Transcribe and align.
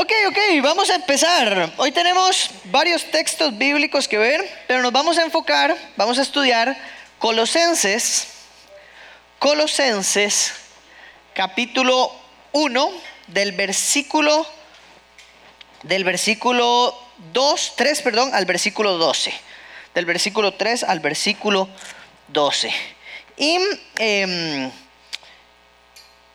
Ok, 0.00 0.12
ok, 0.28 0.38
vamos 0.62 0.90
a 0.90 0.94
empezar. 0.94 1.72
Hoy 1.76 1.90
tenemos 1.90 2.50
varios 2.66 3.10
textos 3.10 3.58
bíblicos 3.58 4.06
que 4.06 4.16
ver, 4.16 4.48
pero 4.68 4.80
nos 4.80 4.92
vamos 4.92 5.18
a 5.18 5.24
enfocar, 5.24 5.76
vamos 5.96 6.20
a 6.20 6.22
estudiar 6.22 6.78
Colosenses, 7.18 8.28
Colosenses 9.40 10.52
capítulo 11.34 12.12
1 12.52 12.92
del 13.26 13.50
versículo 13.50 14.46
del 15.82 16.04
versículo 16.04 16.96
2, 17.32 17.72
3, 17.74 18.02
perdón, 18.02 18.30
al 18.34 18.46
versículo 18.46 18.98
12. 18.98 19.34
Del 19.96 20.04
versículo 20.04 20.54
3 20.54 20.84
al 20.84 21.00
versículo 21.00 21.68
12. 22.28 22.72
Y 23.36 23.58
em, 23.96 24.70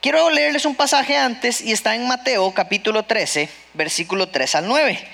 quiero 0.03 0.29
leerles 0.29 0.65
un 0.65 0.75
pasaje 0.75 1.15
antes 1.15 1.61
y 1.61 1.71
está 1.71 1.95
en 1.95 2.05
Mateo 2.05 2.53
capítulo 2.53 3.03
13, 3.03 3.49
versículo 3.73 4.27
3 4.27 4.55
al 4.55 4.67
9. 4.67 5.07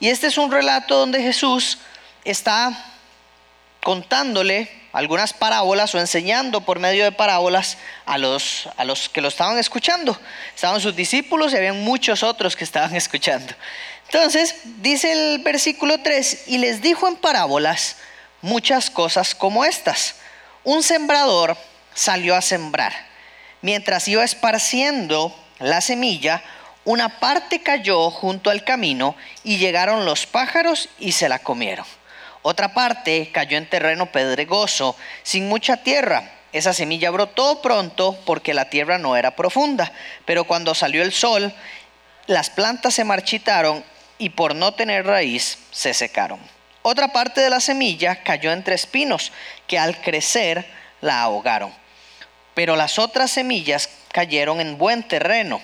Y 0.00 0.08
este 0.08 0.26
es 0.26 0.36
un 0.36 0.50
relato 0.50 0.98
donde 0.98 1.22
Jesús 1.22 1.78
está 2.24 2.76
contándole 3.84 4.68
algunas 4.92 5.32
parábolas 5.32 5.94
o 5.94 6.00
enseñando 6.00 6.62
por 6.62 6.80
medio 6.80 7.04
de 7.04 7.12
parábolas 7.12 7.78
a 8.04 8.18
los, 8.18 8.68
a 8.76 8.84
los 8.84 9.08
que 9.08 9.20
lo 9.20 9.28
estaban 9.28 9.58
escuchando. 9.58 10.18
Estaban 10.56 10.80
sus 10.80 10.96
discípulos 10.96 11.52
y 11.52 11.58
habían 11.58 11.84
muchos 11.84 12.24
otros 12.24 12.56
que 12.56 12.64
estaban 12.64 12.96
escuchando. 12.96 13.54
Entonces, 14.06 14.56
dice 14.82 15.12
el 15.12 15.38
versículo 15.38 15.98
3, 15.98 16.48
y 16.48 16.58
les 16.58 16.82
dijo 16.82 17.06
en 17.06 17.14
parábolas 17.14 17.98
muchas 18.42 18.90
cosas 18.90 19.36
como 19.36 19.64
estas. 19.64 20.16
Un 20.64 20.82
sembrador 20.82 21.56
salió 21.94 22.34
a 22.34 22.42
sembrar. 22.42 23.06
Mientras 23.62 24.06
iba 24.08 24.24
esparciendo 24.24 25.34
la 25.58 25.80
semilla, 25.80 26.42
una 26.84 27.18
parte 27.18 27.62
cayó 27.62 28.10
junto 28.10 28.50
al 28.50 28.62
camino 28.62 29.16
y 29.42 29.58
llegaron 29.58 30.04
los 30.04 30.26
pájaros 30.26 30.88
y 30.98 31.12
se 31.12 31.28
la 31.28 31.40
comieron. 31.40 31.86
Otra 32.42 32.74
parte 32.74 33.30
cayó 33.32 33.58
en 33.58 33.68
terreno 33.68 34.06
pedregoso, 34.06 34.96
sin 35.24 35.48
mucha 35.48 35.78
tierra. 35.78 36.30
Esa 36.52 36.72
semilla 36.72 37.10
brotó 37.10 37.60
pronto 37.60 38.16
porque 38.24 38.54
la 38.54 38.70
tierra 38.70 38.98
no 38.98 39.16
era 39.16 39.34
profunda, 39.34 39.92
pero 40.24 40.44
cuando 40.44 40.74
salió 40.74 41.02
el 41.02 41.12
sol, 41.12 41.52
las 42.26 42.50
plantas 42.50 42.94
se 42.94 43.02
marchitaron 43.04 43.84
y 44.18 44.30
por 44.30 44.54
no 44.54 44.74
tener 44.74 45.06
raíz 45.06 45.58
se 45.72 45.92
secaron. 45.92 46.38
Otra 46.82 47.08
parte 47.08 47.40
de 47.40 47.50
la 47.50 47.58
semilla 47.58 48.22
cayó 48.22 48.52
entre 48.52 48.76
espinos 48.76 49.32
que 49.66 49.76
al 49.76 50.00
crecer 50.00 50.64
la 51.00 51.22
ahogaron. 51.22 51.72
Pero 52.56 52.74
las 52.74 52.98
otras 52.98 53.30
semillas 53.30 53.90
cayeron 54.12 54.62
en 54.62 54.78
buen 54.78 55.02
terreno 55.02 55.60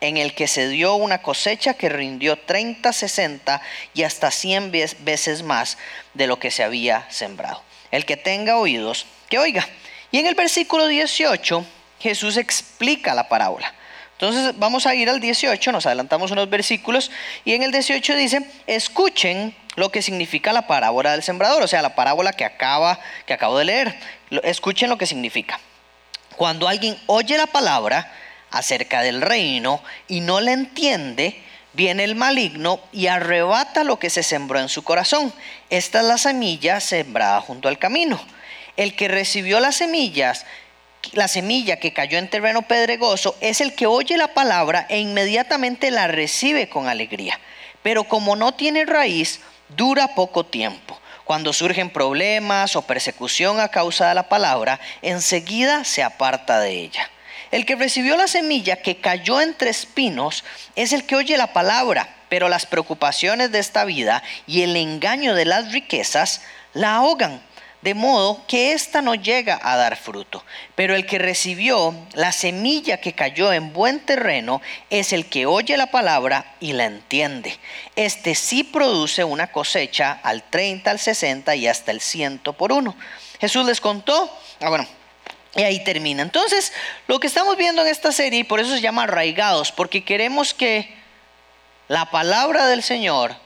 en 0.00 0.16
el 0.16 0.32
que 0.32 0.46
se 0.46 0.68
dio 0.68 0.94
una 0.94 1.20
cosecha 1.20 1.74
que 1.74 1.88
rindió 1.88 2.36
30, 2.36 2.92
60 2.92 3.60
y 3.94 4.04
hasta 4.04 4.30
100 4.30 4.70
veces 4.70 5.42
más 5.42 5.76
de 6.14 6.28
lo 6.28 6.38
que 6.38 6.52
se 6.52 6.62
había 6.62 7.04
sembrado. 7.10 7.64
El 7.90 8.04
que 8.04 8.16
tenga 8.16 8.58
oídos, 8.58 9.06
que 9.28 9.40
oiga. 9.40 9.66
Y 10.12 10.18
en 10.18 10.26
el 10.26 10.36
versículo 10.36 10.86
18 10.86 11.66
Jesús 11.98 12.36
explica 12.36 13.12
la 13.12 13.28
parábola. 13.28 13.74
Entonces 14.12 14.56
vamos 14.56 14.86
a 14.86 14.94
ir 14.94 15.10
al 15.10 15.18
18, 15.18 15.72
nos 15.72 15.84
adelantamos 15.84 16.30
unos 16.30 16.48
versículos, 16.48 17.10
y 17.44 17.54
en 17.54 17.64
el 17.64 17.72
18 17.72 18.14
dice, 18.14 18.48
escuchen 18.68 19.52
lo 19.74 19.90
que 19.90 20.00
significa 20.00 20.52
la 20.52 20.68
parábola 20.68 21.10
del 21.10 21.24
sembrador, 21.24 21.64
o 21.64 21.66
sea, 21.66 21.82
la 21.82 21.96
parábola 21.96 22.32
que, 22.32 22.44
acaba, 22.44 23.00
que 23.26 23.32
acabo 23.34 23.58
de 23.58 23.64
leer. 23.64 23.98
Escuchen 24.44 24.88
lo 24.88 24.96
que 24.96 25.06
significa. 25.06 25.58
Cuando 26.36 26.68
alguien 26.68 26.98
oye 27.06 27.36
la 27.36 27.46
palabra, 27.46 28.12
acerca 28.50 29.02
del 29.02 29.20
reino 29.20 29.82
y 30.08 30.20
no 30.20 30.40
le 30.40 30.52
entiende, 30.52 31.40
viene 31.72 32.04
el 32.04 32.14
maligno 32.14 32.80
y 32.92 33.06
arrebata 33.06 33.84
lo 33.84 33.98
que 33.98 34.10
se 34.10 34.22
sembró 34.22 34.58
en 34.58 34.68
su 34.68 34.82
corazón. 34.82 35.32
Esta 35.70 36.00
es 36.00 36.06
la 36.06 36.18
semilla 36.18 36.80
sembrada 36.80 37.40
junto 37.40 37.68
al 37.68 37.78
camino. 37.78 38.20
El 38.76 38.94
que 38.94 39.08
recibió 39.08 39.60
las 39.60 39.76
semillas, 39.76 40.46
la 41.12 41.28
semilla 41.28 41.78
que 41.78 41.92
cayó 41.92 42.18
en 42.18 42.28
terreno 42.28 42.62
pedregoso, 42.62 43.36
es 43.40 43.60
el 43.60 43.74
que 43.74 43.86
oye 43.86 44.16
la 44.16 44.28
palabra 44.28 44.86
e 44.88 44.98
inmediatamente 44.98 45.90
la 45.90 46.06
recibe 46.08 46.68
con 46.68 46.88
alegría. 46.88 47.38
Pero 47.82 48.04
como 48.04 48.36
no 48.36 48.52
tiene 48.52 48.84
raíz, 48.84 49.40
dura 49.68 50.14
poco 50.14 50.44
tiempo. 50.44 50.98
Cuando 51.26 51.52
surgen 51.52 51.90
problemas 51.90 52.76
o 52.76 52.82
persecución 52.82 53.58
a 53.58 53.66
causa 53.66 54.08
de 54.08 54.14
la 54.14 54.28
palabra, 54.28 54.78
enseguida 55.02 55.82
se 55.82 56.04
aparta 56.04 56.60
de 56.60 56.70
ella. 56.70 57.10
El 57.50 57.66
que 57.66 57.74
recibió 57.74 58.16
la 58.16 58.28
semilla 58.28 58.76
que 58.76 59.00
cayó 59.00 59.40
entre 59.40 59.70
espinos 59.70 60.44
es 60.76 60.92
el 60.92 61.04
que 61.04 61.16
oye 61.16 61.36
la 61.36 61.52
palabra, 61.52 62.14
pero 62.28 62.48
las 62.48 62.64
preocupaciones 62.64 63.50
de 63.50 63.58
esta 63.58 63.84
vida 63.84 64.22
y 64.46 64.62
el 64.62 64.76
engaño 64.76 65.34
de 65.34 65.46
las 65.46 65.72
riquezas 65.72 66.42
la 66.74 66.94
ahogan, 66.94 67.42
de 67.86 67.94
modo 67.94 68.44
que 68.48 68.72
ésta 68.72 69.00
no 69.00 69.14
llega 69.14 69.60
a 69.62 69.76
dar 69.76 69.96
fruto. 69.96 70.44
Pero 70.74 70.96
el 70.96 71.06
que 71.06 71.20
recibió 71.20 71.94
la 72.14 72.32
semilla 72.32 72.96
que 72.96 73.12
cayó 73.12 73.52
en 73.52 73.72
buen 73.72 74.00
terreno 74.00 74.60
es 74.90 75.12
el 75.12 75.26
que 75.26 75.46
oye 75.46 75.76
la 75.76 75.92
palabra 75.92 76.56
y 76.58 76.72
la 76.72 76.86
entiende. 76.86 77.56
Este 77.94 78.34
sí 78.34 78.64
produce 78.64 79.22
una 79.22 79.52
cosecha 79.52 80.18
al 80.24 80.42
30, 80.42 80.90
al 80.90 80.98
60 80.98 81.54
y 81.54 81.68
hasta 81.68 81.92
el 81.92 82.00
100 82.00 82.40
por 82.58 82.72
uno. 82.72 82.96
Jesús 83.38 83.64
les 83.64 83.80
contó, 83.80 84.36
ah, 84.60 84.68
bueno, 84.68 84.88
y 85.54 85.62
ahí 85.62 85.84
termina. 85.84 86.22
Entonces, 86.22 86.72
lo 87.06 87.20
que 87.20 87.28
estamos 87.28 87.56
viendo 87.56 87.82
en 87.82 87.88
esta 87.88 88.10
serie, 88.10 88.40
y 88.40 88.44
por 88.44 88.58
eso 88.58 88.74
se 88.74 88.80
llama 88.80 89.04
arraigados, 89.04 89.70
porque 89.70 90.02
queremos 90.02 90.54
que 90.54 90.92
la 91.86 92.10
palabra 92.10 92.66
del 92.66 92.82
Señor 92.82 93.45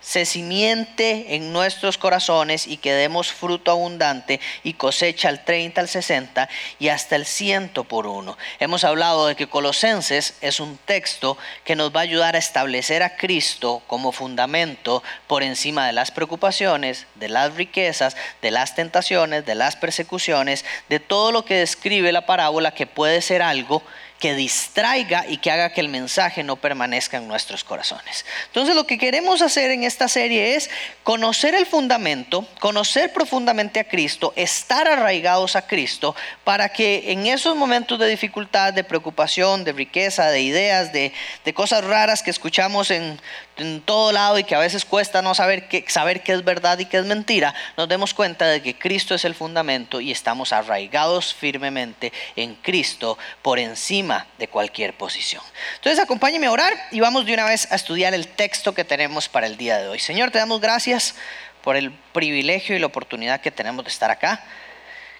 se 0.00 0.24
simiente 0.24 1.34
en 1.34 1.52
nuestros 1.52 1.98
corazones 1.98 2.66
y 2.66 2.76
que 2.76 2.92
demos 2.92 3.32
fruto 3.32 3.70
abundante 3.70 4.40
y 4.62 4.74
cosecha 4.74 5.28
al 5.28 5.44
30, 5.44 5.80
al 5.80 5.88
60 5.88 6.48
y 6.78 6.88
hasta 6.88 7.16
el 7.16 7.26
100 7.26 7.68
por 7.88 8.06
uno. 8.06 8.36
Hemos 8.60 8.84
hablado 8.84 9.26
de 9.26 9.36
que 9.36 9.48
Colosenses 9.48 10.34
es 10.40 10.60
un 10.60 10.78
texto 10.78 11.36
que 11.64 11.76
nos 11.76 11.94
va 11.94 12.00
a 12.00 12.04
ayudar 12.04 12.36
a 12.36 12.38
establecer 12.38 13.02
a 13.02 13.16
Cristo 13.16 13.82
como 13.86 14.12
fundamento 14.12 15.02
por 15.26 15.42
encima 15.42 15.86
de 15.86 15.92
las 15.92 16.10
preocupaciones, 16.10 17.06
de 17.16 17.28
las 17.28 17.54
riquezas, 17.54 18.16
de 18.42 18.50
las 18.50 18.74
tentaciones, 18.74 19.44
de 19.44 19.54
las 19.54 19.76
persecuciones, 19.76 20.64
de 20.88 21.00
todo 21.00 21.32
lo 21.32 21.44
que 21.44 21.54
describe 21.54 22.12
la 22.12 22.26
parábola 22.26 22.72
que 22.72 22.86
puede 22.86 23.22
ser 23.22 23.42
algo 23.42 23.82
que 24.18 24.34
distraiga 24.34 25.24
y 25.28 25.38
que 25.38 25.50
haga 25.50 25.70
que 25.70 25.80
el 25.80 25.88
mensaje 25.88 26.42
no 26.42 26.56
permanezca 26.56 27.18
en 27.18 27.28
nuestros 27.28 27.62
corazones. 27.62 28.24
Entonces 28.46 28.74
lo 28.74 28.86
que 28.86 28.98
queremos 28.98 29.42
hacer 29.42 29.70
en 29.70 29.84
esta 29.84 30.08
serie 30.08 30.56
es 30.56 30.70
conocer 31.04 31.54
el 31.54 31.66
fundamento, 31.66 32.46
conocer 32.58 33.12
profundamente 33.12 33.78
a 33.78 33.84
Cristo, 33.84 34.32
estar 34.34 34.88
arraigados 34.88 35.54
a 35.54 35.66
Cristo, 35.66 36.16
para 36.44 36.70
que 36.70 37.12
en 37.12 37.26
esos 37.26 37.54
momentos 37.54 37.98
de 37.98 38.08
dificultad, 38.08 38.72
de 38.72 38.84
preocupación, 38.84 39.62
de 39.64 39.72
riqueza, 39.72 40.30
de 40.30 40.42
ideas, 40.42 40.92
de, 40.92 41.12
cosas 41.54 41.82
raras 41.82 42.22
que 42.22 42.30
escuchamos 42.30 42.90
en, 42.90 43.20
en, 43.58 43.80
todo 43.80 44.12
lado 44.12 44.38
y 44.38 44.44
que 44.44 44.54
a 44.54 44.58
veces 44.58 44.84
cuesta 44.84 45.22
no 45.22 45.34
saber 45.34 45.68
qué, 45.68 45.84
saber 45.88 46.22
qué 46.22 46.32
es 46.32 46.44
verdad 46.44 46.78
y 46.78 46.86
qué 46.86 46.98
es 46.98 47.04
mentira, 47.04 47.54
nos 47.76 47.88
demos 47.88 48.14
cuenta 48.14 48.46
de 48.46 48.62
que 48.62 48.78
Cristo 48.78 49.14
es 49.14 49.24
el 49.24 49.34
fundamento 49.34 50.00
y 50.00 50.10
estamos 50.10 50.52
arraigados 50.52 51.34
firmemente 51.34 52.12
en 52.36 52.54
Cristo 52.56 53.18
por 53.42 53.58
encima 53.58 54.26
de 54.38 54.48
cualquier 54.48 54.94
posición. 54.94 55.42
Entonces 55.76 55.98
acompáñeme 56.02 56.46
a 56.46 56.52
orar 56.52 56.72
y 56.90 57.00
vamos 57.00 57.26
de 57.26 57.34
una 57.34 57.44
vez 57.44 57.70
a 57.72 57.76
estudiar 57.76 58.14
el 58.14 58.28
texto 58.28 58.74
que 58.74 58.84
tenemos 58.84 59.28
para 59.28 59.46
el 59.46 59.56
día 59.56 59.78
de 59.78 59.88
hoy. 59.88 59.98
Señor, 59.98 60.30
te 60.30 60.38
damos 60.38 60.60
gracias 60.60 61.14
por 61.62 61.76
el 61.76 61.90
privilegio 61.90 62.76
y 62.76 62.78
la 62.78 62.86
oportunidad 62.86 63.40
que 63.40 63.50
tenemos 63.50 63.84
de 63.84 63.90
estar 63.90 64.10
acá. 64.10 64.44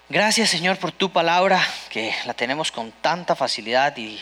Gracias 0.09 0.49
Señor 0.49 0.77
por 0.77 0.91
tu 0.91 1.11
palabra, 1.11 1.61
que 1.89 2.13
la 2.25 2.33
tenemos 2.33 2.71
con 2.71 2.91
tanta 2.91 3.35
facilidad 3.35 3.95
y, 3.97 4.19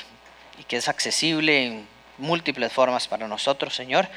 y 0.59 0.63
que 0.67 0.77
es 0.77 0.89
accesible 0.89 1.65
en 1.65 1.96
múltiples 2.17 2.71
formas 2.71 3.07
para 3.07 3.27
nosotros, 3.27 3.75
Señor. 3.75 4.07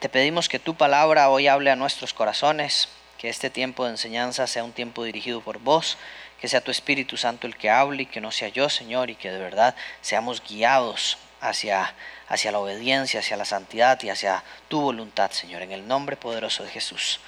Te 0.00 0.08
pedimos 0.08 0.48
que 0.48 0.58
tu 0.58 0.74
palabra 0.74 1.28
hoy 1.30 1.48
hable 1.48 1.70
a 1.70 1.76
nuestros 1.76 2.14
corazones, 2.14 2.88
que 3.18 3.28
este 3.28 3.50
tiempo 3.50 3.84
de 3.84 3.90
enseñanza 3.90 4.46
sea 4.46 4.64
un 4.64 4.72
tiempo 4.72 5.04
dirigido 5.04 5.40
por 5.40 5.58
vos 5.58 5.98
que 6.40 6.48
sea 6.48 6.60
tu 6.60 6.70
Espíritu 6.70 7.16
Santo 7.16 7.46
el 7.46 7.56
que 7.56 7.70
hable 7.70 8.04
y 8.04 8.06
que 8.06 8.20
no 8.20 8.30
sea 8.30 8.48
yo, 8.48 8.68
Señor, 8.68 9.10
y 9.10 9.16
que 9.16 9.30
de 9.30 9.38
verdad 9.38 9.74
seamos 10.00 10.42
guiados 10.42 11.18
hacia, 11.40 11.94
hacia 12.28 12.52
la 12.52 12.60
obediencia, 12.60 13.20
hacia 13.20 13.36
la 13.36 13.44
santidad 13.44 14.00
y 14.02 14.10
hacia 14.10 14.42
tu 14.68 14.80
voluntad, 14.80 15.30
Señor, 15.32 15.62
en 15.62 15.72
el 15.72 15.86
nombre 15.86 16.16
poderoso 16.16 16.62
de 16.62 16.70
Jesús. 16.70 17.20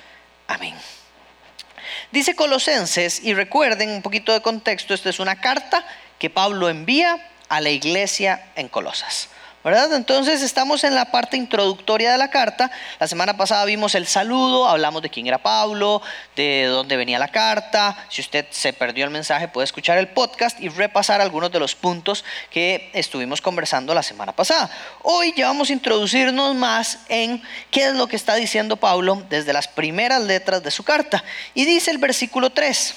Amén. 0.47 0.75
Dice 2.13 2.37
Colosenses, 2.37 3.21
y 3.23 3.35
recuerden 3.35 3.91
un 3.91 4.03
poquito 4.03 4.33
de 4.33 4.43
contexto, 4.43 4.95
esta 4.95 5.11
es 5.11 5.19
una 5.19 5.41
carta 5.41 5.85
que 6.19 6.31
Pablo 6.31 6.69
envía 6.69 7.29
a 7.49 7.61
la 7.61 7.71
iglesia 7.71 8.53
en 8.55 8.69
Colosas. 8.69 9.29
¿Verdad? 9.63 9.93
Entonces 9.93 10.41
estamos 10.43 10.85
en 10.85 10.95
la 10.95 11.11
parte 11.11 11.37
introductoria 11.37 12.13
de 12.13 12.19
la 12.19 12.31
carta. 12.31 12.71
La 12.99 13.07
semana 13.07 13.37
pasada 13.37 13.65
vimos 13.67 13.95
el 13.95 14.07
saludo, 14.07 14.67
hablamos 14.67 15.03
de 15.03 15.11
quién 15.11 15.27
era 15.27 15.39
Pablo, 15.39 16.01
de 16.35 16.65
dónde 16.65 16.97
venía 16.97 17.19
la 17.19 17.29
carta. 17.29 18.07
Si 18.09 18.23
usted 18.23 18.47
se 18.51 18.73
perdió 18.73 19.05
el 19.05 19.11
mensaje, 19.11 19.49
puede 19.49 19.67
escuchar 19.67 19.99
el 19.99 20.09
podcast 20.09 20.59
y 20.61 20.69
repasar 20.69 21.21
algunos 21.21 21.53
de 21.53 21.61
los 21.61 21.75
puntos 21.75 22.25
que 22.51 22.91
estuvimos 22.95 23.43
conversando 23.43 23.93
la 23.95 24.03
semana 24.03 24.33
pasada. 24.33 24.71
Hoy 25.03 25.35
ya 25.37 25.49
vamos 25.49 25.69
a 25.69 25.75
introducirnos 25.75 26.55
más 26.55 27.01
en 27.09 27.43
qué 27.71 27.85
es 27.85 27.95
lo 27.95 28.07
que 28.07 28.17
está 28.17 28.37
diciendo 28.37 28.77
Pablo 28.77 29.23
desde 29.29 29.53
las 29.53 29.69
primeras 29.69 30.23
letras 30.23 30.63
de 30.63 30.71
su 30.71 30.85
carta. 30.85 31.23
Y 31.53 31.67
dice 31.67 31.91
el 31.91 31.99
versículo 31.99 32.51
3, 32.51 32.95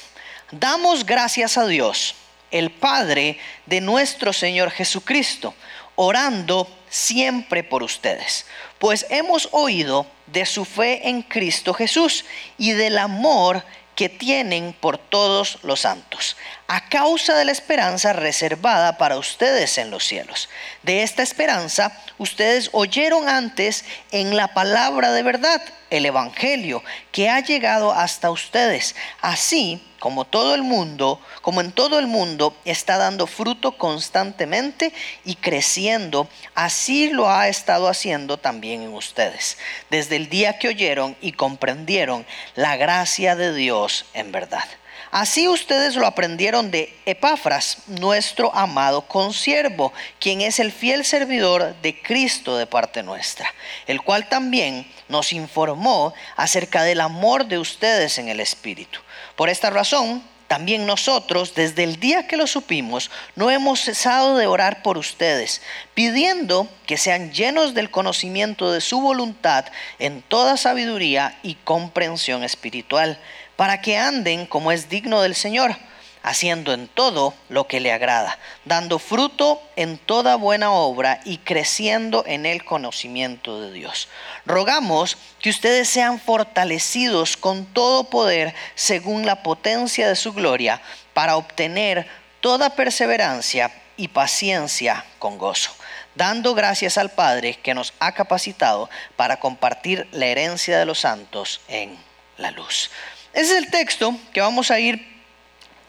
damos 0.52 1.06
gracias 1.06 1.58
a 1.58 1.68
Dios, 1.68 2.16
el 2.52 2.72
Padre 2.72 3.38
de 3.66 3.82
nuestro 3.82 4.32
Señor 4.32 4.72
Jesucristo 4.72 5.54
orando 5.96 6.68
siempre 6.90 7.64
por 7.64 7.84
ustedes, 7.84 8.46
pues 8.80 9.06
hemos 9.10 9.50
oído 9.52 10.06
de 10.28 10.46
su 10.46 10.66
fe 10.66 11.10
en 11.10 11.22
Cristo 11.22 11.74
Jesús 11.74 12.26
y 12.58 12.72
del 12.72 12.98
amor 12.98 13.64
que 13.96 14.10
tienen 14.10 14.74
por 14.74 14.98
todos 14.98 15.60
los 15.62 15.82
santos, 15.82 16.36
a 16.68 16.90
causa 16.90 17.36
de 17.36 17.46
la 17.46 17.52
esperanza 17.52 18.14
reservada 18.14 18.98
para 18.98 19.18
ustedes 19.18 19.78
en 19.78 19.92
los 19.92 20.06
cielos. 20.06 20.50
De 20.82 21.04
esta 21.04 21.22
esperanza 21.22 21.96
ustedes 22.18 22.70
oyeron 22.74 23.30
antes 23.30 23.86
en 24.12 24.36
la 24.36 24.54
palabra 24.54 25.12
de 25.12 25.24
verdad, 25.24 25.62
el 25.92 26.06
Evangelio, 26.06 26.84
que 27.12 27.30
ha 27.30 27.40
llegado 27.42 27.92
hasta 27.92 28.32
ustedes. 28.32 28.96
Así 29.22 29.84
como 30.04 30.26
todo 30.26 30.54
el 30.54 30.64
mundo, 30.64 31.18
como 31.42 31.62
en 31.62 31.72
todo 31.72 31.98
el 31.98 32.08
mundo, 32.08 32.54
está 32.66 32.98
dando 32.98 33.26
fruto 33.26 33.78
constantemente 33.78 34.92
y 35.24 35.36
creciendo, 35.36 36.28
así 36.56 37.10
lo 37.10 37.32
ha 37.32 37.48
estado 37.48 37.88
haciendo 37.88 38.36
también 38.36 38.82
en 38.82 38.94
ustedes, 38.94 39.58
desde 39.90 40.18
el 40.18 40.28
día 40.28 40.60
que 40.60 40.68
oyeron 40.68 41.16
y 41.22 41.32
comprendieron 41.32 42.26
la 42.56 42.76
gracia 42.76 43.38
de 43.38 43.54
Dios 43.54 44.04
en 44.14 44.34
verdad. 44.34 44.66
Así 45.10 45.48
ustedes 45.48 45.96
lo 45.96 46.06
aprendieron 46.06 46.70
de 46.70 46.94
Epafras, 47.06 47.78
nuestro 47.88 48.54
amado 48.54 49.04
consiervo, 49.08 49.94
quien 50.20 50.42
es 50.42 50.60
el 50.60 50.74
fiel 50.74 51.06
servidor 51.06 51.76
de 51.82 52.02
Cristo 52.02 52.58
de 52.58 52.68
parte 52.68 53.04
nuestra, 53.04 53.54
el 53.88 54.02
cual 54.02 54.28
también 54.28 54.86
nos 55.08 55.32
informó 55.32 56.14
acerca 56.36 56.84
del 56.84 57.00
amor 57.00 57.46
de 57.46 57.58
ustedes 57.58 58.18
en 58.18 58.28
el 58.28 58.42
Espíritu 58.42 59.00
por 59.36 59.50
esta 59.50 59.70
razón, 59.70 60.24
también 60.48 60.86
nosotros, 60.86 61.56
desde 61.56 61.84
el 61.84 62.00
día 62.00 62.28
que 62.28 62.38
lo 62.38 62.46
supimos, 62.46 63.10
no 63.36 63.50
hemos 63.50 63.82
cesado 63.82 64.38
de 64.38 64.46
orar 64.46 64.84
por 64.84 64.98
ustedes, 64.98 65.62
pidiendo 65.96 66.68
que 66.86 66.98
sean 66.98 67.32
llenos 67.32 67.74
del 67.74 67.90
conocimiento 67.90 68.72
de 68.72 68.82
su 68.82 69.02
voluntad 69.02 69.66
en 69.98 70.22
toda 70.22 70.58
sabiduría 70.58 71.40
y 71.42 71.56
comprensión 71.56 72.44
espiritual, 72.44 73.18
para 73.56 73.82
que 73.82 73.98
anden 73.98 74.46
como 74.46 74.72
es 74.72 74.90
digno 74.90 75.22
del 75.22 75.34
Señor 75.34 75.76
haciendo 76.24 76.74
en 76.74 76.88
todo 76.88 77.34
lo 77.50 77.68
que 77.68 77.82
le 77.82 77.92
agrada, 77.92 78.40
dando 78.66 78.98
fruto 78.98 79.62
en 79.76 79.98
toda 79.98 80.38
buena 80.38 80.72
obra 80.72 81.20
y 81.26 81.38
creciendo 81.40 82.24
en 82.26 82.46
el 82.46 82.64
conocimiento 82.64 83.62
de 83.62 83.72
Dios. 83.74 84.08
Rogamos 84.46 85.18
que 85.40 85.50
ustedes 85.50 85.90
sean 85.90 86.20
fortalecidos 86.20 87.38
con 87.38 87.66
todo 87.66 88.06
poder 88.06 88.56
según 88.74 89.26
la 89.26 89.44
potencia 89.44 90.08
de 90.08 90.16
su 90.16 90.34
gloria, 90.34 90.82
para 91.14 91.36
obtener 91.36 92.08
toda 92.40 92.72
perseverancia 92.72 93.72
y 93.98 94.08
paciencia 94.08 95.06
con 95.20 95.38
gozo, 95.38 95.72
dando 96.16 96.56
gracias 96.56 96.98
al 96.98 97.12
Padre 97.12 97.56
que 97.56 97.74
nos 97.74 97.94
ha 98.00 98.14
capacitado 98.14 98.90
para 99.16 99.38
compartir 99.38 100.08
la 100.12 100.26
herencia 100.26 100.80
de 100.80 100.86
los 100.86 101.00
santos 101.00 101.62
en 101.68 101.98
la 102.38 102.52
luz. 102.52 102.90
Ese 103.34 103.58
es 103.58 103.64
el 103.64 103.70
texto 103.70 104.16
que 104.32 104.42
vamos 104.42 104.72
a 104.72 104.80
ir 104.80 105.13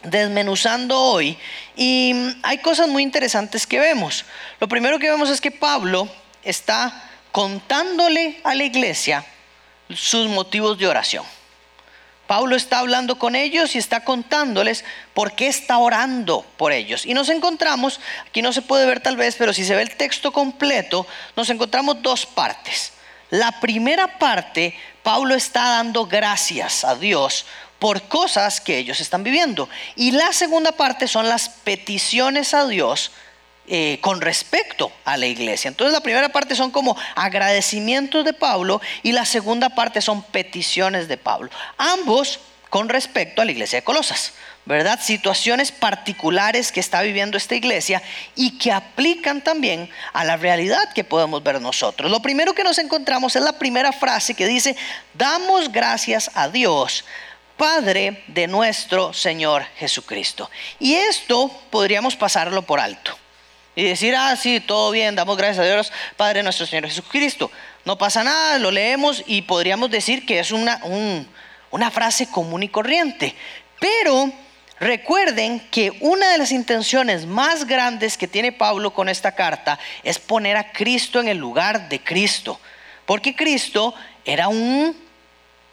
desmenuzando 0.05 0.99
hoy 0.99 1.37
y 1.77 2.15
hay 2.43 2.59
cosas 2.59 2.89
muy 2.89 3.03
interesantes 3.03 3.67
que 3.67 3.81
vemos. 3.81 4.25
Lo 4.61 4.69
primero 4.69 4.99
que 4.99 5.11
vemos 5.11 5.31
es 5.31 5.41
que 5.41 5.51
Pablo 5.51 6.09
está 6.43 7.11
contándole 7.33 8.41
a 8.45 8.55
la 8.55 8.65
iglesia 8.65 9.25
sus 9.91 10.29
motivos 10.29 10.79
de 10.79 10.87
oración. 10.87 11.25
Pablo 12.27 12.57
está 12.57 12.79
hablando 12.79 13.19
con 13.19 13.37
ellos 13.37 13.75
y 13.75 13.79
está 13.79 14.05
contándoles 14.05 14.85
por 15.13 15.33
qué 15.33 15.47
está 15.47 15.77
orando 15.79 16.47
por 16.57 16.73
ellos. 16.73 17.05
Y 17.05 17.13
nos 17.13 17.29
encontramos, 17.29 18.01
aquí 18.27 18.41
no 18.41 18.53
se 18.53 18.63
puede 18.63 18.87
ver 18.87 19.01
tal 19.01 19.17
vez, 19.17 19.37
pero 19.37 19.53
si 19.53 19.65
se 19.65 19.75
ve 19.75 19.83
el 19.83 19.97
texto 19.97 20.33
completo, 20.33 21.07
nos 21.37 21.51
encontramos 21.51 22.01
dos 22.01 22.25
partes. 22.25 22.95
La 23.29 23.61
primera 23.61 24.19
parte, 24.19 24.75
Pablo 25.03 25.35
está 25.35 25.69
dando 25.69 26.07
gracias 26.07 26.85
a 26.85 26.95
Dios 26.95 27.45
por 27.85 28.01
cosas 28.09 28.63
que 28.63 28.79
ellos 28.79 28.99
están 29.01 29.23
viviendo. 29.23 29.69
Y 29.95 30.13
la 30.13 30.33
segunda 30.33 30.73
parte 30.73 31.07
son 31.07 31.29
las 31.29 31.51
peticiones 31.51 32.55
a 32.55 32.67
Dios 32.67 33.11
eh, 33.67 33.99
con 34.01 34.23
respecto 34.23 34.91
a 35.05 35.19
la 35.19 35.27
iglesia. 35.27 35.69
Entonces 35.69 35.93
la 35.93 36.01
primera 36.01 36.31
parte 36.31 36.55
son 36.55 36.71
como 36.71 36.97
agradecimientos 37.15 38.25
de 38.25 38.33
Pablo 38.33 38.81
y 39.03 39.13
la 39.13 39.27
segunda 39.27 39.69
parte 39.69 40.01
son 40.01 40.23
peticiones 40.23 41.09
de 41.09 41.19
Pablo. 41.19 41.51
Ambos 41.77 42.41
con 42.71 42.89
respecto 42.89 43.43
a 43.43 43.45
la 43.45 43.53
iglesia 43.53 43.81
de 43.81 43.85
Colosas. 43.85 44.33
¿Verdad? 44.65 44.99
Situaciones 44.99 45.71
particulares 45.71 46.73
que 46.73 46.81
está 46.81 47.03
viviendo 47.03 47.37
esta 47.37 47.55
iglesia 47.55 48.03
y 48.35 48.57
que 48.57 48.73
aplican 48.73 49.45
también 49.45 49.91
a 50.15 50.25
la 50.25 50.39
realidad 50.39 50.91
que 50.95 51.05
podemos 51.05 51.43
ver 51.43 51.61
nosotros. 51.61 52.11
Lo 52.11 52.23
primero 52.23 52.55
que 52.55 52.65
nos 52.65 52.79
encontramos 52.79 53.37
es 53.37 53.43
la 53.43 53.59
primera 53.59 53.93
frase 53.93 54.33
que 54.33 54.47
dice, 54.47 54.75
damos 55.13 55.71
gracias 55.71 56.31
a 56.33 56.49
Dios 56.49 57.05
Padre 57.57 58.25
de 58.27 58.47
nuestro 58.47 59.13
Señor 59.13 59.65
Jesucristo. 59.77 60.51
Y 60.81 60.95
esto 60.95 61.51
podríamos 61.71 62.17
pasarlo 62.17 62.63
por 62.63 62.81
alto. 62.81 63.17
Y 63.77 63.85
decir, 63.85 64.15
ah, 64.17 64.37
sí, 64.37 64.61
todo 64.61 64.91
bien, 64.91 65.17
damos 65.17 65.37
gracias 65.37 65.59
a 65.59 65.73
Dios, 65.73 65.93
Padre 66.17 66.43
nuestro 66.43 66.67
Señor 66.67 66.87
Jesucristo. 66.87 67.51
No 67.85 67.99
pasa 67.99 68.23
nada, 68.23 68.59
lo 68.59 68.71
leemos 68.71 69.23
y 69.27 69.43
podríamos 69.43 69.91
decir 69.91 70.25
que 70.25 70.39
es 70.39 70.53
una, 70.53 70.81
una 71.71 71.91
frase 71.91 72.29
común 72.29 72.63
y 72.63 72.69
corriente. 72.69 73.35
Pero 73.81 74.33
recuerden 74.79 75.61
que 75.71 75.93
una 76.01 76.31
de 76.31 76.39
las 76.39 76.53
intenciones 76.53 77.27
más 77.27 77.67
grandes 77.67 78.17
que 78.17 78.29
tiene 78.29 78.53
Pablo 78.53 78.93
con 78.95 79.09
esta 79.09 79.35
carta 79.35 79.79
es 80.05 80.19
poner 80.19 80.57
a 80.57 80.71
Cristo 80.71 81.21
en 81.21 81.29
el 81.29 81.39
lugar 81.39 81.89
de 81.89 82.01
Cristo. 82.01 82.61
Porque 83.07 83.35
Cristo 83.35 83.95
era 84.25 84.49
un 84.49 84.97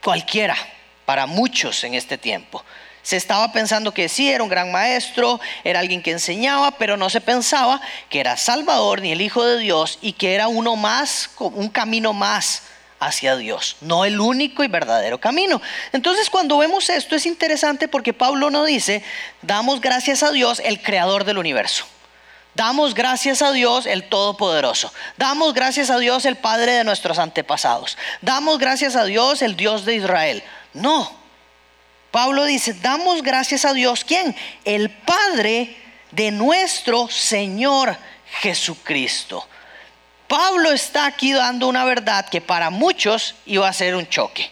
cualquiera, 0.04 0.58
para 1.06 1.26
muchos 1.26 1.84
en 1.84 1.94
este 1.94 2.18
tiempo. 2.18 2.64
Se 3.04 3.18
estaba 3.18 3.52
pensando 3.52 3.94
que 3.94 4.10
sí, 4.10 4.30
era 4.30 4.44
un 4.44 4.50
gran 4.50 4.72
maestro, 4.72 5.40
era 5.64 5.80
alguien 5.80 6.04
que 6.04 6.12
enseñaba, 6.12 6.72
pero 6.72 6.98
no 6.98 7.10
se 7.10 7.20
pensaba 7.20 7.82
que 8.10 8.20
era 8.20 8.38
Salvador 8.38 9.02
ni 9.02 9.12
el 9.12 9.22
Hijo 9.22 9.44
de 9.44 9.58
Dios 9.58 9.98
y 10.02 10.14
que 10.14 10.36
era 10.36 10.48
uno 10.48 10.76
más, 10.76 11.32
un 11.40 11.70
camino 11.70 12.14
más 12.14 12.64
hacia 13.00 13.36
Dios, 13.36 13.78
no 13.82 14.06
el 14.06 14.20
único 14.20 14.64
y 14.64 14.68
verdadero 14.68 15.20
camino. 15.20 15.60
Entonces 15.92 16.30
cuando 16.30 16.60
vemos 16.60 16.88
esto 16.92 17.16
es 17.16 17.26
interesante 17.26 17.88
porque 17.88 18.14
Pablo 18.14 18.52
no 18.52 18.64
dice, 18.64 19.04
damos 19.42 19.82
gracias 19.82 20.22
a 20.22 20.32
Dios, 20.32 20.62
el 20.64 20.84
creador 20.84 21.26
del 21.26 21.40
universo. 21.40 21.86
Damos 22.54 22.94
gracias 22.94 23.42
a 23.42 23.52
Dios 23.52 23.86
el 23.88 24.08
Todopoderoso. 24.08 24.94
Damos 25.18 25.54
gracias 25.54 25.90
a 25.90 25.98
Dios 25.98 26.26
el 26.26 26.36
Padre 26.36 26.74
de 26.74 26.84
nuestros 26.84 27.18
antepasados. 27.18 27.98
Damos 28.22 28.60
gracias 28.60 28.96
a 28.96 29.06
Dios 29.06 29.42
el 29.42 29.56
Dios 29.56 29.86
de 29.86 29.96
Israel. 29.96 30.44
No. 30.74 31.12
Pablo 32.12 32.46
dice, 32.46 32.74
damos 32.74 33.24
gracias 33.24 33.66
a 33.66 33.74
Dios. 33.74 34.04
¿Quién? 34.04 34.36
El 34.66 34.90
Padre 34.90 35.76
de 36.12 36.32
nuestro 36.32 37.08
Señor 37.10 37.98
Jesucristo. 38.42 39.48
Pablo 40.28 40.72
está 40.72 41.06
aquí 41.06 41.34
dando 41.34 41.68
una 41.68 41.84
verdad 41.86 42.28
que 42.28 42.42
para 42.42 42.70
muchos 42.70 43.36
iba 43.46 43.68
a 43.68 43.74
ser 43.74 43.96
un 43.96 44.08
choque. 44.08 44.50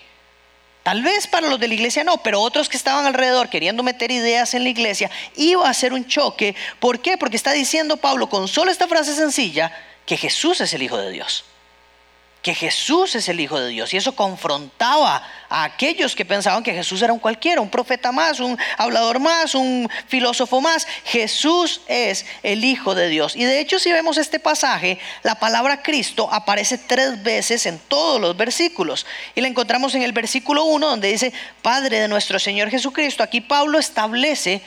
Tal 0.83 1.03
vez 1.03 1.27
para 1.27 1.47
los 1.47 1.59
de 1.59 1.67
la 1.67 1.73
iglesia 1.73 2.03
no, 2.03 2.17
pero 2.23 2.41
otros 2.41 2.69
que 2.69 2.77
estaban 2.77 3.05
alrededor 3.05 3.49
queriendo 3.49 3.83
meter 3.83 4.11
ideas 4.11 4.53
en 4.53 4.63
la 4.63 4.69
iglesia, 4.69 5.11
iba 5.35 5.69
a 5.69 5.73
ser 5.73 5.93
un 5.93 6.07
choque. 6.07 6.55
¿Por 6.79 7.01
qué? 7.01 7.17
Porque 7.17 7.35
está 7.35 7.51
diciendo 7.51 7.97
Pablo 7.97 8.29
con 8.29 8.47
solo 8.47 8.71
esta 8.71 8.87
frase 8.87 9.13
sencilla 9.13 9.71
que 10.05 10.17
Jesús 10.17 10.61
es 10.61 10.73
el 10.73 10.81
Hijo 10.81 10.97
de 10.97 11.11
Dios 11.11 11.45
que 12.41 12.55
Jesús 12.55 13.15
es 13.15 13.27
el 13.27 13.39
Hijo 13.39 13.59
de 13.59 13.69
Dios. 13.69 13.93
Y 13.93 13.97
eso 13.97 14.15
confrontaba 14.15 15.21
a 15.49 15.63
aquellos 15.65 16.15
que 16.15 16.23
pensaban 16.23 16.63
que 16.63 16.73
Jesús 16.73 17.01
era 17.01 17.11
un 17.11 17.19
cualquiera, 17.19 17.59
un 17.59 17.69
profeta 17.69 18.11
más, 18.11 18.39
un 18.39 18.57
hablador 18.77 19.19
más, 19.19 19.55
un 19.55 19.89
filósofo 20.07 20.61
más. 20.61 20.87
Jesús 21.03 21.81
es 21.87 22.25
el 22.41 22.63
Hijo 22.63 22.95
de 22.95 23.09
Dios. 23.09 23.35
Y 23.35 23.43
de 23.43 23.59
hecho 23.59 23.77
si 23.77 23.91
vemos 23.91 24.17
este 24.17 24.39
pasaje, 24.39 24.99
la 25.23 25.35
palabra 25.35 25.83
Cristo 25.83 26.29
aparece 26.31 26.77
tres 26.77 27.21
veces 27.23 27.65
en 27.65 27.77
todos 27.77 28.21
los 28.21 28.37
versículos. 28.37 29.05
Y 29.35 29.41
la 29.41 29.49
encontramos 29.49 29.93
en 29.95 30.03
el 30.03 30.13
versículo 30.13 30.63
1 30.63 30.87
donde 30.87 31.09
dice, 31.09 31.33
Padre 31.61 31.99
de 31.99 32.07
nuestro 32.07 32.39
Señor 32.39 32.69
Jesucristo. 32.69 33.21
Aquí 33.21 33.41
Pablo 33.41 33.79
establece 33.79 34.61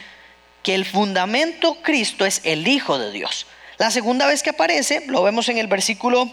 que 0.63 0.75
el 0.75 0.85
fundamento 0.85 1.79
Cristo 1.83 2.27
es 2.27 2.43
el 2.45 2.69
Hijo 2.69 2.99
de 2.99 3.13
Dios. 3.13 3.47
La 3.79 3.91
segunda 3.91 4.27
vez 4.27 4.43
que 4.43 4.51
aparece, 4.51 5.05
lo 5.07 5.23
vemos 5.23 5.49
en 5.49 5.59
el 5.59 5.67
versículo, 5.67 6.31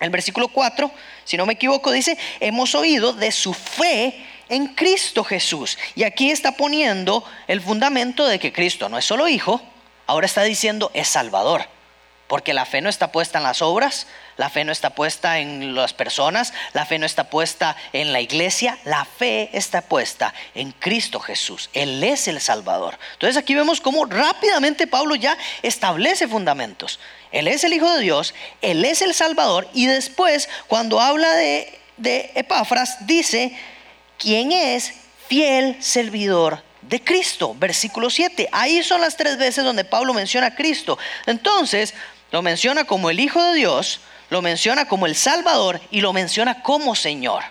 el 0.00 0.10
versículo 0.10 0.48
4, 0.48 0.90
si 1.24 1.36
no 1.36 1.46
me 1.46 1.54
equivoco, 1.54 1.90
dice, 1.90 2.18
hemos 2.40 2.74
oído 2.74 3.12
de 3.12 3.32
su 3.32 3.54
fe 3.54 4.24
en 4.48 4.68
Cristo 4.68 5.24
Jesús. 5.24 5.78
Y 5.94 6.04
aquí 6.04 6.30
está 6.30 6.52
poniendo 6.52 7.24
el 7.48 7.60
fundamento 7.60 8.26
de 8.26 8.38
que 8.38 8.52
Cristo 8.52 8.88
no 8.88 8.98
es 8.98 9.04
solo 9.04 9.28
hijo, 9.28 9.62
ahora 10.06 10.26
está 10.26 10.42
diciendo 10.42 10.90
es 10.94 11.08
Salvador. 11.08 11.66
Porque 12.26 12.54
la 12.54 12.66
fe 12.66 12.80
no 12.80 12.88
está 12.88 13.12
puesta 13.12 13.38
en 13.38 13.44
las 13.44 13.62
obras, 13.62 14.06
la 14.36 14.50
fe 14.50 14.64
no 14.64 14.72
está 14.72 14.90
puesta 14.90 15.38
en 15.38 15.74
las 15.74 15.92
personas, 15.92 16.52
la 16.72 16.84
fe 16.84 16.98
no 16.98 17.06
está 17.06 17.30
puesta 17.30 17.76
en 17.92 18.12
la 18.12 18.20
iglesia, 18.20 18.78
la 18.84 19.04
fe 19.04 19.50
está 19.52 19.82
puesta 19.82 20.34
en 20.54 20.72
Cristo 20.72 21.20
Jesús. 21.20 21.70
Él 21.72 22.02
es 22.04 22.28
el 22.28 22.40
Salvador. 22.40 22.98
Entonces 23.14 23.36
aquí 23.36 23.54
vemos 23.54 23.80
cómo 23.80 24.04
rápidamente 24.04 24.86
Pablo 24.86 25.14
ya 25.14 25.36
establece 25.62 26.28
fundamentos. 26.28 27.00
Él 27.32 27.48
es 27.48 27.64
el 27.64 27.72
Hijo 27.72 27.90
de 27.90 28.02
Dios, 28.02 28.34
Él 28.60 28.84
es 28.84 29.02
el 29.02 29.14
Salvador 29.14 29.68
y 29.72 29.86
después 29.86 30.48
cuando 30.66 31.00
habla 31.00 31.32
de, 31.32 31.78
de 31.96 32.32
Epafras 32.34 33.06
dice, 33.06 33.56
¿quién 34.18 34.52
es 34.52 34.92
fiel 35.28 35.76
servidor 35.80 36.62
de 36.82 37.02
Cristo? 37.02 37.54
Versículo 37.58 38.10
7. 38.10 38.48
Ahí 38.52 38.82
son 38.82 39.00
las 39.00 39.16
tres 39.16 39.38
veces 39.38 39.64
donde 39.64 39.84
Pablo 39.84 40.14
menciona 40.14 40.48
a 40.48 40.54
Cristo. 40.54 40.98
Entonces, 41.26 41.94
lo 42.30 42.42
menciona 42.42 42.84
como 42.84 43.10
el 43.10 43.20
Hijo 43.20 43.42
de 43.42 43.54
Dios, 43.54 44.00
lo 44.30 44.42
menciona 44.42 44.88
como 44.88 45.06
el 45.06 45.14
Salvador 45.14 45.80
y 45.90 46.00
lo 46.00 46.12
menciona 46.12 46.62
como 46.62 46.94
Señor. 46.94 47.44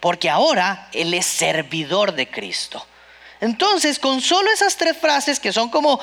Porque 0.00 0.28
ahora 0.28 0.88
Él 0.92 1.14
es 1.14 1.26
servidor 1.26 2.12
de 2.12 2.30
Cristo. 2.30 2.86
Entonces, 3.40 3.98
con 3.98 4.20
solo 4.20 4.50
esas 4.52 4.76
tres 4.76 4.96
frases 4.96 5.40
que 5.40 5.52
son 5.52 5.70
como 5.70 6.00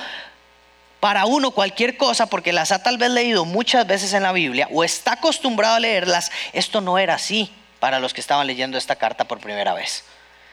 para 0.99 1.25
uno 1.25 1.51
cualquier 1.51 1.97
cosa, 1.97 2.27
porque 2.27 2.53
las 2.53 2.71
ha 2.71 2.83
tal 2.83 2.97
vez 2.97 3.09
leído 3.09 3.43
muchas 3.45 3.87
veces 3.87 4.13
en 4.13 4.23
la 4.23 4.31
Biblia 4.31 4.67
o 4.71 4.83
está 4.83 5.13
acostumbrado 5.13 5.75
a 5.75 5.79
leerlas, 5.79 6.31
esto 6.53 6.81
no 6.81 6.99
era 6.99 7.15
así 7.15 7.51
para 7.79 7.99
los 7.99 8.13
que 8.13 8.21
estaban 8.21 8.45
leyendo 8.45 8.77
esta 8.77 8.95
carta 8.95 9.25
por 9.25 9.39
primera 9.39 9.73
vez. 9.73 10.03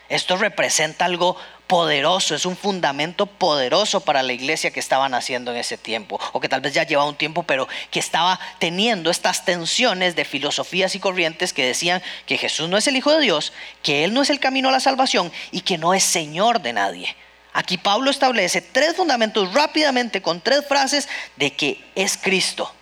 Esto 0.08 0.38
representa 0.38 1.04
algo 1.04 1.36
poderoso, 1.68 2.34
es 2.34 2.46
un 2.46 2.56
fundamento 2.56 3.26
poderoso 3.26 4.00
para 4.00 4.22
la 4.22 4.32
iglesia 4.32 4.72
que 4.72 4.80
estaban 4.80 5.14
haciendo 5.14 5.52
en 5.52 5.58
ese 5.58 5.78
tiempo, 5.78 6.18
o 6.32 6.40
que 6.40 6.48
tal 6.48 6.62
vez 6.62 6.72
ya 6.74 6.82
llevaba 6.82 7.08
un 7.08 7.14
tiempo, 7.14 7.44
pero 7.44 7.68
que 7.90 8.00
estaba 8.00 8.40
teniendo 8.58 9.10
estas 9.10 9.44
tensiones 9.44 10.16
de 10.16 10.24
filosofías 10.24 10.94
y 10.94 10.98
corrientes 10.98 11.52
que 11.52 11.66
decían 11.66 12.02
que 12.26 12.38
Jesús 12.38 12.68
no 12.68 12.78
es 12.78 12.88
el 12.88 12.96
Hijo 12.96 13.12
de 13.12 13.20
Dios, 13.20 13.52
que 13.82 14.02
Él 14.02 14.14
no 14.14 14.22
es 14.22 14.30
el 14.30 14.40
camino 14.40 14.70
a 14.70 14.72
la 14.72 14.80
salvación 14.80 15.30
y 15.52 15.60
que 15.60 15.78
no 15.78 15.94
es 15.94 16.02
Señor 16.02 16.62
de 16.62 16.72
nadie. 16.72 17.14
Aquí 17.52 17.76
Pablo 17.76 18.10
establece 18.10 18.62
tres 18.62 18.96
fundamentos 18.96 19.52
rápidamente 19.52 20.22
con 20.22 20.40
tres 20.40 20.66
frases 20.66 21.08
de 21.36 21.52
que 21.52 21.84
es 21.94 22.16
Cristo, 22.16 22.72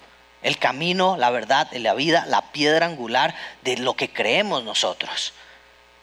el 0.43 0.59
camino, 0.59 1.17
la 1.17 1.31
verdad, 1.31 1.69
la 1.73 1.95
vida, 1.95 2.25
la 2.29 2.53
piedra 2.53 2.87
angular 2.87 3.35
de 3.65 3.79
lo 3.79 3.95
que 3.95 4.13
creemos 4.13 4.63
nosotros. 4.63 5.33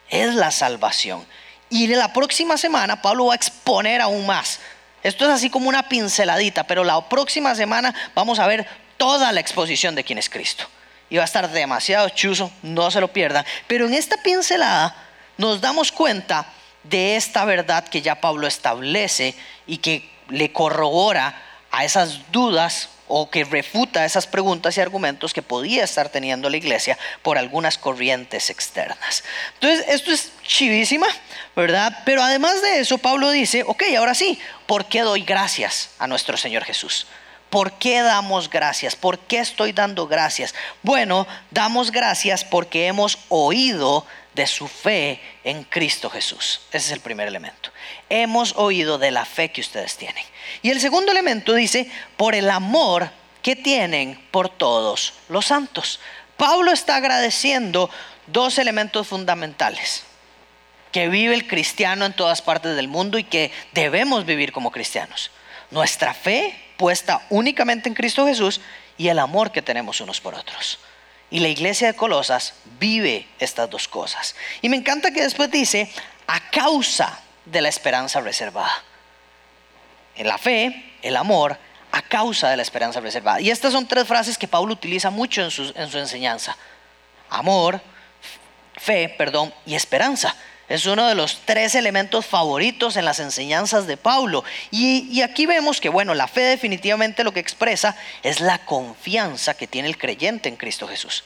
Es 0.10 0.36
la 0.36 0.52
salvación. 0.52 1.26
Y 1.74 1.86
en 1.86 1.98
la 1.98 2.14
próxima 2.14 2.56
semana 2.56 3.02
Pablo 3.02 3.26
va 3.26 3.34
a 3.34 3.36
exponer 3.36 4.00
aún 4.00 4.28
más. 4.28 4.60
Esto 5.02 5.26
es 5.26 5.32
así 5.32 5.50
como 5.50 5.68
una 5.68 5.90
pinceladita, 5.90 6.68
pero 6.68 6.84
la 6.84 7.10
próxima 7.10 7.56
semana 7.56 7.96
vamos 8.14 8.38
a 8.38 8.46
ver 8.46 8.68
toda 8.96 9.32
la 9.32 9.40
exposición 9.40 9.96
de 9.96 10.04
quién 10.04 10.20
es 10.20 10.30
Cristo. 10.30 10.66
Y 11.10 11.18
va 11.18 11.24
a 11.24 11.26
estar 11.26 11.50
demasiado 11.50 12.10
chuzo, 12.10 12.52
no 12.62 12.92
se 12.92 13.02
lo 13.02 13.08
pierdan. 13.08 13.44
Pero 13.66 13.88
en 13.88 13.96
esta 13.96 14.18
pincelada 14.18 14.96
nos 15.38 15.62
damos 15.62 15.92
cuenta 15.92 16.46
de 16.84 17.16
esta 17.16 17.44
verdad 17.44 17.88
que 17.88 18.04
ya 18.04 18.22
Pablo 18.22 18.46
establece 18.46 19.34
y 19.66 19.78
que 19.78 20.08
le 20.30 20.52
corrobora 20.52 21.42
a 21.72 21.86
esas 21.86 22.32
dudas 22.32 22.90
o 23.08 23.30
que 23.30 23.44
refuta 23.46 24.06
esas 24.06 24.28
preguntas 24.28 24.78
y 24.78 24.82
argumentos 24.82 25.34
que 25.34 25.42
podía 25.42 25.84
estar 25.84 26.10
teniendo 26.10 26.50
la 26.50 26.58
iglesia 26.58 26.98
por 27.22 27.38
algunas 27.38 27.78
corrientes 27.78 28.50
externas. 28.50 29.24
Entonces, 29.56 29.86
esto 29.88 30.12
es 30.12 30.32
chivísima, 30.44 31.08
¿verdad? 31.56 32.00
Pero 32.06 32.24
además 32.24 32.62
de 32.62 32.80
eso, 32.80 32.98
Pablo 32.98 33.30
dice, 33.30 33.64
ok, 33.66 33.84
ahora 33.98 34.16
sí, 34.16 34.40
¿por 34.66 34.86
qué 34.86 35.02
doy 35.02 35.22
gracias 35.22 35.92
a 36.00 36.08
nuestro 36.08 36.38
Señor 36.38 36.64
Jesús? 36.64 37.08
¿Por 37.50 37.74
qué 37.74 38.02
damos 38.02 38.50
gracias? 38.50 38.96
¿Por 38.96 39.20
qué 39.20 39.40
estoy 39.40 39.74
dando 39.74 40.08
gracias? 40.08 40.56
Bueno, 40.82 41.28
damos 41.52 41.92
gracias 41.92 42.44
porque 42.44 42.88
hemos 42.88 43.20
oído 43.30 44.08
de 44.34 44.48
su 44.48 44.68
fe 44.68 45.22
en 45.44 45.64
Cristo 45.64 46.10
Jesús. 46.10 46.62
Ese 46.72 46.88
es 46.88 46.92
el 46.92 47.00
primer 47.00 47.28
elemento. 47.28 47.70
Hemos 48.10 48.56
oído 48.56 48.98
de 48.98 49.12
la 49.12 49.26
fe 49.26 49.52
que 49.52 49.62
ustedes 49.62 49.98
tienen. 49.98 50.24
Y 50.64 50.72
el 50.72 50.82
segundo 50.82 51.12
elemento 51.12 51.54
dice, 51.54 51.92
por 52.18 52.34
el 52.34 52.50
amor 52.50 53.12
que 53.44 53.56
tienen 53.56 54.20
por 54.32 54.50
todos 54.50 55.14
los 55.30 55.46
santos. 55.46 56.00
Pablo 56.38 56.72
está 56.72 56.96
agradeciendo 56.96 57.92
dos 58.26 58.58
elementos 58.58 59.08
fundamentales 59.08 60.06
que 60.94 61.10
vive 61.10 61.34
el 61.34 61.48
cristiano 61.48 62.06
en 62.06 62.14
todas 62.14 62.42
partes 62.42 62.78
del 62.78 62.88
mundo 62.88 63.18
y 63.18 63.24
que 63.26 63.52
debemos 63.74 64.26
vivir 64.26 64.54
como 64.54 64.72
cristianos. 64.72 65.32
Nuestra 65.72 66.14
fe 66.14 66.58
puesta 66.78 67.26
únicamente 67.32 67.90
en 67.90 67.96
Cristo 67.96 68.26
Jesús 68.28 68.62
y 68.98 69.08
el 69.08 69.18
amor 69.18 69.52
que 69.52 69.64
tenemos 69.64 70.00
unos 70.00 70.22
por 70.22 70.36
otros. 70.36 70.80
Y 71.32 71.40
la 71.40 71.48
iglesia 71.48 71.88
de 71.88 71.96
Colosas 71.96 72.54
vive 72.80 73.28
estas 73.40 73.68
dos 73.70 73.88
cosas. 73.88 74.36
Y 74.62 74.70
me 74.70 74.78
encanta 74.78 75.12
que 75.12 75.24
después 75.24 75.50
dice, 75.50 75.92
a 76.28 76.52
causa 76.52 77.20
de 77.46 77.62
la 77.62 77.70
esperanza 77.70 78.22
reservada. 78.22 78.84
En 80.16 80.28
la 80.28 80.38
fe, 80.38 80.94
el 81.02 81.18
amor, 81.18 81.58
a 81.92 82.04
causa 82.04 82.52
de 82.52 82.58
la 82.58 82.62
esperanza 82.62 83.00
reservada. 83.00 83.42
Y 83.42 83.50
estas 83.50 83.74
son 83.74 83.88
tres 83.88 84.08
frases 84.08 84.38
que 84.38 84.48
Pablo 84.48 84.74
utiliza 84.74 85.10
mucho 85.10 85.42
en 85.42 85.50
su, 85.50 85.74
en 85.76 85.90
su 85.90 85.98
enseñanza. 85.98 86.56
Amor, 87.32 87.82
fe, 88.78 89.10
perdón, 89.18 89.52
y 89.66 89.74
esperanza. 89.74 90.36
Es 90.74 90.88
uno 90.88 91.08
de 91.08 91.14
los 91.14 91.42
tres 91.46 91.76
elementos 91.76 92.26
favoritos 92.26 92.98
en 92.98 93.06
las 93.06 93.20
enseñanzas 93.20 93.86
de 93.86 93.96
Pablo. 93.96 94.44
Y, 94.72 95.22
aquí 95.22 95.46
vemos 95.46 95.80
que, 95.80 95.88
bueno, 95.88 96.16
la 96.16 96.28
fe 96.28 96.42
definitivamente 96.42 97.24
lo 97.24 97.32
que 97.32 97.40
expresa 97.40 97.96
es 98.24 98.40
la 98.40 98.58
confianza 98.66 99.54
que 99.54 99.68
tiene 99.68 99.88
el 99.88 100.00
creyente 100.00 100.50
en 100.50 100.56
Cristo 100.56 100.88
Jesús. 100.88 101.26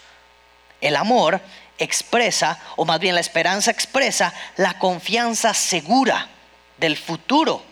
El 0.81 0.97
amor 0.97 1.39
expresa, 1.77 2.59
o 2.75 2.83
más 2.83 2.99
bien 2.99 3.15
la 3.15 3.21
esperanza 3.21 3.71
expresa, 3.71 4.33
la 4.57 4.77
confianza 4.79 5.53
segura 5.53 6.27
del 6.77 6.97
futuro 6.97 7.63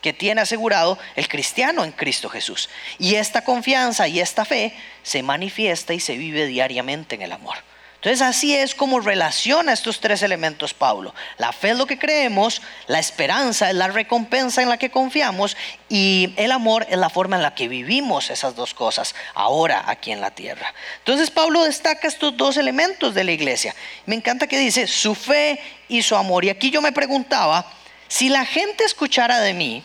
que 0.00 0.14
tiene 0.14 0.40
asegurado 0.40 0.98
el 1.14 1.28
cristiano 1.28 1.84
en 1.84 1.92
Cristo 1.92 2.30
Jesús. 2.30 2.70
Y 2.98 3.16
esta 3.16 3.44
confianza 3.44 4.08
y 4.08 4.20
esta 4.20 4.46
fe 4.46 4.74
se 5.02 5.22
manifiesta 5.22 5.92
y 5.92 6.00
se 6.00 6.16
vive 6.16 6.46
diariamente 6.46 7.16
en 7.16 7.20
el 7.20 7.32
amor. 7.32 7.58
Entonces 7.98 8.22
así 8.22 8.54
es 8.54 8.76
como 8.76 9.00
relaciona 9.00 9.72
estos 9.72 9.98
tres 9.98 10.22
elementos 10.22 10.72
Pablo. 10.72 11.12
La 11.36 11.50
fe 11.50 11.70
es 11.70 11.76
lo 11.76 11.86
que 11.86 11.98
creemos, 11.98 12.62
la 12.86 13.00
esperanza 13.00 13.70
es 13.70 13.74
la 13.74 13.88
recompensa 13.88 14.62
en 14.62 14.68
la 14.68 14.76
que 14.76 14.90
confiamos 14.90 15.56
y 15.88 16.32
el 16.36 16.52
amor 16.52 16.86
es 16.88 16.96
la 16.96 17.10
forma 17.10 17.34
en 17.34 17.42
la 17.42 17.56
que 17.56 17.66
vivimos 17.66 18.30
esas 18.30 18.54
dos 18.54 18.72
cosas 18.72 19.16
ahora 19.34 19.82
aquí 19.88 20.12
en 20.12 20.20
la 20.20 20.30
tierra. 20.30 20.72
Entonces 20.98 21.30
Pablo 21.32 21.64
destaca 21.64 22.06
estos 22.06 22.36
dos 22.36 22.56
elementos 22.56 23.16
de 23.16 23.24
la 23.24 23.32
iglesia. 23.32 23.74
Me 24.06 24.14
encanta 24.14 24.46
que 24.46 24.60
dice 24.60 24.86
su 24.86 25.16
fe 25.16 25.60
y 25.88 26.02
su 26.02 26.14
amor. 26.14 26.44
Y 26.44 26.50
aquí 26.50 26.70
yo 26.70 26.80
me 26.80 26.92
preguntaba, 26.92 27.66
si 28.06 28.28
la 28.28 28.46
gente 28.46 28.84
escuchara 28.84 29.40
de 29.40 29.54
mí, 29.54 29.82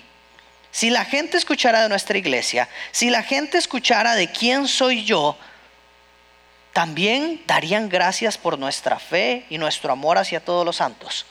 si 0.70 0.92
la 0.92 1.04
gente 1.04 1.38
escuchara 1.38 1.82
de 1.82 1.90
nuestra 1.90 2.18
iglesia, 2.20 2.70
si 2.92 3.10
la 3.10 3.24
gente 3.24 3.58
escuchara 3.58 4.14
de 4.14 4.32
quién 4.32 4.68
soy 4.68 5.04
yo, 5.04 5.36
también 6.74 7.44
darían 7.46 7.88
gracias 7.88 8.38
por 8.38 8.58
nuestra 8.58 8.98
fe 8.98 9.46
y 9.50 9.60
nuestro 9.60 9.94
amor 9.94 10.18
hacia 10.18 10.44
todos 10.44 10.66
los 10.66 10.78
santos. 10.78 11.26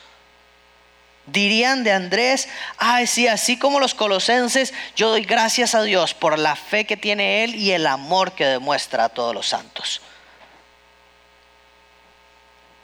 Dirían 1.26 1.84
de 1.84 1.92
Andrés, 1.92 2.48
ay 2.78 3.06
sí, 3.06 3.28
así 3.28 3.58
como 3.58 3.80
los 3.80 3.94
colosenses, 3.94 4.72
yo 4.96 5.10
doy 5.10 5.24
gracias 5.24 5.74
a 5.74 5.82
Dios 5.82 6.14
por 6.14 6.38
la 6.38 6.56
fe 6.56 6.84
que 6.84 6.96
tiene 6.96 7.44
Él 7.44 7.56
y 7.56 7.72
el 7.72 7.86
amor 7.86 8.32
que 8.32 8.46
demuestra 8.46 9.04
a 9.04 9.08
todos 9.08 9.34
los 9.34 9.48
santos. 9.48 10.00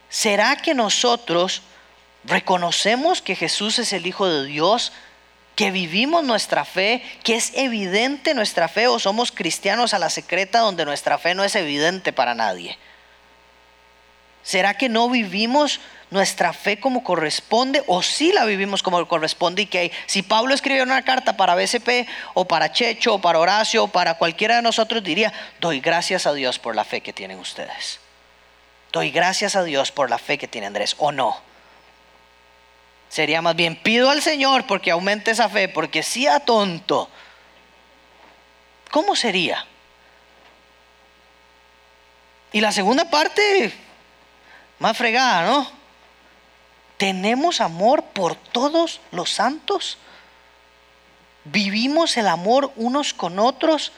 ¿Será 0.08 0.56
que 0.56 0.74
nosotros 0.74 1.62
reconocemos 2.24 3.22
que 3.22 3.36
Jesús 3.36 3.78
es 3.78 3.92
el 3.92 4.06
Hijo 4.06 4.28
de 4.28 4.46
Dios 4.46 4.92
que 5.58 5.72
vivimos 5.72 6.22
nuestra 6.22 6.64
fe, 6.64 7.02
que 7.24 7.34
es 7.34 7.50
evidente 7.56 8.32
nuestra 8.32 8.68
fe 8.68 8.86
o 8.86 9.00
somos 9.00 9.32
cristianos 9.32 9.92
a 9.92 9.98
la 9.98 10.08
secreta 10.08 10.60
donde 10.60 10.84
nuestra 10.84 11.18
fe 11.18 11.34
no 11.34 11.42
es 11.42 11.56
evidente 11.56 12.12
para 12.12 12.36
nadie? 12.36 12.78
¿Será 14.44 14.74
que 14.74 14.88
no 14.88 15.10
vivimos 15.10 15.80
nuestra 16.10 16.52
fe 16.52 16.78
como 16.78 17.02
corresponde 17.02 17.82
o 17.88 18.02
sí 18.02 18.30
la 18.30 18.44
vivimos 18.44 18.84
como 18.84 19.08
corresponde 19.08 19.62
y 19.62 19.66
que 19.66 19.90
si 20.06 20.22
Pablo 20.22 20.54
escribió 20.54 20.84
una 20.84 21.02
carta 21.02 21.36
para 21.36 21.56
BCP 21.56 22.08
o 22.34 22.44
para 22.44 22.70
Checho 22.70 23.14
o 23.14 23.20
para 23.20 23.40
Horacio 23.40 23.82
o 23.82 23.88
para 23.88 24.14
cualquiera 24.14 24.54
de 24.54 24.62
nosotros 24.62 25.02
diría, 25.02 25.32
doy 25.58 25.80
gracias 25.80 26.28
a 26.28 26.34
Dios 26.34 26.60
por 26.60 26.76
la 26.76 26.84
fe 26.84 27.00
que 27.00 27.12
tienen 27.12 27.40
ustedes. 27.40 27.98
Doy 28.92 29.10
gracias 29.10 29.56
a 29.56 29.64
Dios 29.64 29.90
por 29.90 30.08
la 30.08 30.18
fe 30.18 30.38
que 30.38 30.46
tiene 30.46 30.68
Andrés 30.68 30.94
o 30.98 31.10
no. 31.10 31.47
Sería 33.08 33.42
más 33.42 33.56
bien, 33.56 33.76
pido 33.76 34.10
al 34.10 34.22
Señor 34.22 34.66
porque 34.66 34.90
aumente 34.90 35.30
esa 35.30 35.48
fe, 35.48 35.68
porque 35.68 36.02
si 36.02 36.26
a 36.26 36.40
tonto, 36.40 37.08
¿Cómo 38.90 39.14
sería? 39.14 39.66
Y 42.52 42.60
la 42.60 42.72
segunda 42.72 43.10
parte, 43.10 43.72
más 44.78 44.96
fregada, 44.96 45.46
¿no? 45.46 45.70
¿Tenemos 46.96 47.60
amor 47.60 48.02
por 48.02 48.34
todos 48.34 49.00
los 49.10 49.30
santos? 49.30 49.98
¿Vivimos 51.44 52.16
el 52.16 52.28
amor 52.28 52.72
unos 52.76 53.12
con 53.12 53.38
otros? 53.38 53.92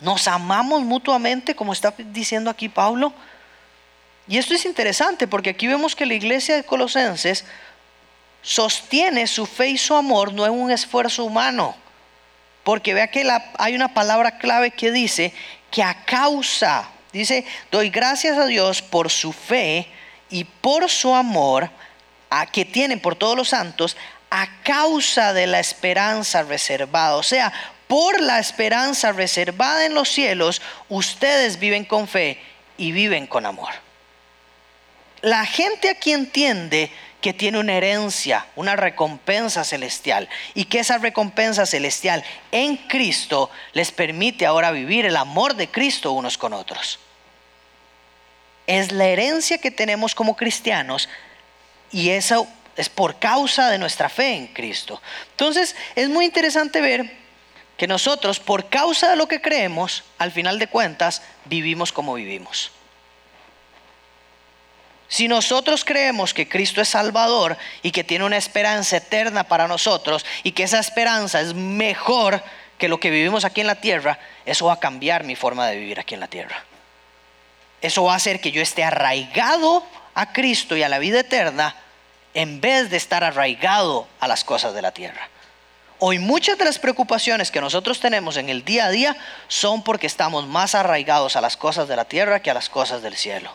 ¿Nos 0.00 0.28
amamos 0.28 0.82
mutuamente, 0.82 1.56
como 1.56 1.72
está 1.72 1.94
diciendo 1.98 2.50
aquí 2.50 2.68
Pablo? 2.68 3.12
Y 4.26 4.38
esto 4.38 4.54
es 4.54 4.64
interesante 4.64 5.26
porque 5.26 5.50
aquí 5.50 5.66
vemos 5.66 5.94
que 5.94 6.06
la 6.06 6.14
iglesia 6.14 6.56
de 6.56 6.64
Colosenses 6.64 7.44
sostiene 8.42 9.26
su 9.26 9.46
fe 9.46 9.68
y 9.68 9.78
su 9.78 9.94
amor 9.94 10.32
no 10.32 10.46
en 10.46 10.52
un 10.52 10.70
esfuerzo 10.70 11.24
humano. 11.24 11.74
Porque 12.62 12.94
vea 12.94 13.10
que 13.10 13.28
hay 13.58 13.74
una 13.74 13.92
palabra 13.92 14.38
clave 14.38 14.70
que 14.70 14.90
dice 14.90 15.34
que 15.70 15.82
a 15.82 16.04
causa, 16.04 16.88
dice, 17.12 17.44
doy 17.70 17.90
gracias 17.90 18.38
a 18.38 18.46
Dios 18.46 18.80
por 18.80 19.10
su 19.10 19.32
fe 19.32 19.88
y 20.30 20.44
por 20.44 20.88
su 20.88 21.14
amor 21.14 21.70
a, 22.30 22.46
que 22.46 22.64
tienen 22.64 23.00
por 23.00 23.16
todos 23.16 23.36
los 23.36 23.48
santos 23.48 23.96
a 24.30 24.48
causa 24.62 25.34
de 25.34 25.46
la 25.46 25.60
esperanza 25.60 26.42
reservada. 26.42 27.16
O 27.16 27.22
sea, 27.22 27.52
por 27.86 28.20
la 28.20 28.38
esperanza 28.38 29.12
reservada 29.12 29.84
en 29.84 29.94
los 29.94 30.08
cielos, 30.08 30.62
ustedes 30.88 31.58
viven 31.58 31.84
con 31.84 32.08
fe 32.08 32.40
y 32.78 32.92
viven 32.92 33.26
con 33.26 33.44
amor. 33.44 33.83
La 35.24 35.46
gente 35.46 35.88
aquí 35.88 36.12
entiende 36.12 36.90
que 37.22 37.32
tiene 37.32 37.58
una 37.58 37.72
herencia, 37.72 38.44
una 38.56 38.76
recompensa 38.76 39.64
celestial 39.64 40.28
y 40.52 40.66
que 40.66 40.80
esa 40.80 40.98
recompensa 40.98 41.64
celestial 41.64 42.22
en 42.52 42.76
Cristo 42.76 43.50
les 43.72 43.90
permite 43.90 44.44
ahora 44.44 44.70
vivir 44.70 45.06
el 45.06 45.16
amor 45.16 45.54
de 45.54 45.70
Cristo 45.70 46.12
unos 46.12 46.36
con 46.36 46.52
otros. 46.52 46.98
Es 48.66 48.92
la 48.92 49.06
herencia 49.06 49.56
que 49.56 49.70
tenemos 49.70 50.14
como 50.14 50.36
cristianos 50.36 51.08
y 51.90 52.10
eso 52.10 52.46
es 52.76 52.90
por 52.90 53.18
causa 53.18 53.70
de 53.70 53.78
nuestra 53.78 54.10
fe 54.10 54.34
en 54.34 54.48
Cristo. 54.48 55.00
Entonces 55.30 55.74
es 55.94 56.10
muy 56.10 56.26
interesante 56.26 56.82
ver 56.82 57.10
que 57.78 57.86
nosotros, 57.86 58.40
por 58.40 58.68
causa 58.68 59.08
de 59.08 59.16
lo 59.16 59.26
que 59.26 59.40
creemos, 59.40 60.04
al 60.18 60.32
final 60.32 60.58
de 60.58 60.66
cuentas, 60.66 61.22
vivimos 61.46 61.92
como 61.92 62.12
vivimos. 62.12 62.73
Si 65.08 65.28
nosotros 65.28 65.84
creemos 65.84 66.34
que 66.34 66.48
Cristo 66.48 66.80
es 66.80 66.88
Salvador 66.88 67.56
y 67.82 67.90
que 67.90 68.04
tiene 68.04 68.24
una 68.24 68.36
esperanza 68.36 68.96
eterna 68.96 69.44
para 69.44 69.68
nosotros 69.68 70.24
y 70.42 70.52
que 70.52 70.64
esa 70.64 70.78
esperanza 70.78 71.40
es 71.40 71.54
mejor 71.54 72.42
que 72.78 72.88
lo 72.88 72.98
que 72.98 73.10
vivimos 73.10 73.44
aquí 73.44 73.60
en 73.60 73.66
la 73.66 73.80
tierra, 73.80 74.18
eso 74.46 74.66
va 74.66 74.74
a 74.74 74.80
cambiar 74.80 75.24
mi 75.24 75.36
forma 75.36 75.68
de 75.68 75.76
vivir 75.76 76.00
aquí 76.00 76.14
en 76.14 76.20
la 76.20 76.28
tierra. 76.28 76.64
Eso 77.80 78.04
va 78.04 78.14
a 78.14 78.16
hacer 78.16 78.40
que 78.40 78.50
yo 78.50 78.62
esté 78.62 78.82
arraigado 78.82 79.84
a 80.14 80.32
Cristo 80.32 80.76
y 80.76 80.82
a 80.82 80.88
la 80.88 80.98
vida 80.98 81.20
eterna 81.20 81.76
en 82.32 82.60
vez 82.60 82.90
de 82.90 82.96
estar 82.96 83.22
arraigado 83.22 84.08
a 84.20 84.26
las 84.26 84.42
cosas 84.42 84.74
de 84.74 84.82
la 84.82 84.92
tierra. 84.92 85.28
Hoy 86.00 86.18
muchas 86.18 86.58
de 86.58 86.64
las 86.64 86.78
preocupaciones 86.78 87.50
que 87.50 87.60
nosotros 87.60 88.00
tenemos 88.00 88.36
en 88.36 88.48
el 88.48 88.64
día 88.64 88.86
a 88.86 88.90
día 88.90 89.16
son 89.48 89.84
porque 89.84 90.06
estamos 90.06 90.46
más 90.46 90.74
arraigados 90.74 91.36
a 91.36 91.40
las 91.40 91.56
cosas 91.56 91.86
de 91.86 91.96
la 91.96 92.06
tierra 92.06 92.40
que 92.40 92.50
a 92.50 92.54
las 92.54 92.68
cosas 92.68 93.02
del 93.02 93.16
cielo 93.16 93.52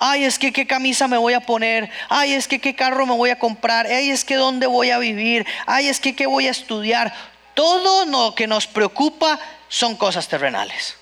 ay, 0.00 0.24
es 0.24 0.38
que 0.38 0.52
qué 0.52 0.66
camisa 0.66 1.06
me 1.06 1.18
voy 1.18 1.34
a 1.34 1.40
poner, 1.40 1.88
ay, 2.08 2.32
es 2.32 2.48
que 2.48 2.58
qué 2.58 2.74
carro 2.74 3.06
me 3.06 3.14
voy 3.14 3.30
a 3.30 3.38
comprar, 3.38 3.86
ay, 3.86 4.10
es 4.10 4.24
que 4.24 4.34
dónde 4.34 4.66
voy 4.66 4.90
a 4.90 4.98
vivir, 4.98 5.46
ay, 5.66 5.88
es 5.88 6.00
que 6.00 6.16
qué 6.16 6.26
voy 6.26 6.48
a 6.48 6.50
estudiar. 6.50 7.14
Todo 7.54 8.06
lo 8.06 8.34
que 8.34 8.46
nos 8.46 8.66
preocupa 8.66 9.38
son 9.68 9.96
cosas 9.96 10.26
terrenales. 10.26 10.96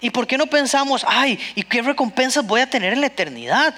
¿Y 0.00 0.10
por 0.10 0.26
qué 0.26 0.36
no 0.36 0.48
pensamos, 0.48 1.06
ay, 1.08 1.40
¿y 1.54 1.62
qué 1.62 1.80
recompensas 1.80 2.44
voy 2.44 2.60
a 2.60 2.68
tener 2.68 2.92
en 2.92 3.00
la 3.00 3.06
eternidad? 3.06 3.74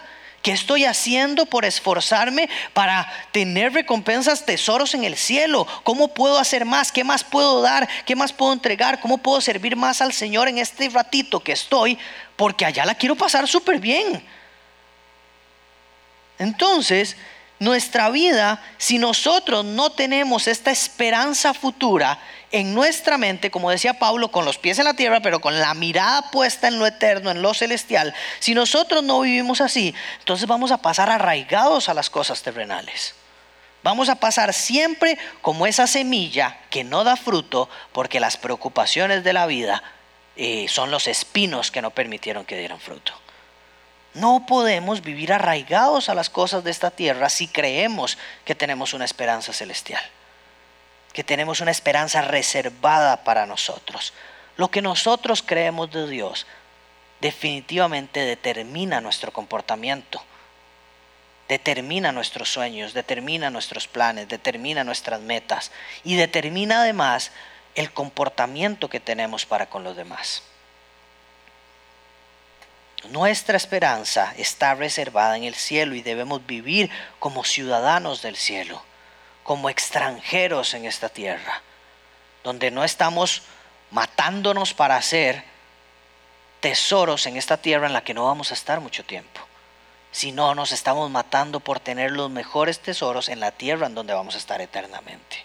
¿Qué 0.47 0.53
estoy 0.53 0.85
haciendo 0.85 1.45
por 1.47 1.65
esforzarme 1.65 2.49
para 2.73 3.13
tener 3.33 3.73
recompensas, 3.73 4.47
tesoros 4.47 4.95
en 4.95 5.03
el 5.03 5.17
cielo? 5.17 5.67
¿Cómo 5.83 6.15
puedo 6.15 6.39
hacer 6.39 6.65
más? 6.65 6.93
¿Qué 6.93 7.03
más 7.03 7.25
puedo 7.25 7.63
dar? 7.63 7.89
¿Qué 8.05 8.15
más 8.15 8.33
puedo 8.33 8.53
entregar? 8.53 9.01
¿Cómo 9.01 9.19
puedo 9.19 9.41
servir 9.41 9.75
más 9.75 10.01
al 10.01 10.13
Señor 10.13 10.47
en 10.47 10.59
este 10.59 10.89
ratito 10.89 11.41
que 11.41 11.51
estoy? 11.51 11.99
Porque 12.37 12.65
allá 12.65 12.87
la 12.87 12.95
quiero 12.95 13.17
pasar 13.17 13.49
súper 13.49 13.81
bien. 13.81 14.25
Entonces, 16.39 17.17
nuestra 17.59 18.09
vida, 18.11 18.63
si 18.79 18.99
nosotros 18.99 19.65
no 19.65 19.91
tenemos 19.91 20.47
esta 20.47 20.71
esperanza 20.71 21.55
futura, 21.55 22.21
en 22.57 22.75
nuestra 22.75 23.19
mente, 23.19 23.51
como 23.51 23.71
decía 23.71 23.99
Pablo, 23.99 24.31
con 24.31 24.45
los 24.45 24.57
pies 24.57 24.79
en 24.79 24.87
la 24.87 24.95
tierra, 24.95 25.21
pero 25.21 25.41
con 25.41 25.59
la 25.59 25.75
mirada 25.75 26.31
puesta 26.31 26.69
en 26.69 26.79
lo 26.79 26.87
eterno, 26.87 27.31
en 27.31 27.43
lo 27.43 27.53
celestial, 27.53 28.15
si 28.39 28.55
nosotros 28.55 29.03
no 29.03 29.21
vivimos 29.21 29.61
así, 29.61 29.95
entonces 30.21 30.47
vamos 30.47 30.73
a 30.73 30.79
pasar 30.79 31.11
arraigados 31.11 31.89
a 31.89 31.95
las 31.95 32.09
cosas 32.09 32.43
terrenales. 32.43 33.15
Vamos 33.83 34.09
a 34.09 34.17
pasar 34.17 34.55
siempre 34.55 35.19
como 35.43 35.67
esa 35.67 35.87
semilla 35.87 36.59
que 36.71 36.83
no 36.83 37.05
da 37.05 37.17
fruto 37.17 37.69
porque 37.93 38.21
las 38.21 38.37
preocupaciones 38.37 39.23
de 39.23 39.33
la 39.33 39.47
vida 39.47 39.83
eh, 40.37 40.67
son 40.69 40.91
los 40.91 41.07
espinos 41.07 41.71
que 41.71 41.83
no 41.83 41.91
permitieron 41.91 42.45
que 42.45 42.59
dieran 42.59 42.81
fruto. 42.81 43.13
No 44.15 44.47
podemos 44.47 45.03
vivir 45.03 45.33
arraigados 45.33 46.09
a 46.09 46.15
las 46.15 46.31
cosas 46.31 46.65
de 46.65 46.71
esta 46.71 46.91
tierra 46.91 47.29
si 47.29 47.49
creemos 47.49 48.17
que 48.45 48.55
tenemos 48.55 48.95
una 48.95 49.05
esperanza 49.05 49.53
celestial 49.53 50.03
que 51.17 51.25
tenemos 51.25 51.63
una 51.63 51.71
esperanza 51.71 52.21
reservada 52.21 53.25
para 53.25 53.47
nosotros. 53.47 54.13
Lo 54.59 54.71
que 54.71 54.83
nosotros 54.83 55.43
creemos 55.43 55.91
de 55.91 56.07
Dios 56.07 56.47
definitivamente 57.23 58.21
determina 58.21 59.01
nuestro 59.01 59.33
comportamiento, 59.33 60.23
determina 61.49 62.13
nuestros 62.13 62.53
sueños, 62.53 62.93
determina 62.93 63.49
nuestros 63.49 63.89
planes, 63.89 64.29
determina 64.29 64.85
nuestras 64.85 65.23
metas 65.23 65.73
y 66.05 66.17
determina 66.17 66.83
además 66.83 67.33
el 67.77 67.91
comportamiento 67.95 68.91
que 68.91 69.01
tenemos 69.01 69.47
para 69.47 69.71
con 69.71 69.85
los 69.85 69.97
demás. 69.97 70.43
Nuestra 73.09 73.57
esperanza 73.57 74.35
está 74.37 74.75
reservada 74.75 75.39
en 75.39 75.45
el 75.45 75.55
cielo 75.55 75.95
y 75.95 76.03
debemos 76.03 76.47
vivir 76.47 76.91
como 77.19 77.43
ciudadanos 77.43 78.21
del 78.21 78.37
cielo 78.37 78.83
como 79.47 79.71
extranjeros 79.71 80.75
en 80.75 80.87
esta 80.87 81.09
tierra, 81.09 81.63
donde 82.43 82.73
no 82.73 82.83
estamos 82.83 83.43
matándonos 83.93 84.75
para 84.75 84.97
hacer 84.97 85.45
tesoros 86.59 87.27
en 87.27 87.37
esta 87.37 87.57
tierra 87.57 87.87
en 87.87 87.93
la 87.93 88.03
que 88.03 88.13
no 88.13 88.25
vamos 88.25 88.51
a 88.51 88.55
estar 88.55 88.81
mucho 88.81 89.05
tiempo, 89.05 89.41
sino 90.11 90.53
nos 90.57 90.73
estamos 90.73 91.09
matando 91.13 91.61
por 91.61 91.79
tener 91.79 92.11
los 92.11 92.29
mejores 92.29 92.81
tesoros 92.81 93.29
en 93.29 93.39
la 93.39 93.53
tierra 93.53 93.87
en 93.87 93.95
donde 93.95 94.15
vamos 94.15 94.35
a 94.35 94.39
estar 94.39 94.61
eternamente. 94.61 95.45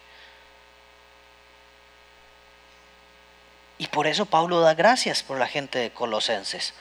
Y 3.78 3.86
por 3.86 4.08
eso 4.08 4.26
Pablo 4.26 4.62
da 4.62 4.74
gracias 4.74 5.22
por 5.22 5.38
la 5.38 5.48
gente 5.48 5.78
de 5.78 5.92
Colosenses, 5.92 6.74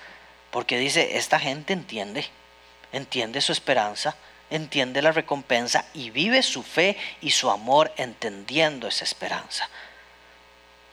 porque 0.51 0.79
dice, 0.79 1.19
esta 1.19 1.39
gente 1.39 1.75
entiende, 1.75 2.27
entiende 2.93 3.43
su 3.43 3.53
esperanza, 3.53 4.17
entiende 4.51 5.03
la 5.03 5.13
recompensa 5.13 5.85
y 5.95 6.11
vive 6.11 6.43
su 6.43 6.63
fe 6.63 6.97
y 7.21 7.31
su 7.31 7.51
amor 7.51 7.93
entendiendo 7.97 8.89
esa 8.89 9.05
esperanza. 9.05 9.69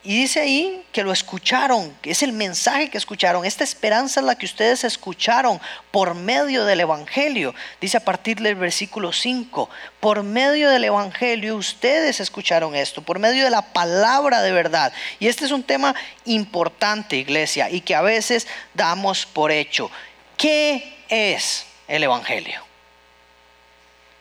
Y 0.07 0.21
dice 0.21 0.39
ahí 0.39 0.85
que 0.93 1.03
lo 1.03 1.11
escucharon, 1.11 1.93
que 2.01 2.11
es 2.11 2.23
el 2.23 2.31
mensaje 2.31 2.89
que 2.89 2.97
escucharon. 2.97 3.43
Esta 3.43 3.65
esperanza 3.65 4.21
es 4.21 4.25
la 4.25 4.35
que 4.35 4.45
ustedes 4.45 4.85
escucharon 4.85 5.59
por 5.91 6.13
medio 6.13 6.63
del 6.63 6.79
Evangelio. 6.79 7.53
Dice 7.81 7.97
a 7.97 8.05
partir 8.05 8.39
del 8.39 8.55
versículo 8.55 9.11
5, 9.11 9.69
por 9.99 10.23
medio 10.23 10.69
del 10.69 10.85
Evangelio 10.85 11.57
ustedes 11.57 12.21
escucharon 12.21 12.73
esto, 12.73 13.01
por 13.01 13.19
medio 13.19 13.43
de 13.43 13.49
la 13.49 13.73
palabra 13.73 14.41
de 14.41 14.53
verdad. 14.53 14.93
Y 15.19 15.27
este 15.27 15.43
es 15.43 15.51
un 15.51 15.63
tema 15.63 15.93
importante, 16.23 17.17
iglesia, 17.17 17.69
y 17.69 17.81
que 17.81 17.93
a 17.93 18.01
veces 18.01 18.47
damos 18.73 19.25
por 19.25 19.51
hecho. 19.51 19.91
¿Qué 20.37 21.03
es 21.09 21.65
el 21.89 22.03
Evangelio? 22.03 22.66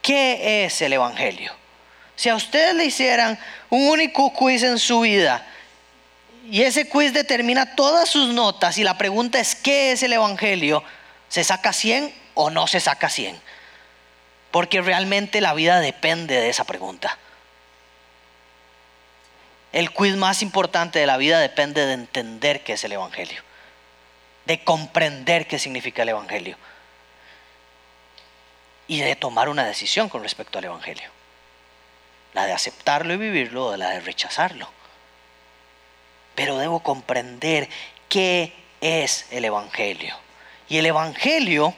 ¿Qué 0.06 0.64
es 0.64 0.80
el 0.82 0.92
Evangelio? 0.92 1.52
Si 2.14 2.28
a 2.28 2.36
ustedes 2.36 2.76
le 2.76 2.84
hicieran 2.84 3.36
un 3.70 3.88
único 3.88 4.32
quiz 4.32 4.62
en 4.62 4.78
su 4.78 5.00
vida 5.00 5.44
y 6.48 6.62
ese 6.62 6.88
quiz 6.88 7.12
determina 7.12 7.74
todas 7.74 8.08
sus 8.08 8.32
notas 8.32 8.78
y 8.78 8.84
la 8.84 8.96
pregunta 8.96 9.40
es 9.40 9.56
¿qué 9.56 9.90
es 9.90 10.04
el 10.04 10.12
Evangelio? 10.12 10.84
¿Se 11.28 11.42
saca 11.42 11.72
100 11.72 12.14
o 12.34 12.50
no 12.50 12.68
se 12.68 12.78
saca 12.78 13.08
100? 13.08 13.36
Porque 14.52 14.80
realmente 14.80 15.40
la 15.40 15.54
vida 15.54 15.80
depende 15.80 16.38
de 16.38 16.50
esa 16.50 16.62
pregunta. 16.62 17.18
El 19.72 19.90
quiz 19.90 20.14
más 20.14 20.40
importante 20.40 21.00
de 21.00 21.06
la 21.08 21.16
vida 21.16 21.40
depende 21.40 21.84
de 21.84 21.94
entender 21.94 22.62
qué 22.62 22.74
es 22.74 22.84
el 22.84 22.92
Evangelio, 22.92 23.42
de 24.44 24.62
comprender 24.62 25.48
qué 25.48 25.58
significa 25.58 26.02
el 26.02 26.10
Evangelio 26.10 26.56
y 28.88 29.01
de 29.01 29.16
tomar 29.16 29.49
una 29.49 29.64
decisión 29.64 30.09
con 30.09 30.22
respecto 30.22 30.59
al 30.59 30.64
Evangelio. 30.64 31.11
la 32.35 32.44
de 32.44 32.53
aceptarlo 32.53 33.14
y 33.14 33.16
vivirlo 33.16 33.68
o 33.68 33.77
la 33.79 33.90
de 33.90 34.01
rechazarlo. 34.01 34.70
Pero 36.35 36.59
debo 36.59 36.81
comprender 36.81 37.66
qué 38.11 38.53
es 38.83 39.25
el 39.31 39.46
Evangelio. 39.46 40.14
Y 40.68 40.77
el 40.77 40.85
Evangelio, 40.85 41.75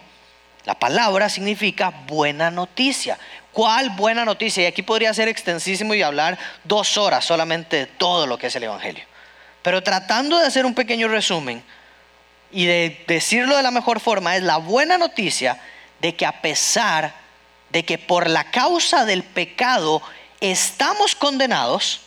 la 0.65 0.75
palabra 0.75 1.29
significa 1.29 1.91
buena 2.09 2.51
noticia. 2.51 3.19
¿Cuál 3.53 3.91
buena 3.91 4.25
noticia? 4.25 4.65
Y 4.65 4.67
aquí 4.67 4.83
podría 4.83 5.15
ser 5.15 5.29
extensísimo 5.29 5.95
y 5.95 6.03
hablar 6.03 6.37
dos 6.65 6.97
horas 6.99 7.25
solamente 7.25 7.77
de 7.77 7.87
todo 7.87 8.27
lo 8.27 8.37
que 8.37 8.49
es 8.49 8.57
el 8.57 8.65
Evangelio. 8.65 9.05
Pero 9.63 9.85
tratando 9.85 10.39
de 10.39 10.47
hacer 10.47 10.67
un 10.67 10.75
pequeño 10.75 11.07
resumen 11.07 11.63
y 12.51 12.67
de 12.67 13.05
decirlo 13.07 13.57
de 13.57 13.63
la 13.63 13.71
mejor 13.71 14.01
forma, 14.01 14.35
es 14.35 14.43
la 14.43 14.57
buena 14.57 14.99
noticia 14.99 15.61
de 16.01 16.15
que 16.15 16.27
a 16.27 16.41
pesar 16.41 17.15
de 17.71 17.85
que 17.85 17.99
por 17.99 18.29
la 18.29 18.51
causa 18.51 19.05
del 19.05 19.23
pecado 19.23 20.03
estamos 20.41 21.15
condenados, 21.15 22.01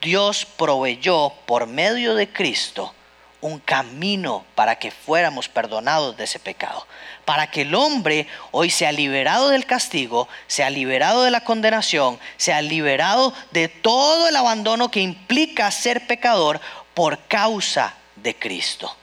Dios 0.00 0.46
proveyó 0.56 1.32
por 1.46 1.66
medio 1.66 2.14
de 2.14 2.32
Cristo 2.32 2.92
un 3.40 3.58
camino 3.58 4.44
para 4.54 4.78
que 4.78 4.90
fuéramos 4.90 5.48
perdonados 5.48 6.16
de 6.16 6.24
ese 6.24 6.38
pecado. 6.38 6.86
Para 7.24 7.50
que 7.50 7.62
el 7.62 7.74
hombre 7.74 8.26
hoy 8.50 8.70
sea 8.70 8.92
liberado 8.92 9.48
del 9.48 9.66
castigo, 9.66 10.28
sea 10.46 10.70
liberado 10.70 11.22
de 11.22 11.30
la 11.30 11.42
condenación, 11.42 12.18
sea 12.36 12.62
liberado 12.62 13.32
de 13.52 13.68
todo 13.68 14.28
el 14.28 14.36
abandono 14.36 14.90
que 14.90 15.00
implica 15.00 15.70
ser 15.70 16.06
pecador 16.06 16.60
por 16.94 17.18
causa 17.26 17.94
de 18.16 18.34
Cristo. 18.34 18.96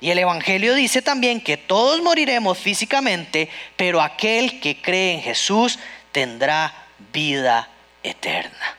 Y 0.00 0.10
el 0.10 0.18
Evangelio 0.18 0.74
dice 0.74 1.00
también 1.00 1.40
que 1.40 1.56
todos 1.56 2.02
moriremos 2.02 2.58
físicamente, 2.58 3.48
pero 3.76 4.02
aquel 4.02 4.60
que 4.60 4.80
cree 4.80 5.14
en 5.14 5.22
Jesús 5.22 5.78
tendrá 6.12 6.72
vida 7.12 7.68
eterna. 8.02 8.76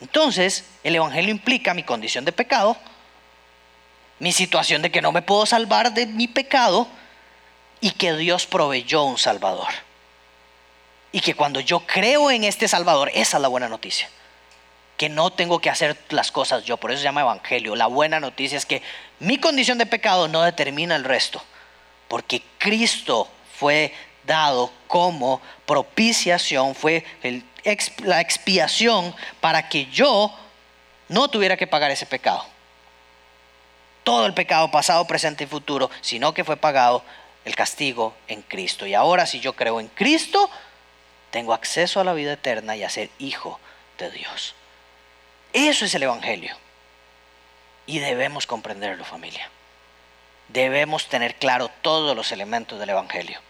Entonces, 0.00 0.64
el 0.82 0.96
Evangelio 0.96 1.30
implica 1.30 1.74
mi 1.74 1.82
condición 1.82 2.24
de 2.24 2.32
pecado, 2.32 2.76
mi 4.18 4.32
situación 4.32 4.82
de 4.82 4.90
que 4.90 5.02
no 5.02 5.12
me 5.12 5.22
puedo 5.22 5.46
salvar 5.46 5.92
de 5.92 6.06
mi 6.06 6.28
pecado 6.28 6.88
y 7.80 7.90
que 7.90 8.14
Dios 8.14 8.46
proveyó 8.46 9.04
un 9.04 9.18
Salvador. 9.18 9.68
Y 11.12 11.20
que 11.20 11.34
cuando 11.34 11.60
yo 11.60 11.80
creo 11.80 12.30
en 12.30 12.44
este 12.44 12.68
Salvador, 12.68 13.10
esa 13.14 13.36
es 13.36 13.42
la 13.42 13.48
buena 13.48 13.68
noticia. 13.68 14.08
Que 14.96 15.08
no 15.08 15.30
tengo 15.30 15.60
que 15.60 15.70
hacer 15.70 15.96
las 16.10 16.32
cosas 16.32 16.64
yo, 16.64 16.76
por 16.76 16.90
eso 16.90 16.98
se 16.98 17.04
llama 17.04 17.20
Evangelio. 17.20 17.76
La 17.76 17.86
buena 17.86 18.20
noticia 18.20 18.58
es 18.58 18.66
que 18.66 18.82
mi 19.20 19.38
condición 19.38 19.78
de 19.78 19.86
pecado 19.86 20.28
no 20.28 20.42
determina 20.42 20.96
el 20.96 21.04
resto, 21.04 21.42
porque 22.08 22.42
Cristo 22.58 23.28
fue 23.58 23.94
dado 24.26 24.72
como 24.86 25.40
propiciación, 25.66 26.74
fue 26.74 27.04
la 28.04 28.20
expiación 28.20 29.14
para 29.40 29.68
que 29.68 29.86
yo 29.86 30.34
no 31.08 31.28
tuviera 31.28 31.56
que 31.56 31.66
pagar 31.66 31.90
ese 31.90 32.06
pecado 32.06 32.44
todo 34.04 34.26
el 34.26 34.34
pecado 34.34 34.70
pasado, 34.70 35.06
presente 35.06 35.44
y 35.44 35.46
futuro, 35.48 35.90
sino 36.02 36.32
que 36.34 36.44
fue 36.44 36.56
pagado 36.56 37.02
el 37.44 37.56
castigo 37.56 38.14
en 38.28 38.42
Cristo. 38.42 38.86
Y 38.86 38.94
ahora 38.94 39.26
si 39.26 39.40
yo 39.40 39.54
creo 39.54 39.80
en 39.80 39.88
Cristo, 39.88 40.48
tengo 41.30 41.54
acceso 41.54 41.98
a 41.98 42.04
la 42.04 42.12
vida 42.12 42.34
eterna 42.34 42.76
y 42.76 42.84
a 42.84 42.90
ser 42.90 43.10
hijo 43.18 43.58
de 43.98 44.10
Dios. 44.10 44.54
Eso 45.52 45.86
es 45.86 45.94
el 45.94 46.04
Evangelio. 46.04 46.54
Y 47.86 47.98
debemos 47.98 48.46
comprenderlo, 48.46 49.04
familia. 49.04 49.48
Debemos 50.48 51.08
tener 51.08 51.36
claro 51.36 51.68
todos 51.82 52.16
los 52.16 52.32
elementos 52.32 52.78
del 52.78 52.90
Evangelio. 52.90 53.40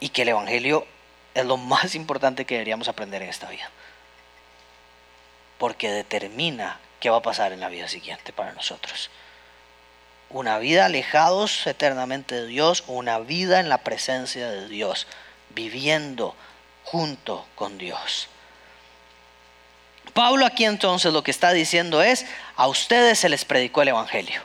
Y 0.00 0.08
que 0.10 0.22
el 0.22 0.30
Evangelio 0.30 0.86
es 1.34 1.44
lo 1.44 1.56
más 1.56 1.94
importante 1.94 2.44
que 2.44 2.54
deberíamos 2.54 2.88
aprender 2.88 3.22
en 3.22 3.28
esta 3.28 3.48
vida. 3.48 3.70
Porque 5.58 5.90
determina 5.90 6.78
qué 7.00 7.10
va 7.10 7.18
a 7.18 7.22
pasar 7.22 7.52
en 7.52 7.60
la 7.60 7.68
vida 7.68 7.88
siguiente 7.88 8.32
para 8.32 8.52
nosotros 8.52 9.10
una 10.34 10.58
vida 10.58 10.86
alejados 10.86 11.64
eternamente 11.66 12.34
de 12.34 12.46
Dios, 12.46 12.82
una 12.88 13.20
vida 13.20 13.60
en 13.60 13.68
la 13.68 13.78
presencia 13.78 14.50
de 14.50 14.68
Dios, 14.68 15.06
viviendo 15.50 16.34
junto 16.82 17.46
con 17.54 17.78
Dios. 17.78 18.28
Pablo 20.14 20.46
aquí 20.46 20.64
entonces 20.64 21.12
lo 21.12 21.24
que 21.24 21.32
está 21.32 21.52
diciendo 21.52 22.00
es, 22.00 22.24
a 22.56 22.68
ustedes 22.68 23.18
se 23.18 23.28
les 23.28 23.44
predicó 23.44 23.82
el 23.82 23.88
Evangelio. 23.88 24.42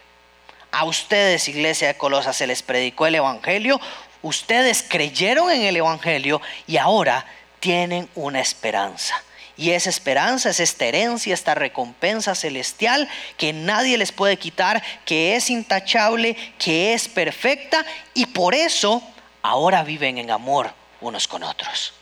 A 0.72 0.84
ustedes, 0.84 1.48
iglesia 1.48 1.88
de 1.88 1.98
Colosa, 1.98 2.34
se 2.34 2.48
les 2.48 2.64
predicó 2.64 3.06
el 3.06 3.16
Evangelio. 3.16 3.80
Ustedes 4.24 4.84
creyeron 4.84 5.52
en 5.52 5.62
el 5.62 5.78
Evangelio 5.78 6.42
y 6.66 6.78
ahora 6.78 7.26
tienen 7.60 8.10
una 8.16 8.42
esperanza. 8.42 9.24
Y 9.58 9.72
esa 9.72 9.90
esperanza 9.90 10.50
es 10.50 10.60
esta 10.60 10.86
herencia, 10.86 11.34
esta 11.34 11.54
recompensa 11.54 12.34
celestial 12.34 13.08
que 13.38 13.54
nadie 13.54 13.98
les 13.98 14.12
puede 14.12 14.38
quitar, 14.38 14.82
que 15.06 15.36
es 15.36 15.50
intachable, 15.50 16.36
que 16.58 16.94
es 16.94 17.08
perfecta 17.08 17.86
y 18.14 18.26
por 18.28 18.56
eso 18.56 19.04
ahora 19.44 19.84
viven 19.84 20.18
en 20.18 20.32
amor 20.32 20.74
unos 21.02 21.28
con 21.28 21.44
otros. 21.44 21.99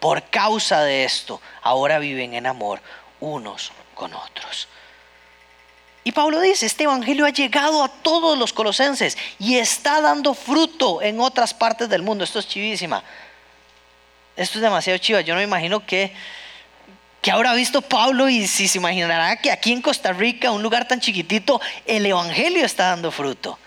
Por 0.00 0.24
causa 0.30 0.82
de 0.82 1.04
esto, 1.04 1.40
ahora 1.62 1.98
viven 1.98 2.34
en 2.34 2.46
amor 2.46 2.80
unos 3.20 3.70
con 3.94 4.12
otros. 4.14 4.66
Y 6.02 6.12
Pablo 6.12 6.40
dice, 6.40 6.66
este 6.66 6.84
evangelio 6.84 7.26
ha 7.26 7.30
llegado 7.30 7.84
a 7.84 7.88
todos 7.88 8.38
los 8.38 8.52
colosenses 8.52 9.18
y 9.38 9.58
está 9.58 10.00
dando 10.00 10.34
fruto 10.34 11.02
en 11.02 11.20
otras 11.20 11.52
partes 11.52 11.88
del 11.88 12.02
mundo. 12.02 12.24
Esto 12.24 12.38
es 12.38 12.48
chivísima. 12.48 13.04
Esto 14.34 14.58
es 14.58 14.62
demasiado 14.62 14.98
chiva. 14.98 15.20
Yo 15.20 15.34
no 15.34 15.38
me 15.38 15.44
imagino 15.44 15.84
que 15.84 16.14
que 17.20 17.30
habrá 17.30 17.52
visto 17.54 17.82
Pablo 17.82 18.28
y 18.28 18.46
si 18.46 18.66
se 18.66 18.78
imaginará 18.78 19.36
que 19.36 19.50
aquí 19.50 19.72
en 19.72 19.82
Costa 19.82 20.12
Rica, 20.12 20.52
un 20.52 20.62
lugar 20.62 20.88
tan 20.88 21.00
chiquitito, 21.00 21.60
el 21.84 22.06
Evangelio 22.06 22.64
está 22.64 22.88
dando 22.88 23.10
fruto. 23.10 23.58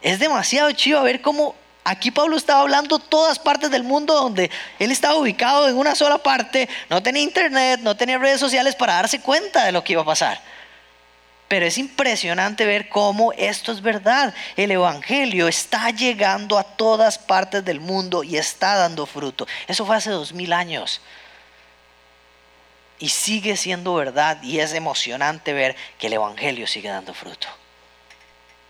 Es 0.00 0.18
demasiado 0.18 0.72
chido 0.72 1.00
ver 1.02 1.20
cómo 1.20 1.54
aquí 1.84 2.10
Pablo 2.10 2.36
estaba 2.36 2.60
hablando 2.60 2.98
todas 2.98 3.38
partes 3.38 3.70
del 3.70 3.82
mundo 3.82 4.14
donde 4.14 4.50
él 4.78 4.90
estaba 4.90 5.16
ubicado 5.16 5.68
en 5.68 5.76
una 5.76 5.94
sola 5.94 6.18
parte, 6.18 6.68
no 6.88 7.02
tenía 7.02 7.22
internet, 7.22 7.80
no 7.82 7.96
tenía 7.96 8.18
redes 8.18 8.40
sociales 8.40 8.74
para 8.74 8.94
darse 8.94 9.20
cuenta 9.20 9.64
de 9.64 9.72
lo 9.72 9.82
que 9.82 9.92
iba 9.92 10.02
a 10.02 10.06
pasar. 10.06 10.40
Pero 11.48 11.66
es 11.66 11.76
impresionante 11.76 12.64
ver 12.64 12.88
cómo 12.88 13.32
esto 13.34 13.72
es 13.72 13.82
verdad. 13.82 14.32
El 14.56 14.70
Evangelio 14.70 15.48
está 15.48 15.90
llegando 15.90 16.58
a 16.58 16.64
todas 16.64 17.18
partes 17.18 17.62
del 17.62 17.78
mundo 17.78 18.24
y 18.24 18.38
está 18.38 18.76
dando 18.76 19.04
fruto. 19.04 19.46
Eso 19.68 19.84
fue 19.84 19.96
hace 19.96 20.10
dos 20.10 20.32
mil 20.32 20.52
años 20.52 21.02
y 22.98 23.08
sigue 23.08 23.56
siendo 23.56 23.94
verdad 23.94 24.40
y 24.42 24.60
es 24.60 24.72
emocionante 24.72 25.52
ver 25.52 25.76
que 25.98 26.06
el 26.06 26.12
Evangelio 26.12 26.66
sigue 26.68 26.88
dando 26.88 27.12
fruto. 27.12 27.48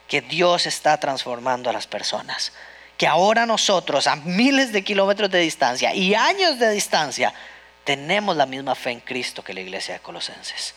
Que 0.08 0.22
Dios 0.22 0.66
está 0.66 0.98
transformando 0.98 1.68
a 1.70 1.72
las 1.72 1.86
personas. 1.86 2.52
Que 3.02 3.08
ahora 3.08 3.46
nosotros 3.46 4.06
a 4.06 4.14
miles 4.14 4.70
de 4.70 4.84
kilómetros 4.84 5.28
de 5.28 5.40
distancia 5.40 5.92
y 5.92 6.14
años 6.14 6.60
de 6.60 6.70
distancia 6.70 7.34
tenemos 7.82 8.36
la 8.36 8.46
misma 8.46 8.76
fe 8.76 8.92
en 8.92 9.00
Cristo 9.00 9.42
que 9.42 9.52
la 9.52 9.60
iglesia 9.60 9.94
de 9.94 10.00
Colosenses. 10.00 10.76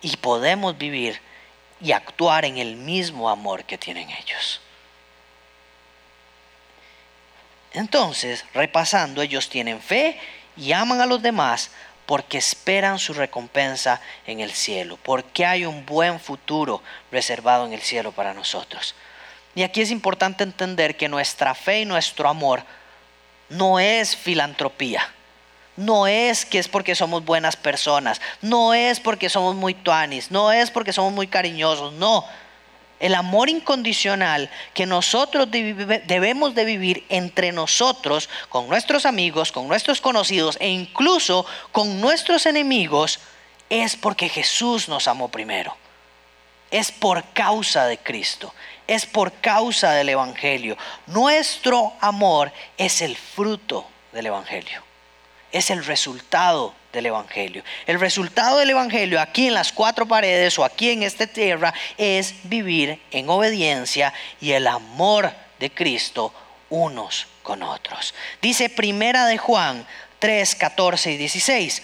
Y 0.00 0.16
podemos 0.18 0.78
vivir 0.78 1.20
y 1.80 1.90
actuar 1.90 2.44
en 2.44 2.58
el 2.58 2.76
mismo 2.76 3.28
amor 3.28 3.64
que 3.64 3.76
tienen 3.76 4.08
ellos. 4.10 4.60
Entonces, 7.72 8.44
repasando, 8.54 9.20
ellos 9.20 9.48
tienen 9.48 9.82
fe 9.82 10.20
y 10.56 10.70
aman 10.70 11.00
a 11.00 11.06
los 11.06 11.20
demás 11.20 11.72
porque 12.06 12.38
esperan 12.38 13.00
su 13.00 13.12
recompensa 13.12 14.00
en 14.24 14.38
el 14.38 14.52
cielo, 14.52 14.96
porque 15.02 15.44
hay 15.44 15.64
un 15.64 15.84
buen 15.84 16.20
futuro 16.20 16.80
reservado 17.10 17.66
en 17.66 17.72
el 17.72 17.82
cielo 17.82 18.12
para 18.12 18.34
nosotros. 18.34 18.94
Y 19.58 19.64
aquí 19.64 19.80
es 19.80 19.90
importante 19.90 20.44
entender 20.44 20.96
que 20.96 21.08
nuestra 21.08 21.52
fe 21.52 21.80
y 21.80 21.84
nuestro 21.84 22.28
amor 22.28 22.62
no 23.48 23.80
es 23.80 24.14
filantropía. 24.14 25.02
No 25.74 26.06
es 26.06 26.44
que 26.44 26.60
es 26.60 26.68
porque 26.68 26.94
somos 26.94 27.24
buenas 27.24 27.56
personas, 27.56 28.20
no 28.40 28.72
es 28.72 29.00
porque 29.00 29.28
somos 29.28 29.56
muy 29.56 29.74
tuanis, 29.74 30.30
no 30.30 30.52
es 30.52 30.70
porque 30.70 30.92
somos 30.92 31.12
muy 31.12 31.26
cariñosos, 31.26 31.92
no. 31.94 32.24
El 33.00 33.16
amor 33.16 33.48
incondicional 33.48 34.48
que 34.74 34.86
nosotros 34.86 35.48
debemos 35.50 36.54
de 36.54 36.64
vivir 36.64 37.04
entre 37.08 37.50
nosotros, 37.50 38.28
con 38.50 38.68
nuestros 38.68 39.06
amigos, 39.06 39.50
con 39.50 39.66
nuestros 39.66 40.00
conocidos 40.00 40.56
e 40.60 40.68
incluso 40.68 41.44
con 41.72 42.00
nuestros 42.00 42.46
enemigos, 42.46 43.18
es 43.70 43.96
porque 43.96 44.28
Jesús 44.28 44.88
nos 44.88 45.08
amó 45.08 45.26
primero. 45.32 45.76
Es 46.70 46.92
por 46.92 47.24
causa 47.32 47.86
de 47.86 47.98
Cristo, 47.98 48.54
es 48.88 49.06
por 49.06 49.32
causa 49.34 49.92
del 49.92 50.08
Evangelio. 50.08 50.76
Nuestro 51.06 51.92
amor 52.00 52.50
es 52.76 53.02
el 53.02 53.16
fruto 53.16 53.86
del 54.12 54.26
Evangelio, 54.26 54.82
es 55.52 55.70
el 55.70 55.84
resultado 55.84 56.74
del 56.92 57.06
Evangelio. 57.06 57.62
El 57.86 58.00
resultado 58.00 58.58
del 58.58 58.70
Evangelio 58.70 59.20
aquí 59.20 59.46
en 59.46 59.54
las 59.54 59.72
cuatro 59.72 60.08
paredes 60.08 60.58
o 60.58 60.64
aquí 60.64 60.90
en 60.90 61.02
esta 61.02 61.26
tierra 61.26 61.72
es 61.98 62.34
vivir 62.44 63.00
en 63.10 63.28
obediencia 63.28 64.12
y 64.40 64.52
el 64.52 64.66
amor 64.66 65.32
de 65.60 65.70
Cristo 65.70 66.32
unos 66.70 67.26
con 67.42 67.62
otros. 67.62 68.14
Dice 68.40 68.70
Primera 68.70 69.26
de 69.26 69.38
Juan 69.38 69.86
3, 70.18 70.54
14 70.54 71.12
y 71.12 71.16
16. 71.18 71.82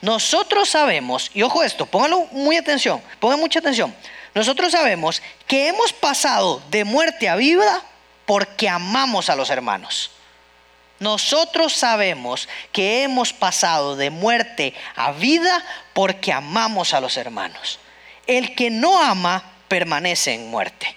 Nosotros 0.00 0.68
sabemos, 0.68 1.30
y 1.32 1.42
ojo 1.42 1.62
esto, 1.62 1.86
póngalo 1.86 2.26
muy 2.32 2.56
atención, 2.56 3.00
pongan 3.20 3.38
mucha 3.38 3.60
atención. 3.60 3.94
Nosotros 4.34 4.72
sabemos 4.72 5.22
que 5.46 5.68
hemos 5.68 5.92
pasado 5.92 6.62
de 6.70 6.84
muerte 6.84 7.28
a 7.28 7.36
vida 7.36 7.82
porque 8.24 8.68
amamos 8.68 9.28
a 9.28 9.36
los 9.36 9.50
hermanos. 9.50 10.10
Nosotros 11.00 11.72
sabemos 11.72 12.48
que 12.70 13.02
hemos 13.02 13.32
pasado 13.32 13.96
de 13.96 14.10
muerte 14.10 14.72
a 14.94 15.10
vida 15.10 15.64
porque 15.94 16.32
amamos 16.32 16.94
a 16.94 17.00
los 17.00 17.16
hermanos. 17.16 17.80
El 18.26 18.54
que 18.54 18.70
no 18.70 19.02
ama 19.02 19.42
permanece 19.66 20.32
en 20.34 20.48
muerte. 20.48 20.96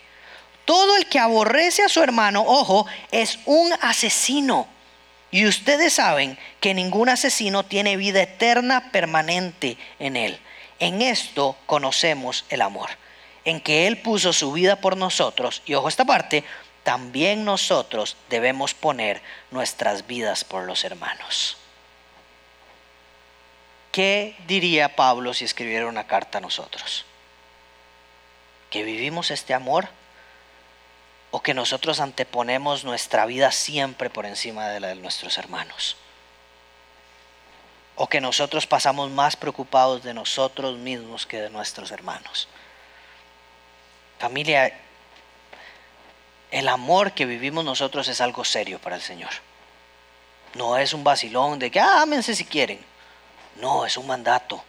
Todo 0.66 0.96
el 0.98 1.08
que 1.08 1.20
aborrece 1.20 1.84
a 1.84 1.90
su 1.90 2.04
hermano, 2.04 2.44
ojo, 2.46 2.86
es 3.12 3.40
un 3.46 3.74
asesino. 3.82 4.68
Y 5.32 5.48
ustedes 5.48 5.94
saben 5.94 6.38
que 6.60 6.74
ningún 6.74 7.10
asesino 7.10 7.64
tiene 7.64 7.98
vida 7.98 8.22
eterna 8.22 8.92
permanente 8.92 9.78
en 10.00 10.18
él. 10.18 10.40
En 10.80 11.02
esto 11.02 11.58
conocemos 11.66 12.46
el 12.50 12.62
amor, 12.62 12.90
en 13.46 13.62
que 13.62 13.88
Él 13.88 14.02
puso 14.02 14.34
su 14.34 14.52
vida 14.52 14.82
por 14.82 14.98
nosotros. 14.98 15.62
Y 15.66 15.76
ojo 15.76 15.88
esta 15.88 16.06
parte, 16.06 16.44
también 16.84 17.46
nosotros 17.46 18.18
debemos 18.30 18.74
poner 18.74 19.22
nuestras 19.52 20.06
vidas 20.08 20.44
por 20.44 20.64
los 20.66 20.84
hermanos. 20.84 21.58
¿Qué 23.92 24.36
diría 24.48 24.96
Pablo 24.96 25.34
si 25.34 25.46
escribiera 25.46 25.88
una 25.88 26.06
carta 26.06 26.40
a 26.40 26.42
nosotros? 26.42 27.06
¿Que 28.70 28.84
vivimos 28.84 29.32
este 29.32 29.54
amor? 29.54 29.88
o 31.36 31.42
que 31.42 31.54
nosotros 31.54 32.00
anteponemos 32.00 32.86
nuestra 32.86 33.26
vida 33.26 33.52
siempre 33.52 34.10
por 34.10 34.26
encima 34.26 34.70
de 34.70 34.80
la 34.80 34.88
de 34.88 34.96
nuestros 34.96 35.38
hermanos. 35.38 35.98
O 37.98 38.08
que 38.08 38.22
nosotros 38.22 38.68
pasamos 38.68 39.12
más 39.12 39.36
preocupados 39.36 40.02
de 40.02 40.14
nosotros 40.14 40.78
mismos 40.78 41.26
que 41.26 41.42
de 41.42 41.50
nuestros 41.50 41.92
hermanos. 41.92 42.48
Familia, 44.20 44.74
el 46.52 46.68
amor 46.68 47.14
que 47.14 47.26
vivimos 47.26 47.66
nosotros 47.66 48.08
es 48.08 48.22
algo 48.22 48.46
serio 48.46 48.80
para 48.80 48.96
el 48.96 49.02
Señor. 49.02 49.32
No 50.54 50.78
es 50.78 50.94
un 50.94 51.04
vacilón 51.04 51.60
de 51.60 51.70
que 51.70 51.80
ah, 51.80 52.02
ámense 52.02 52.34
si 52.34 52.46
quieren. 52.46 52.80
No, 53.58 53.86
es 53.86 53.98
un 53.98 54.08
mandato. 54.08 54.64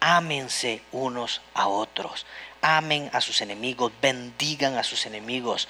Ámense 0.00 0.82
unos 0.92 1.40
a 1.54 1.66
otros 1.66 2.26
amen 2.64 3.10
a 3.12 3.20
sus 3.20 3.42
enemigos, 3.42 3.92
bendigan 4.00 4.78
a 4.78 4.82
sus 4.82 5.04
enemigos, 5.04 5.68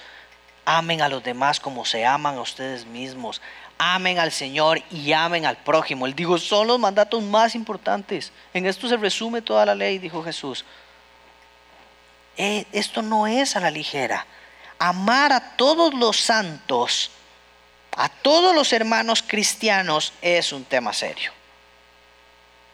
amen 0.63 1.01
a 1.01 1.09
los 1.09 1.21
demás 1.21 1.59
como 1.59 1.83
se 1.83 2.05
aman 2.05 2.37
a 2.37 2.41
ustedes 2.41 2.85
mismos, 2.85 3.41
amen 3.77 4.17
al 4.17 4.31
Señor 4.31 4.81
y 4.89 5.11
amen 5.11 5.45
al 5.45 5.57
prójimo. 5.57 6.05
Él 6.05 6.15
dijo, 6.15 6.37
son 6.37 6.67
los 6.67 6.79
mandatos 6.79 7.21
más 7.21 7.53
importantes. 7.53 8.31
En 8.53 8.65
esto 8.65 8.87
se 8.87 8.95
resume 8.95 9.41
toda 9.41 9.65
la 9.65 9.75
ley, 9.75 9.99
dijo 9.99 10.23
Jesús. 10.23 10.63
Eh, 12.37 12.65
esto 12.71 13.01
no 13.01 13.27
es 13.27 13.55
a 13.55 13.59
la 13.59 13.71
ligera. 13.71 14.25
Amar 14.77 15.31
a 15.31 15.55
todos 15.55 15.93
los 15.93 16.19
santos, 16.19 17.11
a 17.95 18.09
todos 18.09 18.53
los 18.53 18.73
hermanos 18.73 19.23
cristianos 19.25 20.13
es 20.21 20.51
un 20.51 20.65
tema 20.65 20.91
serio. 20.93 21.31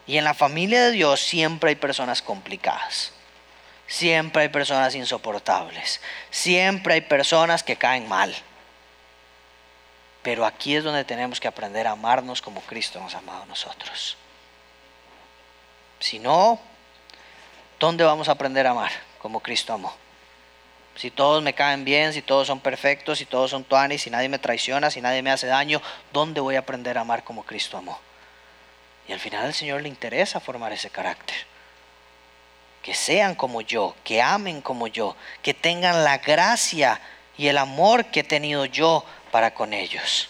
Y 0.06 0.18
en 0.18 0.24
la 0.24 0.34
familia 0.34 0.82
de 0.82 0.90
Dios 0.90 1.20
siempre 1.20 1.70
hay 1.70 1.76
personas 1.76 2.22
complicadas. 2.22 3.12
Siempre 3.86 4.42
hay 4.42 4.48
personas 4.48 4.94
insoportables. 4.94 6.00
Siempre 6.30 6.94
hay 6.94 7.00
personas 7.02 7.62
que 7.62 7.76
caen 7.76 8.08
mal. 8.08 8.34
Pero 10.22 10.44
aquí 10.44 10.74
es 10.74 10.82
donde 10.82 11.04
tenemos 11.04 11.38
que 11.38 11.48
aprender 11.48 11.86
a 11.86 11.92
amarnos 11.92 12.42
como 12.42 12.60
Cristo 12.62 13.00
nos 13.00 13.14
ha 13.14 13.18
amado 13.18 13.42
a 13.42 13.46
nosotros. 13.46 14.16
Si 16.00 16.18
no, 16.18 16.58
¿dónde 17.78 18.02
vamos 18.02 18.28
a 18.28 18.32
aprender 18.32 18.66
a 18.66 18.70
amar 18.70 19.11
como 19.22 19.40
Cristo 19.40 19.72
amó? 19.72 19.94
Si 20.96 21.10
todos 21.10 21.42
me 21.42 21.54
caen 21.54 21.86
bien, 21.86 22.12
si 22.12 22.20
todos 22.20 22.48
son 22.48 22.60
perfectos, 22.60 23.18
si 23.18 23.24
todos 23.24 23.50
son 23.50 23.64
tuanis, 23.64 24.02
si 24.02 24.10
nadie 24.10 24.28
me 24.28 24.38
traiciona, 24.38 24.90
si 24.90 25.00
nadie 25.00 25.22
me 25.22 25.30
hace 25.30 25.46
daño, 25.46 25.80
¿dónde 26.12 26.40
voy 26.40 26.56
a 26.56 26.58
aprender 26.58 26.98
a 26.98 27.00
amar 27.00 27.24
como 27.24 27.44
Cristo 27.44 27.78
amó? 27.78 27.98
Y 29.08 29.12
al 29.12 29.20
final 29.20 29.46
al 29.46 29.54
Señor 29.54 29.80
le 29.80 29.88
interesa 29.88 30.38
formar 30.40 30.72
ese 30.72 30.90
carácter 30.90 31.36
que 32.82 32.94
sean 32.94 33.34
como 33.36 33.60
yo, 33.60 33.94
que 34.02 34.20
amen 34.20 34.60
como 34.60 34.88
yo, 34.88 35.16
que 35.40 35.54
tengan 35.54 36.02
la 36.04 36.18
gracia 36.18 37.00
y 37.38 37.46
el 37.46 37.58
amor 37.58 38.06
que 38.06 38.20
he 38.20 38.24
tenido 38.24 38.64
yo 38.64 39.04
para 39.30 39.54
con 39.54 39.72
ellos. 39.72 40.28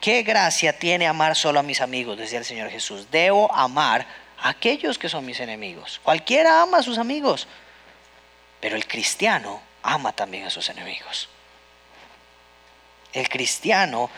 ¿Qué 0.00 0.22
gracia 0.22 0.78
tiene 0.78 1.06
amar 1.06 1.36
solo 1.36 1.60
a 1.60 1.62
mis 1.62 1.80
amigos? 1.80 2.18
Decía 2.18 2.38
el 2.38 2.44
Señor 2.44 2.70
Jesús. 2.70 3.10
Debo 3.10 3.52
amar 3.54 4.06
aquellos 4.42 4.98
que 4.98 5.08
son 5.08 5.24
mis 5.24 5.40
enemigos. 5.40 6.00
Cualquiera 6.02 6.62
ama 6.62 6.78
a 6.78 6.82
sus 6.82 6.98
amigos, 6.98 7.46
pero 8.60 8.76
el 8.76 8.86
cristiano 8.86 9.60
ama 9.82 10.12
también 10.12 10.46
a 10.46 10.50
sus 10.50 10.68
enemigos. 10.68 11.28
El 13.12 13.28
cristiano 13.28 14.10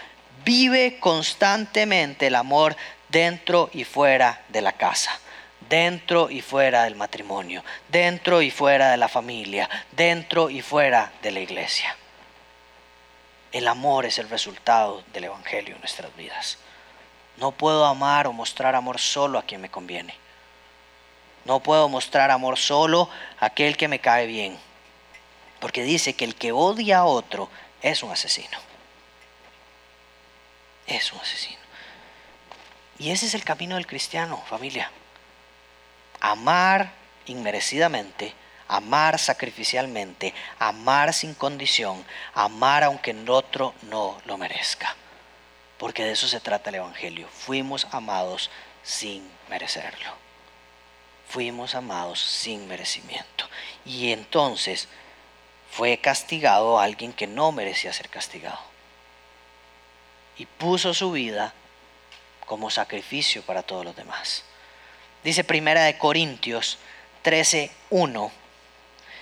vive 0.45 0.99
constantemente 0.99 2.29
el 2.29 2.35
amor 2.35 2.77
dentro 3.09 3.71
y 3.73 3.85
fuera 3.85 4.43
de 4.49 4.63
la 4.63 4.73
casa 4.73 5.21
dentro 5.69 6.31
y 6.31 6.41
fuera 6.41 6.85
del 6.85 6.97
matrimonio, 6.97 7.65
dentro 7.89 8.43
y 8.43 8.51
fuera 8.51 8.91
de 8.91 8.97
la 8.97 9.09
familia, 9.09 9.69
dentro 9.93 10.51
y 10.51 10.63
fuera 10.63 11.13
de 11.23 11.31
la 11.31 11.41
iglesia. 11.41 11.97
El 13.53 13.69
amor 13.69 14.07
es 14.07 14.19
el 14.19 14.29
resultado 14.29 15.03
del 15.13 15.25
Evangelio 15.25 15.75
en 15.75 15.81
nuestras 15.81 16.15
vidas. 16.17 16.59
No 17.38 17.53
puedo 17.53 17.85
amar 17.85 18.27
o 18.27 18.33
mostrar 18.33 18.75
amor 18.75 18.99
solo 18.99 19.38
a 19.38 19.42
quien 19.42 19.61
me 19.61 19.70
conviene. 19.70 20.14
No 21.44 21.61
puedo 21.61 21.88
mostrar 21.88 22.31
amor 22.31 22.59
solo 22.59 23.09
a 23.38 23.46
aquel 23.46 23.77
que 23.77 23.88
me 23.88 24.01
cae 24.01 24.27
bien. 24.27 24.59
Porque 25.61 25.83
dice 25.83 26.14
que 26.14 26.25
el 26.25 26.35
que 26.35 26.53
odia 26.53 26.99
a 26.99 27.05
otro 27.05 27.49
es 27.83 28.03
un 28.03 28.11
asesino. 28.11 28.59
Es 30.87 31.12
un 31.12 31.20
asesino. 31.20 31.61
Y 32.99 33.11
ese 33.11 33.27
es 33.27 33.35
el 33.35 33.44
camino 33.44 33.75
del 33.75 33.87
cristiano, 33.87 34.42
familia 34.49 34.90
amar 36.20 36.90
inmerecidamente, 37.27 38.35
amar 38.68 39.18
sacrificialmente, 39.18 40.35
amar 40.59 41.12
sin 41.12 41.35
condición, 41.35 42.05
amar 42.35 42.85
aunque 42.85 43.12
el 43.12 43.29
otro 43.31 43.75
no 43.83 44.18
lo 44.25 44.37
merezca. 44.37 44.94
Porque 45.79 46.05
de 46.05 46.12
eso 46.12 46.29
se 46.29 46.41
trata 46.41 46.71
el 46.71 46.77
Evangelio. 46.77 47.29
Fuimos 47.29 47.87
amados 47.91 48.51
sin 48.83 49.29
merecerlo. 49.49 50.11
Fuimos 51.29 51.75
amados 51.75 52.21
sin 52.21 52.67
merecimiento. 52.69 53.49
Y 53.85 54.12
entonces 54.12 54.89
fue 55.71 55.99
castigado 55.99 56.79
alguien 56.79 57.12
que 57.12 57.27
no 57.27 57.53
merecía 57.53 57.93
ser 57.93 58.09
castigado. 58.09 58.61
Y 60.39 60.47
puso 60.47 60.95
su 60.95 61.12
vida 61.12 61.53
como 62.47 62.71
sacrificio 62.71 63.43
para 63.43 63.62
todos 63.62 63.85
los 63.85 63.97
demás. 63.97 64.45
Dice 65.25 65.45
Primera 65.45 65.83
de 65.83 65.99
Corintios 65.99 66.79
13:1. 67.25 68.31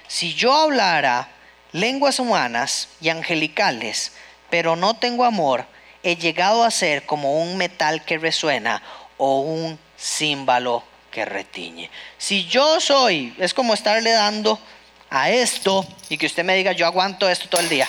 Si 0.06 0.34
yo 0.34 0.54
hablara 0.54 1.28
lenguas 1.72 2.18
humanas 2.18 2.88
y 3.00 3.08
angelicales, 3.08 4.12
pero 4.50 4.76
no 4.76 4.94
tengo 4.94 5.24
amor, 5.24 5.66
he 6.04 6.16
llegado 6.16 6.62
a 6.62 6.70
ser 6.70 7.06
como 7.06 7.40
un 7.40 7.56
metal 7.56 8.04
que 8.04 8.18
resuena 8.18 8.80
o 9.16 9.40
un 9.40 9.78
címbalo 9.98 10.84
que 11.10 11.24
retiñe. 11.24 11.90
Si 12.18 12.44
yo 12.44 12.78
soy, 12.78 13.34
es 13.38 13.54
como 13.54 13.72
estarle 13.72 14.10
dando 14.10 14.60
a 15.08 15.30
esto 15.30 15.86
y 16.10 16.18
que 16.18 16.26
usted 16.26 16.44
me 16.44 16.54
diga, 16.54 16.72
yo 16.72 16.86
aguanto 16.86 17.28
esto 17.28 17.48
todo 17.48 17.62
el 17.62 17.70
día. 17.70 17.88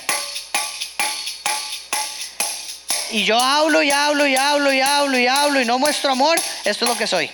Y 3.12 3.26
yo 3.26 3.38
hablo 3.38 3.84
y 3.84 3.92
hablo 3.92 4.26
y 4.26 4.36
hablo 4.36 4.74
y 4.74 4.80
hablo 4.80 5.20
y 5.20 5.28
hablo 5.28 5.62
y 5.62 5.66
no 5.66 5.78
muestro 5.78 6.12
amor, 6.12 6.40
esto 6.64 6.86
es 6.86 6.90
lo 6.90 6.98
que 6.98 7.08
soy. 7.08 7.30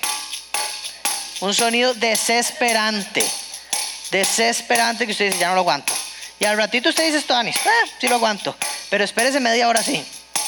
Un 1.42 1.54
sonido 1.54 1.94
desesperante. 1.94 3.24
Desesperante 4.10 5.06
que 5.06 5.12
usted 5.12 5.26
dice, 5.26 5.40
ya 5.40 5.50
no 5.50 5.56
lo 5.56 5.62
aguanto. 5.62 5.94
Y 6.40 6.46
al 6.46 6.58
ratito 6.58 6.90
usted 6.90 7.06
dice, 7.06 7.20
esto, 7.20 7.36
Anis, 7.36 7.58
ah, 7.66 7.90
sí 8.00 8.08
lo 8.08 8.16
aguanto. 8.16 8.56
Pero 8.90 9.04
espérese 9.04 9.40
media 9.40 9.68
hora 9.68 9.84
sí. 9.84 10.04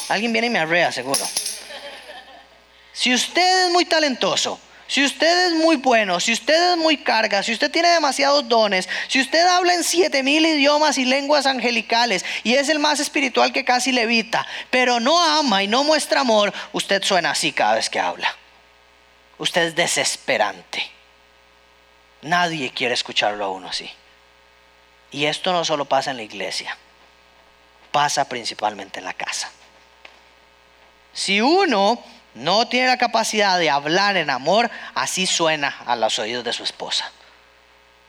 Alguien 0.10 0.32
viene 0.32 0.48
y 0.48 0.50
me 0.50 0.60
arrea, 0.60 0.92
seguro. 0.92 1.22
Si 2.92 3.13
usted 3.13 3.66
es 3.66 3.72
muy 3.72 3.86
talentoso, 3.86 4.60
si 4.88 5.04
usted 5.04 5.48
es 5.48 5.54
muy 5.54 5.78
bueno, 5.78 6.20
si 6.20 6.34
usted 6.34 6.74
es 6.74 6.78
muy 6.78 6.98
carga, 6.98 7.42
si 7.42 7.54
usted 7.54 7.72
tiene 7.72 7.89
demasiados 7.89 8.48
dones, 8.48 8.88
si 9.08 9.20
usted 9.22 9.48
habla 9.48 9.74
en 9.74 9.84
siete 9.84 10.22
mil 10.22 10.46
idiomas 10.46 10.98
y 10.98 11.06
lenguas 11.06 11.46
angelicales 11.46 12.24
y 12.44 12.54
es 12.54 12.70
el 12.70 12.80
más 12.80 13.00
espiritual 13.00 13.52
que 13.52 13.66
casi 13.66 13.92
levita, 13.92 14.46
pero 14.70 15.00
no 15.00 15.24
ama 15.24 15.63
y 15.63 15.68
no 15.68 15.84
muestra 15.84 16.22
amor, 16.22 16.54
usted 16.74 17.02
suena 17.04 17.32
así 17.32 17.52
cada 17.52 17.76
vez 17.76 17.89
que 17.89 18.00
habla 18.00 18.36
usted 19.44 19.63
es 19.63 19.76
desesperante. 19.76 20.89
Nadie 22.22 22.72
quiere 22.72 22.94
escucharlo 22.94 23.46
a 23.46 23.50
uno 23.50 23.68
así. 23.68 23.89
Y 25.12 25.26
esto 25.26 25.52
no 25.52 25.63
solo 25.66 25.86
pasa 25.86 26.12
en 26.12 26.18
la 26.18 26.24
iglesia. 26.24 26.78
pasa 27.92 28.28
principalmente 28.28 28.98
en 28.98 29.06
la 29.06 29.13
casa. 29.13 29.52
Si 31.13 31.41
uno 31.41 32.04
no 32.34 32.67
tiene 32.67 32.88
la 32.88 32.97
capacidad 32.97 33.60
de 33.60 33.69
hablar 33.69 34.17
en 34.17 34.30
amor, 34.30 34.69
así 34.95 35.26
suena 35.26 35.76
a 35.86 35.95
los 35.95 36.17
oídos 36.19 36.43
de 36.43 36.54
su 36.54 36.63
esposa. 36.63 37.12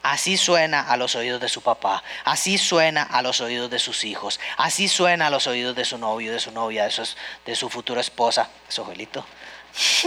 Así 0.03 0.37
suena 0.37 0.83
a 0.83 0.99
los 0.99 1.15
oídos 1.15 1.41
de 1.41 1.49
su 1.49 1.63
papá, 1.63 2.03
así 2.25 2.59
suena 2.59 3.03
a 3.03 3.23
los 3.23 3.41
oídos 3.41 3.71
de 3.71 3.79
sus 3.79 4.05
hijos, 4.05 4.39
así 4.59 4.87
suena 4.87 5.29
a 5.29 5.31
los 5.31 5.47
oídos 5.47 5.75
de 5.75 5.87
su 5.87 5.97
novio, 5.97 6.31
de 6.31 6.41
su 6.41 6.51
novia, 6.51 6.85
de 6.85 6.91
su, 6.91 7.09
de 7.47 7.57
su 7.57 7.71
futura 7.71 8.03
esposa, 8.03 8.51
su 8.69 8.83
abuelito. 8.83 9.25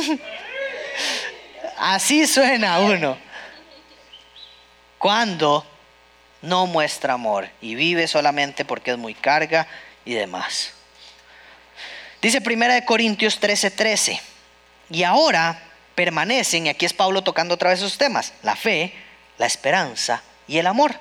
así 1.79 2.27
suena 2.27 2.77
uno. 2.77 3.17
Cuando 4.99 5.65
no 6.43 6.67
muestra 6.67 7.13
amor 7.13 7.49
y 7.59 7.73
vive 7.73 8.07
solamente 8.07 8.65
porque 8.65 8.91
es 8.91 8.97
muy 8.99 9.15
carga 9.15 9.67
y 10.05 10.13
demás. 10.13 10.76
Dice 12.21 12.39
1 12.39 12.85
Corintios 12.85 13.39
13:13, 13.39 13.71
13, 13.75 14.21
y 14.89 15.03
ahora 15.03 15.61
permanecen, 15.93 16.65
y 16.65 16.69
aquí 16.69 16.85
es 16.85 16.93
Pablo 16.93 17.23
tocando 17.23 17.55
otra 17.55 17.69
vez 17.69 17.79
esos 17.79 17.97
temas, 17.97 18.33
la 18.43 18.55
fe, 18.55 18.93
la 19.37 19.45
esperanza 19.45 20.23
y 20.47 20.57
el 20.57 20.67
amor. 20.67 20.95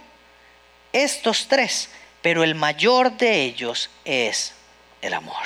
Estos 0.93 1.49
tres, 1.49 1.89
pero 2.23 2.45
el 2.45 2.55
mayor 2.55 3.13
de 3.13 3.43
ellos 3.43 3.91
es 4.05 4.55
el 5.03 5.15
amor. 5.15 5.45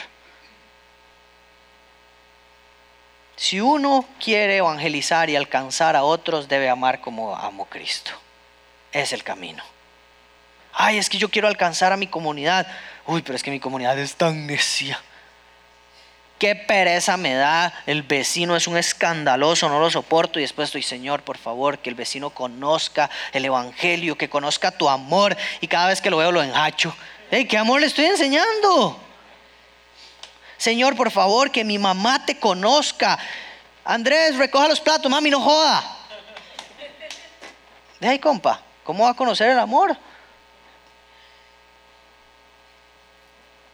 Si 3.37 3.61
uno 3.61 4.05
quiere 4.23 4.59
evangelizar 4.59 5.31
y 5.31 5.37
alcanzar 5.37 5.97
a 5.97 6.03
otros, 6.03 6.47
debe 6.47 6.69
amar 6.69 7.01
como 7.01 7.35
amo 7.35 7.65
Cristo. 7.67 8.11
Es 8.93 9.13
el 9.13 9.25
camino. 9.25 9.65
Ay, 10.73 10.99
es 10.99 11.09
que 11.09 11.17
yo 11.17 11.31
quiero 11.31 11.49
alcanzar 11.49 11.93
a 11.93 11.97
mi 11.97 12.07
comunidad. 12.07 12.67
Uy, 13.07 13.23
pero 13.23 13.37
es 13.37 13.43
que 13.43 13.51
mi 13.51 13.59
comunidad 13.59 13.99
es 13.99 14.15
tan 14.15 14.47
necia 14.47 15.01
qué 16.41 16.57
pereza 16.57 17.19
me 17.19 17.35
da, 17.35 17.73
el 17.87 18.03
vecino 18.03 18.57
es 18.57 18.67
un 18.67 18.79
escandaloso, 18.79 19.69
no 19.69 19.79
lo 19.79 19.91
soporto 19.91 20.39
y 20.39 20.43
después 20.43 20.71
estoy, 20.71 20.83
Señor, 20.83 21.23
por 21.23 21.37
favor, 21.37 21.79
que 21.79 21.91
el 21.91 21.95
vecino 21.95 22.31
conozca 22.31 23.11
el 23.33 23.45
Evangelio, 23.45 24.17
que 24.17 24.31
conozca 24.31 24.71
tu 24.71 24.89
amor 24.89 25.37
y 25.61 25.69
cada 25.69 25.89
vez 25.89 26.01
que 26.01 26.09
lo 26.09 26.17
veo 26.17 26.33
lo 26.33 26.43
enhacho. 26.43 26.97
Hey, 27.31 27.45
¿Qué 27.45 27.59
amor 27.59 27.81
le 27.81 27.87
estoy 27.87 28.07
enseñando? 28.07 28.99
Señor, 30.57 30.97
por 30.97 31.11
favor, 31.11 31.51
que 31.51 31.63
mi 31.63 31.79
mamá 31.79 32.25
te 32.25 32.41
conozca. 32.41 33.19
Andrés, 33.85 34.37
recoja 34.37 34.67
los 34.67 34.81
platos, 34.81 35.11
mami, 35.11 35.29
no 35.29 35.41
joda. 35.41 35.85
De 38.01 38.09
ahí, 38.09 38.19
compa, 38.19 38.63
¿cómo 38.83 39.05
va 39.05 39.11
a 39.11 39.15
conocer 39.15 39.51
el 39.51 39.59
amor? 39.59 39.95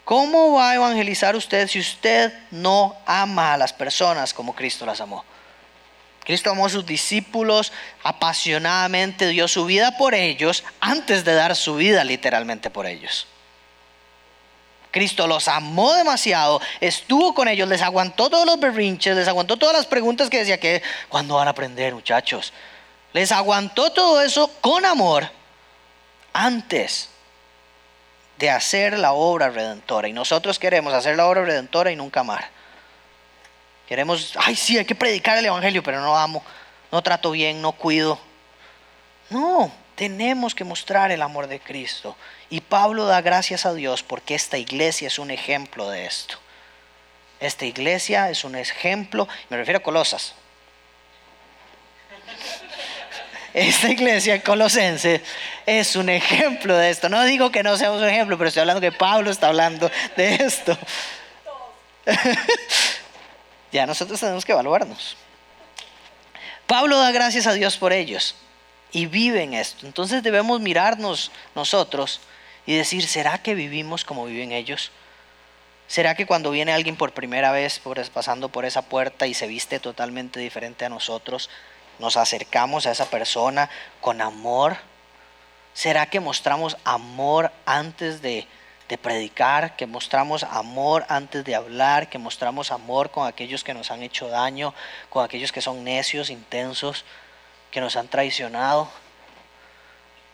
¿Cómo 0.07 0.53
va 0.53 0.71
a 0.71 0.75
evangelizar 0.77 1.35
usted 1.35 1.67
si 1.67 1.81
usted 1.81 2.33
no 2.53 2.97
ama 3.07 3.55
a 3.55 3.57
las 3.57 3.73
personas 3.73 4.33
como 4.33 4.55
Cristo 4.55 4.87
las 4.87 5.01
amó? 5.01 5.25
Cristo 6.23 6.49
amó 6.49 6.67
a 6.67 6.69
sus 6.69 6.87
discípulos 6.87 7.73
apasionadamente, 8.05 9.27
dio 9.27 9.49
su 9.49 9.65
vida 9.65 9.97
por 9.99 10.15
ellos 10.15 10.63
antes 10.79 11.25
de 11.25 11.35
dar 11.35 11.57
su 11.57 11.75
vida 11.75 12.05
literalmente 12.05 12.71
por 12.71 12.87
ellos. 12.87 13.27
Cristo 14.93 15.27
los 15.27 15.49
amó 15.49 15.95
demasiado, 15.95 16.61
estuvo 16.81 17.35
con 17.35 17.49
ellos, 17.49 17.69
les 17.69 17.83
aguantó 17.83 18.31
todos 18.31 18.47
los 18.47 18.61
berrinches, 18.61 19.17
les 19.17 19.27
aguantó 19.27 19.57
todas 19.57 19.75
las 19.75 19.87
preguntas 19.87 20.31
que 20.31 20.39
decía 20.39 20.61
que, 20.61 20.85
¿cuándo 21.09 21.35
van 21.35 21.49
a 21.49 21.51
aprender 21.51 21.93
muchachos? 21.93 22.53
Les 23.13 23.33
aguantó 23.33 23.91
todo 23.91 24.23
eso 24.23 24.53
con 24.61 24.85
amor 24.85 25.29
antes 26.33 27.09
de 28.39 28.51
hacer 28.51 28.99
la 28.99 29.13
obra 29.13 29.51
redentora. 29.51 30.09
Y 30.09 30.13
nosotros 30.13 30.59
queremos 30.59 30.93
hacer 30.93 31.17
la 31.17 31.27
obra 31.27 31.45
redentora 31.45 31.91
y 31.91 31.97
nunca 31.97 32.21
amar. 32.21 32.49
Queremos, 33.87 34.35
ay, 34.37 34.57
sí, 34.57 34.79
hay 34.79 34.85
que 34.85 34.95
predicar 34.95 35.39
el 35.39 35.47
Evangelio, 35.47 35.83
pero 35.83 36.01
no 36.01 36.17
amo, 36.17 36.43
no 36.91 37.03
trato 37.03 37.31
bien, 37.31 37.63
no 37.63 37.73
cuido. 37.73 38.19
No, 39.31 39.73
tenemos 39.95 40.55
que 40.55 40.65
mostrar 40.65 41.11
el 41.11 41.23
amor 41.23 41.47
de 41.47 41.61
Cristo. 41.61 42.17
Y 42.51 42.61
Pablo 42.61 43.07
da 43.07 43.21
gracias 43.21 43.65
a 43.65 43.75
Dios 43.75 44.03
porque 44.03 44.35
esta 44.35 44.59
iglesia 44.59 45.07
es 45.09 45.19
un 45.19 45.31
ejemplo 45.31 45.89
de 45.89 46.07
esto. 46.07 46.39
Esta 47.39 47.65
iglesia 47.65 48.31
es 48.31 48.45
un 48.45 48.57
ejemplo, 48.57 49.29
me 49.51 49.57
refiero 49.57 49.79
a 49.79 49.83
Colosas, 49.83 50.35
esta 53.57 53.89
iglesia 53.89 54.43
colosense 54.43 55.23
es 55.65 55.97
un 55.97 56.11
ejemplo 56.11 56.77
de 56.77 56.91
esto. 56.91 57.09
No 57.09 57.25
digo 57.25 57.51
que 57.51 57.63
no 57.63 57.79
seamos 57.79 58.03
un 58.03 58.09
ejemplo, 58.09 58.37
pero 58.37 58.49
estoy 58.49 58.61
hablando 58.61 58.83
que 58.83 58.93
Pablo 58.93 59.31
está 59.31 59.49
hablando 59.49 59.91
de 60.15 60.35
esto. 60.35 60.77
ya 63.73 63.87
nosotros 63.87 64.21
tenemos 64.21 64.45
que 64.45 64.53
evaluarnos. 64.53 65.17
Pablo 66.67 66.99
da 66.99 67.11
gracias 67.13 67.47
a 67.47 67.55
Dios 67.55 67.79
por 67.79 67.95
ellos 67.95 68.35
y 68.93 69.07
viven 69.07 69.55
esto. 69.55 69.87
Entonces 69.87 70.23
debemos 70.23 70.61
mirarnos 70.61 71.33
nosotros 71.55 72.21
y 72.67 72.75
decir, 72.75 73.07
¿será 73.07 73.39
que 73.39 73.55
vivimos 73.55 74.05
como 74.05 74.27
viven 74.27 74.53
ellos? 74.53 74.93
¿Será 75.89 76.15
que 76.15 76.27
cuando 76.27 76.51
viene 76.51 76.75
alguien 76.75 76.97
por 76.97 77.13
primera 77.13 77.53
vez 77.53 77.81
pasando 78.13 78.51
por 78.51 78.67
esa 78.67 78.83
puerta 78.83 79.27
y 79.27 79.33
se 79.33 79.47
viste 79.47 79.81
totalmente 79.81 80.41
diferente 80.41 80.85
a 80.85 80.91
nosotros, 80.91 81.49
nos 81.99 82.17
acercamos 82.17 82.87
a 82.87 82.91
esa 82.91 83.07
persona 83.07 83.71
con 84.01 84.21
amor? 84.21 84.77
¿Será 85.75 86.07
que 86.07 86.21
mostramos 86.21 86.77
amor 86.85 87.53
antes 87.67 88.23
de, 88.23 88.47
predicar, 89.03 89.77
que 89.77 89.87
mostramos 89.87 90.45
amor 90.45 91.05
antes 91.09 91.45
de 91.45 91.55
hablar, 91.55 92.09
que 92.09 92.19
mostramos 92.19 92.73
amor 92.73 93.11
con 93.11 93.27
aquellos 93.27 93.63
que 93.63 93.75
nos 93.75 93.91
han 93.91 94.03
hecho 94.03 94.29
daño, 94.29 94.75
con 95.11 95.25
aquellos 95.25 95.53
que 95.53 95.61
son 95.61 95.85
necios, 95.85 96.31
intensos, 96.31 97.05
que 97.71 97.81
nos 97.81 97.97
han 97.97 98.09
traicionado? 98.09 98.89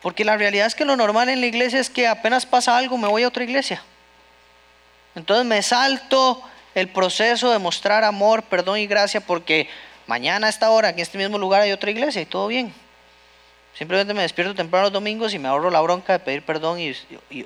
Porque 0.01 0.25
la 0.25 0.37
realidad 0.37 0.67
es 0.67 0.75
que 0.75 0.85
lo 0.85 0.97
normal 0.97 1.29
en 1.29 1.41
la 1.41 1.47
iglesia 1.47 1.81
es 1.81 1.91
que 1.91 2.07
apenas 2.07 2.47
pasa 2.47 2.77
algo 2.77 2.99
me 2.99 3.09
voy 3.09 3.23
a 3.23 3.29
otra 3.29 3.45
iglesia. 3.45 3.83
Entonces 5.15 5.45
me 5.45 5.63
salto 5.63 6.43
el 6.75 6.89
proceso 6.89 7.51
de 7.51 7.59
mostrar 7.59 8.05
amor, 8.05 8.43
perdón 8.45 8.79
y 8.79 8.87
gracia 8.87 9.21
porque 9.21 9.69
Mañana 10.13 10.49
a 10.49 10.51
esta 10.51 10.69
hora, 10.69 10.91
en 10.91 10.99
este 10.99 11.17
mismo 11.17 11.39
lugar, 11.39 11.63
hay 11.63 11.73
otra 11.73 11.91
iglesia 11.91 12.21
y 12.21 12.27
todo 12.27 12.47
bien. 12.47 12.71
Simplemente 13.73 14.13
me 14.13 14.21
despierto 14.21 14.55
temprano 14.55 14.85
los 14.85 14.93
domingos 14.93 15.33
y 15.33 15.39
me 15.39 15.49
ahorro 15.49 15.71
la 15.71 15.81
bronca 15.81 16.13
de 16.13 16.19
pedir 16.19 16.43
perdón 16.43 16.79
y, 16.79 16.95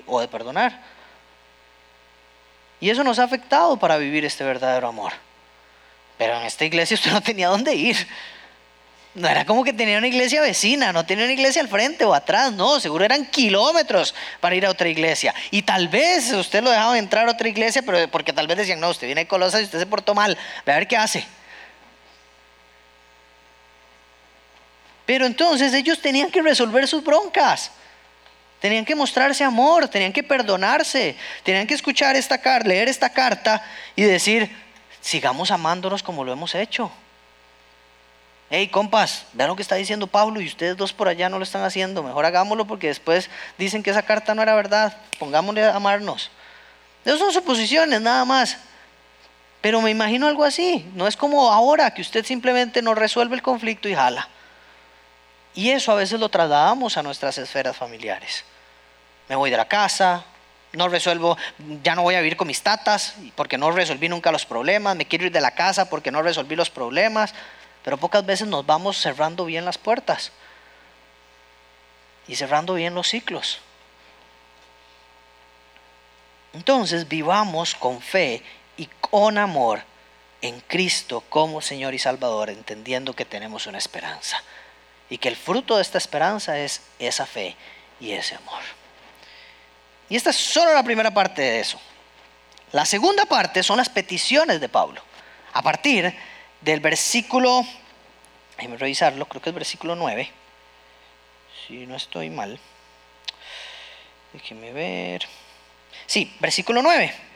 o 0.05 0.19
de 0.19 0.27
perdonar. 0.27 0.77
Y 2.81 2.89
eso 2.89 3.05
nos 3.05 3.19
ha 3.19 3.23
afectado 3.23 3.77
para 3.77 3.95
vivir 3.95 4.25
este 4.25 4.43
verdadero 4.43 4.89
amor. 4.89 5.13
Pero 6.17 6.37
en 6.37 6.45
esta 6.45 6.65
iglesia 6.65 6.95
usted 6.95 7.09
no 7.13 7.21
tenía 7.21 7.47
dónde 7.47 7.73
ir. 7.73 8.05
No 9.13 9.29
era 9.29 9.45
como 9.45 9.63
que 9.63 9.71
tenía 9.71 9.97
una 9.97 10.07
iglesia 10.07 10.41
vecina, 10.41 10.91
no 10.91 11.05
tenía 11.05 11.23
una 11.23 11.31
iglesia 11.31 11.61
al 11.61 11.69
frente 11.69 12.03
o 12.03 12.13
atrás, 12.13 12.51
no, 12.51 12.81
seguro 12.81 13.05
eran 13.05 13.27
kilómetros 13.27 14.13
para 14.41 14.55
ir 14.55 14.65
a 14.65 14.71
otra 14.71 14.89
iglesia. 14.89 15.33
Y 15.51 15.61
tal 15.61 15.87
vez 15.87 16.33
usted 16.33 16.61
lo 16.61 16.69
dejaba 16.69 16.99
entrar 16.99 17.29
a 17.29 17.31
otra 17.31 17.47
iglesia, 17.47 17.81
pero 17.83 18.11
porque 18.11 18.33
tal 18.33 18.45
vez 18.45 18.57
decían, 18.57 18.81
no, 18.81 18.89
usted 18.89 19.07
viene 19.07 19.21
de 19.21 19.27
Colosas 19.29 19.61
y 19.61 19.63
usted 19.63 19.79
se 19.79 19.85
portó 19.85 20.13
mal, 20.13 20.37
a 20.65 20.71
ver 20.73 20.85
qué 20.85 20.97
hace. 20.97 21.25
Pero 25.07 25.25
entonces 25.25 25.73
ellos 25.73 26.01
tenían 26.01 26.29
que 26.29 26.41
resolver 26.41 26.85
sus 26.85 27.01
broncas. 27.01 27.71
Tenían 28.59 28.83
que 28.83 28.93
mostrarse 28.93 29.43
amor, 29.43 29.87
tenían 29.87 30.11
que 30.11 30.21
perdonarse, 30.21 31.15
tenían 31.43 31.65
que 31.65 31.73
escuchar 31.73 32.17
esta 32.17 32.37
carta, 32.39 32.67
leer 32.67 32.89
esta 32.89 33.09
carta 33.09 33.63
y 33.95 34.03
decir, 34.03 34.53
sigamos 34.99 35.49
amándonos 35.49 36.03
como 36.03 36.25
lo 36.25 36.33
hemos 36.33 36.53
hecho. 36.55 36.91
Hey, 38.49 38.67
compas, 38.67 39.25
vean 39.31 39.47
lo 39.47 39.55
que 39.55 39.61
está 39.61 39.75
diciendo 39.75 40.07
Pablo 40.07 40.41
y 40.41 40.47
ustedes 40.47 40.75
dos 40.75 40.91
por 40.91 41.07
allá 41.07 41.29
no 41.29 41.37
lo 41.37 41.43
están 41.43 41.63
haciendo. 41.63 42.03
Mejor 42.03 42.25
hagámoslo 42.25 42.65
porque 42.65 42.87
después 42.87 43.29
dicen 43.57 43.83
que 43.83 43.91
esa 43.91 44.01
carta 44.01 44.35
no 44.35 44.41
era 44.41 44.55
verdad. 44.55 44.97
Pongámosle 45.19 45.63
a 45.63 45.75
amarnos. 45.75 46.31
Esas 47.05 47.19
son 47.19 47.31
suposiciones, 47.31 48.01
nada 48.01 48.25
más. 48.25 48.57
Pero 49.61 49.81
me 49.81 49.91
imagino 49.91 50.27
algo 50.27 50.43
así. 50.43 50.85
No 50.95 51.07
es 51.07 51.15
como 51.15 51.49
ahora 51.49 51.93
que 51.93 52.01
usted 52.01 52.25
simplemente 52.25 52.81
no 52.81 52.93
resuelve 52.93 53.35
el 53.35 53.41
conflicto 53.41 53.87
y 53.87 53.95
jala. 53.95 54.27
Y 55.57 55.71
eso 55.71 55.91
a 55.91 55.95
veces 55.95 56.19
lo 56.19 56.29
trasladamos 56.29 56.97
a 56.97 57.03
nuestras 57.03 57.35
esferas 57.39 57.75
familiares. 57.75 58.45
Me 59.27 59.35
voy 59.35 59.49
de 59.49 59.57
la 59.57 59.67
casa, 59.67 60.23
no 60.71 60.87
resuelvo, 60.87 61.35
ya 61.81 61.95
no 61.95 62.03
voy 62.03 62.13
a 62.13 62.21
vivir 62.21 62.37
con 62.37 62.45
mis 62.45 62.61
tatas 62.61 63.15
porque 63.33 63.57
no 63.57 63.71
resolví 63.71 64.07
nunca 64.07 64.31
los 64.31 64.45
problemas, 64.45 64.95
me 64.95 65.07
quiero 65.07 65.25
ir 65.25 65.31
de 65.31 65.41
la 65.41 65.55
casa 65.55 65.89
porque 65.89 66.11
no 66.11 66.21
resolví 66.21 66.55
los 66.55 66.69
problemas, 66.69 67.33
pero 67.83 67.97
pocas 67.97 68.23
veces 68.23 68.47
nos 68.47 68.67
vamos 68.67 69.01
cerrando 69.01 69.45
bien 69.45 69.65
las 69.65 69.79
puertas 69.79 70.31
y 72.27 72.35
cerrando 72.35 72.75
bien 72.75 72.93
los 72.93 73.07
ciclos. 73.07 73.57
Entonces 76.53 77.07
vivamos 77.07 77.73
con 77.73 77.99
fe 77.99 78.43
y 78.77 78.87
con 79.01 79.39
amor 79.39 79.81
en 80.39 80.59
Cristo 80.67 81.23
como 81.29 81.61
Señor 81.61 81.95
y 81.95 81.99
Salvador, 81.99 82.51
entendiendo 82.51 83.13
que 83.13 83.25
tenemos 83.25 83.65
una 83.65 83.79
esperanza 83.79 84.43
y 85.09 85.17
que 85.17 85.29
el 85.29 85.35
fruto 85.35 85.75
de 85.75 85.81
esta 85.81 85.97
esperanza 85.97 86.57
es 86.59 86.81
esa 86.99 87.25
fe 87.25 87.55
y 87.99 88.11
ese 88.11 88.35
amor. 88.35 88.61
Y 90.09 90.15
esta 90.15 90.29
es 90.29 90.35
solo 90.35 90.73
la 90.73 90.83
primera 90.83 91.11
parte 91.11 91.41
de 91.41 91.59
eso. 91.59 91.79
La 92.71 92.85
segunda 92.85 93.25
parte 93.25 93.63
son 93.63 93.77
las 93.77 93.89
peticiones 93.89 94.59
de 94.59 94.69
Pablo. 94.69 95.01
A 95.53 95.61
partir 95.61 96.13
del 96.61 96.79
versículo, 96.79 97.65
déjenme 98.57 98.77
revisarlo, 98.77 99.25
creo 99.25 99.41
que 99.41 99.49
es 99.49 99.55
versículo 99.55 99.95
9. 99.95 100.31
Si 101.67 101.85
no 101.85 101.95
estoy 101.95 102.29
mal. 102.29 102.59
Déjenme 104.33 104.73
ver. 104.73 105.27
Sí, 106.05 106.33
versículo 106.39 106.81
9. 106.81 107.26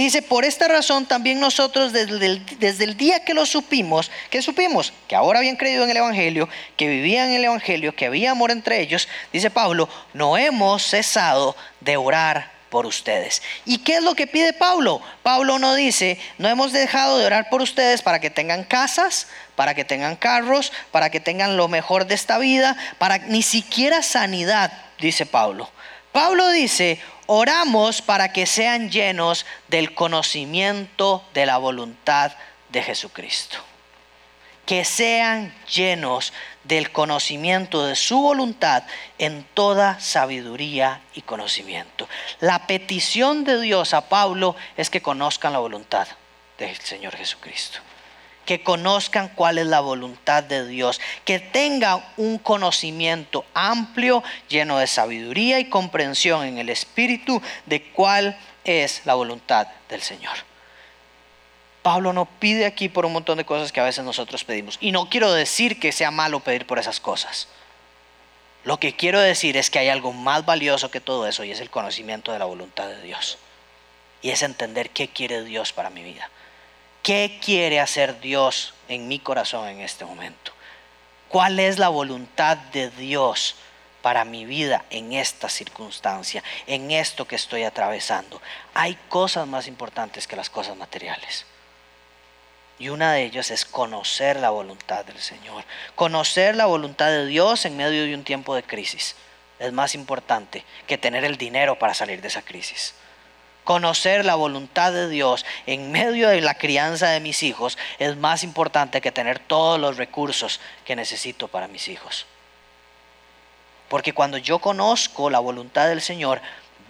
Dice, 0.00 0.22
por 0.22 0.46
esta 0.46 0.66
razón 0.66 1.04
también 1.04 1.40
nosotros 1.40 1.92
desde 1.92 2.24
el, 2.24 2.46
desde 2.58 2.84
el, 2.84 2.96
día 2.96 3.22
que 3.22 3.34
lo 3.34 3.44
supimos, 3.44 4.10
que 4.30 4.40
supimos? 4.40 4.94
Que 5.06 5.14
ahora 5.14 5.40
habían 5.40 5.56
creído 5.56 5.84
en 5.84 5.90
el 5.90 5.98
Evangelio, 5.98 6.48
que 6.78 6.88
vivían 6.88 7.28
en 7.28 7.34
el 7.34 7.44
Evangelio, 7.44 7.94
que 7.94 8.06
había 8.06 8.30
amor 8.30 8.50
entre 8.50 8.80
ellos, 8.80 9.08
dice 9.30 9.50
Pablo, 9.50 9.90
no 10.14 10.38
hemos 10.38 10.84
cesado 10.84 11.54
de 11.80 11.98
orar 11.98 12.50
por 12.70 12.86
ustedes. 12.86 13.42
¿Y 13.66 13.78
qué 13.78 13.96
es 13.96 14.02
lo 14.02 14.14
que 14.14 14.26
pide 14.26 14.54
Pablo? 14.54 15.02
Pablo 15.22 15.58
no 15.58 15.74
dice, 15.74 16.18
no 16.38 16.48
hemos 16.48 16.72
dejado 16.72 17.18
de 17.18 17.26
orar 17.26 17.50
por 17.50 17.60
ustedes 17.60 18.00
para 18.00 18.20
que 18.20 18.30
tengan 18.30 18.64
casas, 18.64 19.26
para 19.54 19.74
que 19.74 19.84
tengan 19.84 20.16
carros, 20.16 20.72
para 20.92 21.10
que 21.10 21.20
tengan 21.20 21.58
lo 21.58 21.68
mejor 21.68 22.06
de 22.06 22.14
esta 22.14 22.38
vida, 22.38 22.74
para 22.96 23.18
ni 23.18 23.42
siquiera 23.42 24.02
sanidad, 24.02 24.72
dice 24.98 25.26
Pablo. 25.26 25.70
Pablo 26.12 26.48
dice, 26.48 26.98
oramos 27.32 28.02
para 28.02 28.32
que 28.32 28.44
sean 28.44 28.90
llenos 28.90 29.46
del 29.68 29.94
conocimiento 29.94 31.24
de 31.32 31.46
la 31.46 31.58
voluntad 31.58 32.32
de 32.70 32.82
Jesucristo. 32.82 33.58
Que 34.66 34.84
sean 34.84 35.54
llenos 35.72 36.32
del 36.64 36.90
conocimiento 36.90 37.86
de 37.86 37.94
su 37.94 38.20
voluntad 38.20 38.82
en 39.18 39.44
toda 39.54 40.00
sabiduría 40.00 41.02
y 41.14 41.22
conocimiento. 41.22 42.08
La 42.40 42.66
petición 42.66 43.44
de 43.44 43.60
Dios 43.60 43.94
a 43.94 44.08
Pablo 44.08 44.56
es 44.76 44.90
que 44.90 45.00
conozcan 45.00 45.52
la 45.52 45.60
voluntad 45.60 46.08
del 46.58 46.76
Señor 46.78 47.14
Jesucristo 47.14 47.78
que 48.50 48.64
conozcan 48.64 49.28
cuál 49.28 49.58
es 49.58 49.66
la 49.68 49.78
voluntad 49.78 50.42
de 50.42 50.66
Dios, 50.66 51.00
que 51.24 51.38
tengan 51.38 52.04
un 52.16 52.36
conocimiento 52.36 53.44
amplio, 53.54 54.24
lleno 54.48 54.78
de 54.78 54.88
sabiduría 54.88 55.60
y 55.60 55.68
comprensión 55.68 56.44
en 56.44 56.58
el 56.58 56.68
Espíritu 56.68 57.40
de 57.66 57.80
cuál 57.92 58.36
es 58.64 59.02
la 59.04 59.14
voluntad 59.14 59.68
del 59.88 60.02
Señor. 60.02 60.34
Pablo 61.82 62.12
no 62.12 62.24
pide 62.24 62.66
aquí 62.66 62.88
por 62.88 63.06
un 63.06 63.12
montón 63.12 63.38
de 63.38 63.44
cosas 63.44 63.70
que 63.70 63.78
a 63.78 63.84
veces 63.84 64.04
nosotros 64.04 64.42
pedimos. 64.42 64.78
Y 64.80 64.90
no 64.90 65.08
quiero 65.08 65.32
decir 65.32 65.78
que 65.78 65.92
sea 65.92 66.10
malo 66.10 66.40
pedir 66.40 66.66
por 66.66 66.80
esas 66.80 66.98
cosas. 66.98 67.46
Lo 68.64 68.80
que 68.80 68.96
quiero 68.96 69.20
decir 69.20 69.56
es 69.56 69.70
que 69.70 69.78
hay 69.78 69.90
algo 69.90 70.12
más 70.12 70.44
valioso 70.44 70.90
que 70.90 71.00
todo 71.00 71.28
eso 71.28 71.44
y 71.44 71.52
es 71.52 71.60
el 71.60 71.70
conocimiento 71.70 72.32
de 72.32 72.40
la 72.40 72.46
voluntad 72.46 72.88
de 72.88 73.00
Dios. 73.00 73.38
Y 74.22 74.30
es 74.30 74.42
entender 74.42 74.90
qué 74.90 75.06
quiere 75.06 75.44
Dios 75.44 75.72
para 75.72 75.88
mi 75.88 76.02
vida. 76.02 76.28
¿Qué 77.02 77.38
quiere 77.42 77.80
hacer 77.80 78.20
Dios 78.20 78.74
en 78.88 79.08
mi 79.08 79.18
corazón 79.18 79.68
en 79.68 79.80
este 79.80 80.04
momento? 80.04 80.52
¿Cuál 81.30 81.58
es 81.58 81.78
la 81.78 81.88
voluntad 81.88 82.58
de 82.58 82.90
Dios 82.90 83.56
para 84.02 84.26
mi 84.26 84.44
vida 84.44 84.84
en 84.90 85.14
esta 85.14 85.48
circunstancia, 85.48 86.44
en 86.66 86.90
esto 86.90 87.26
que 87.26 87.36
estoy 87.36 87.62
atravesando? 87.62 88.42
Hay 88.74 88.98
cosas 89.08 89.46
más 89.46 89.66
importantes 89.66 90.26
que 90.26 90.36
las 90.36 90.50
cosas 90.50 90.76
materiales. 90.76 91.46
Y 92.78 92.90
una 92.90 93.14
de 93.14 93.24
ellas 93.24 93.50
es 93.50 93.64
conocer 93.64 94.36
la 94.36 94.50
voluntad 94.50 95.04
del 95.06 95.20
Señor. 95.20 95.64
Conocer 95.94 96.54
la 96.54 96.66
voluntad 96.66 97.08
de 97.08 97.26
Dios 97.26 97.64
en 97.64 97.78
medio 97.78 98.04
de 98.04 98.14
un 98.14 98.24
tiempo 98.24 98.54
de 98.54 98.62
crisis 98.62 99.16
es 99.58 99.72
más 99.72 99.94
importante 99.94 100.64
que 100.86 100.98
tener 100.98 101.24
el 101.24 101.38
dinero 101.38 101.78
para 101.78 101.94
salir 101.94 102.20
de 102.20 102.28
esa 102.28 102.42
crisis 102.42 102.94
conocer 103.70 104.24
la 104.24 104.34
voluntad 104.34 104.90
de 104.90 105.08
Dios 105.08 105.46
en 105.64 105.92
medio 105.92 106.28
de 106.28 106.40
la 106.40 106.54
crianza 106.54 107.10
de 107.10 107.20
mis 107.20 107.44
hijos 107.44 107.78
es 108.00 108.16
más 108.16 108.42
importante 108.42 109.00
que 109.00 109.12
tener 109.12 109.38
todos 109.38 109.78
los 109.78 109.96
recursos 109.96 110.58
que 110.84 110.96
necesito 110.96 111.46
para 111.46 111.68
mis 111.68 111.86
hijos. 111.86 112.26
Porque 113.88 114.12
cuando 114.12 114.38
yo 114.38 114.58
conozco 114.58 115.30
la 115.30 115.38
voluntad 115.38 115.86
del 115.86 116.00
Señor, 116.00 116.40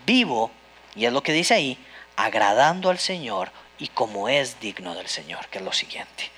vivo, 0.06 0.50
y 0.94 1.04
es 1.04 1.12
lo 1.12 1.22
que 1.22 1.34
dice 1.34 1.52
ahí, 1.52 1.76
agradando 2.16 2.88
al 2.88 2.98
Señor 2.98 3.52
y 3.78 3.88
como 3.88 4.30
es 4.30 4.58
digno 4.58 4.94
del 4.94 5.08
Señor, 5.08 5.48
que 5.48 5.58
es 5.58 5.64
lo 5.64 5.74
siguiente. 5.74 6.30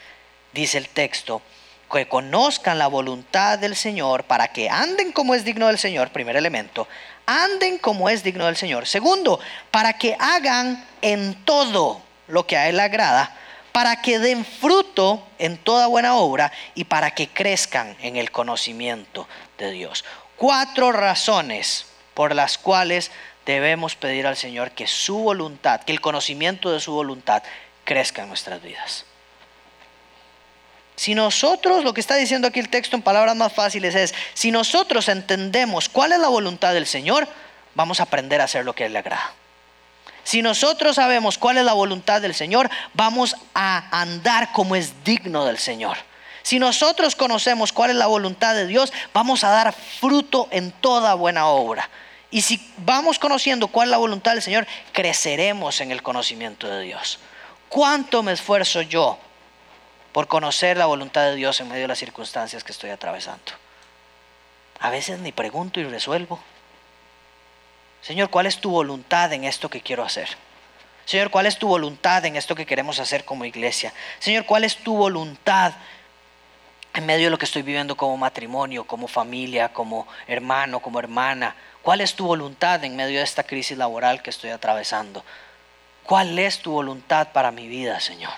Dice 0.53 0.77
el 0.77 0.89
texto, 0.89 1.41
que 1.89 2.09
conozcan 2.09 2.81
la 2.81 2.89
voluntad 2.89 3.61
del 3.61 3.77
Señor 3.77 4.25
para 4.25 4.49
que 4.49 4.69
anden 4.69 5.13
como 5.13 5.37
es 5.37 5.45
digno 5.45 5.69
del 5.69 5.79
Señor, 5.79 6.11
primer 6.11 6.35
elemento, 6.35 6.89
anden 7.27 7.79
como 7.79 8.09
es 8.09 8.23
digno 8.23 8.47
del 8.47 8.57
Señor. 8.57 8.87
Segundo, 8.87 9.41
para 9.71 9.95
que 9.95 10.17
hagan 10.19 10.85
en 11.01 11.35
todo 11.45 12.03
lo 12.29 12.47
que 12.47 12.57
a 12.57 12.69
Él 12.69 12.81
agrada, 12.81 13.37
para 13.73 14.03
que 14.03 14.19
den 14.19 14.45
fruto 14.45 15.27
en 15.39 15.57
toda 15.57 15.87
buena 15.87 16.15
obra 16.17 16.53
y 16.75 16.85
para 16.85 17.13
que 17.13 17.29
crezcan 17.29 17.97
en 18.01 18.17
el 18.17 18.31
conocimiento 18.31 19.27
de 19.59 19.71
Dios. 19.71 20.05
Cuatro 20.37 20.93
razones 20.93 21.87
por 22.15 22.35
las 22.35 22.59
cuales 22.59 23.11
debemos 23.47 23.97
pedir 23.97 24.27
al 24.27 24.37
Señor 24.37 24.73
que 24.73 24.87
su 24.87 25.19
voluntad, 25.19 25.81
que 25.81 25.93
el 25.93 26.01
conocimiento 26.01 26.71
de 26.71 26.81
su 26.81 26.93
voluntad 26.93 27.43
crezca 27.85 28.23
en 28.23 28.29
nuestras 28.29 28.63
vidas. 28.63 29.07
Si 31.03 31.17
nosotros, 31.17 31.83
lo 31.83 31.95
que 31.95 32.01
está 32.01 32.15
diciendo 32.15 32.47
aquí 32.47 32.61
el 32.61 32.69
texto 32.69 32.95
en 32.95 33.03
palabras 33.03 33.35
más 33.35 33.53
fáciles 33.53 33.97
es, 33.97 34.15
si 34.35 34.53
nosotros 34.53 35.09
entendemos 35.09 35.89
cuál 35.89 36.13
es 36.13 36.21
la 36.21 36.29
voluntad 36.29 36.75
del 36.75 36.87
Señor, 36.87 37.27
vamos 37.75 37.99
a 37.99 38.05
aprender 38.05 38.41
a 38.41 38.45
hacer 38.45 38.65
lo 38.65 38.73
que 38.73 38.85
a 38.85 38.87
Él 38.87 38.93
le 38.93 39.01
agrada. 39.01 39.33
Si 40.23 40.43
nosotros 40.43 40.95
sabemos 40.95 41.39
cuál 41.39 41.59
es 41.59 41.65
la 41.65 41.73
voluntad 41.73 42.21
del 42.21 42.37
Señor, 42.37 42.71
vamos 42.95 43.35
a 43.53 44.01
andar 44.01 44.53
como 44.53 44.77
es 44.77 45.03
digno 45.03 45.45
del 45.45 45.59
Señor. 45.59 45.97
Si 46.45 46.61
nosotros 46.61 47.17
conocemos 47.17 47.73
cuál 47.73 47.91
es 47.91 47.97
la 47.97 48.07
voluntad 48.07 48.55
de 48.55 48.69
Dios, 48.69 48.93
vamos 49.13 49.43
a 49.43 49.51
dar 49.51 49.73
fruto 49.73 50.47
en 50.53 50.71
toda 50.71 51.15
buena 51.15 51.49
obra. 51.49 51.91
Y 52.31 52.43
si 52.43 52.65
vamos 52.77 53.19
conociendo 53.19 53.67
cuál 53.67 53.89
es 53.89 53.91
la 53.91 53.99
voluntad 53.99 54.35
del 54.35 54.43
Señor, 54.43 54.69
creceremos 54.93 55.81
en 55.81 55.91
el 55.91 56.01
conocimiento 56.01 56.69
de 56.69 56.83
Dios. 56.83 57.19
¿Cuánto 57.69 58.23
me 58.23 58.31
esfuerzo 58.31 58.83
yo 58.83 59.19
por 60.13 60.29
conocer 60.29 60.77
la 60.77 60.87
voluntad 60.87 61.23
de 61.23 61.37
Dios 61.37 61.61
en 61.61 61.69
medio 61.69 61.83
de 61.83 61.89
las 61.89 61.99
circunstancias 61.99 62.65
que 62.65 62.73
estoy 62.73 62.91
atravesando. 62.91 63.53
A 64.79 64.91
veces 64.91 65.19
ni 65.21 65.33
pregunto 65.33 65.81
y 65.81 65.85
resuelvo. 65.85 66.41
Señor, 68.03 68.31
¿cuál 68.31 68.47
es 68.47 68.59
tu 68.59 68.71
voluntad 68.71 69.33
en 69.33 69.45
esto 69.45 69.71
que 69.71 69.81
quiero 69.81 70.03
hacer? 70.03 70.29
Señor, 71.05 71.31
¿cuál 71.31 71.47
es 71.47 71.59
tu 71.59 71.69
voluntad 71.69 72.25
en 72.25 72.37
esto 72.37 72.55
que 72.55 72.67
queremos 72.67 72.99
hacer 72.99 73.25
como 73.25 73.45
iglesia? 73.45 73.93
Señor, 74.19 74.45
¿cuál 74.45 74.65
es 74.65 74.77
tu 74.77 74.97
voluntad 74.97 75.73
en 76.95 77.07
medio 77.07 77.27
de 77.27 77.31
lo 77.31 77.39
que 77.39 77.45
estoy 77.45 77.63
viviendo 77.63 77.97
como 77.97 78.17
matrimonio, 78.17 78.85
como 78.85 79.09
familia, 79.09 79.73
como 79.73 80.07
hermano, 80.27 80.81
como 80.81 80.99
hermana? 80.99 81.57
¿Cuál 81.83 82.01
es 82.01 82.15
tu 82.15 82.27
voluntad 82.27 82.85
en 82.85 82.97
medio 82.97 83.19
de 83.19 83.25
esta 83.25 83.45
crisis 83.45 83.79
laboral 83.79 84.23
que 84.23 84.31
estoy 84.31 84.51
atravesando? 84.51 85.25
¿Cuál 86.05 86.39
es 86.39 86.59
tu 86.59 86.73
voluntad 86.73 87.29
para 87.33 87.51
mi 87.51 87.67
vida, 87.67 87.99
Señor? 88.01 88.33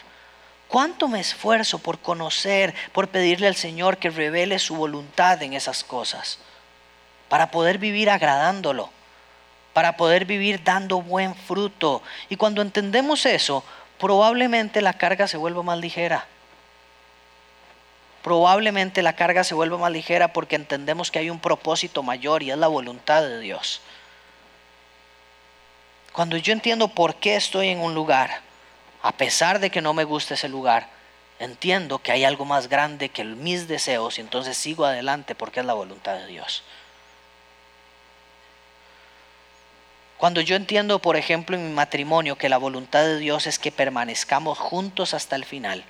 ¿Cuánto 0.75 1.07
me 1.07 1.21
esfuerzo 1.21 1.79
por 1.79 2.01
conocer, 2.01 2.75
por 2.91 3.07
pedirle 3.07 3.47
al 3.47 3.55
Señor 3.55 3.99
que 3.99 4.11
revele 4.11 4.59
su 4.59 4.75
voluntad 4.75 5.41
en 5.41 5.53
esas 5.53 5.85
cosas? 5.85 6.41
Para 7.29 7.53
poder 7.53 7.79
vivir 7.79 8.11
agradándolo, 8.11 8.91
para 9.73 9.97
poder 9.97 10.25
vivir 10.25 10.65
dando 10.65 11.01
buen 11.01 11.37
fruto. 11.37 12.03
Y 12.29 12.35
cuando 12.35 12.61
entendemos 12.61 13.25
eso, 13.25 13.63
probablemente 14.01 14.83
la 14.83 14.95
carga 14.95 15.29
se 15.29 15.37
vuelva 15.37 15.63
más 15.63 15.79
ligera. 15.79 16.27
Probablemente 18.25 19.01
la 19.01 19.13
carga 19.13 19.45
se 19.45 19.55
vuelva 19.55 19.79
más 19.79 19.93
ligera 19.93 20.33
porque 20.33 20.57
entendemos 20.57 21.13
que 21.13 21.21
hay 21.21 21.31
un 21.31 21.39
propósito 21.39 22.03
mayor 22.03 22.43
y 22.43 22.51
es 22.51 22.59
la 22.59 22.67
voluntad 22.67 23.23
de 23.23 23.39
Dios. 23.39 23.81
Cuando 26.13 26.37
yo 26.37 26.53
entiendo 26.53 26.89
por 26.89 27.15
qué 27.15 27.37
estoy 27.37 27.69
en 27.69 27.79
un 27.79 27.95
lugar, 27.95 28.43
a 29.05 29.13
pesar 29.13 29.61
de 29.61 29.69
que 29.69 29.83
no 29.83 29.93
me 29.93 30.05
guste 30.05 30.33
ese 30.33 30.49
lugar, 30.49 30.89
entiendo 31.39 31.99
que 31.99 32.11
hay 32.11 32.25
algo 32.25 32.47
más 32.47 32.69
grande 32.69 33.11
que 33.11 33.23
mis 33.23 33.69
deseos 33.69 34.17
y 34.17 34.23
entonces 34.23 34.57
sigo 34.57 34.87
adelante 34.87 35.35
porque 35.35 35.61
es 35.61 35.67
la 35.67 35.75
voluntad 35.75 36.15
de 36.15 36.27
Dios. 36.27 36.63
Cuando 40.17 40.41
yo 40.41 40.57
entiendo, 40.57 41.01
por 41.01 41.17
ejemplo, 41.17 41.55
en 41.55 41.69
mi 41.69 41.75
matrimonio 41.75 42.39
que 42.39 42.49
la 42.49 42.57
voluntad 42.57 43.03
de 43.03 43.19
Dios 43.19 43.47
es 43.47 43.59
que 43.59 43.71
permanezcamos 43.71 44.59
juntos 44.59 45.13
hasta 45.13 45.37
el 45.37 45.45
final, 45.45 45.85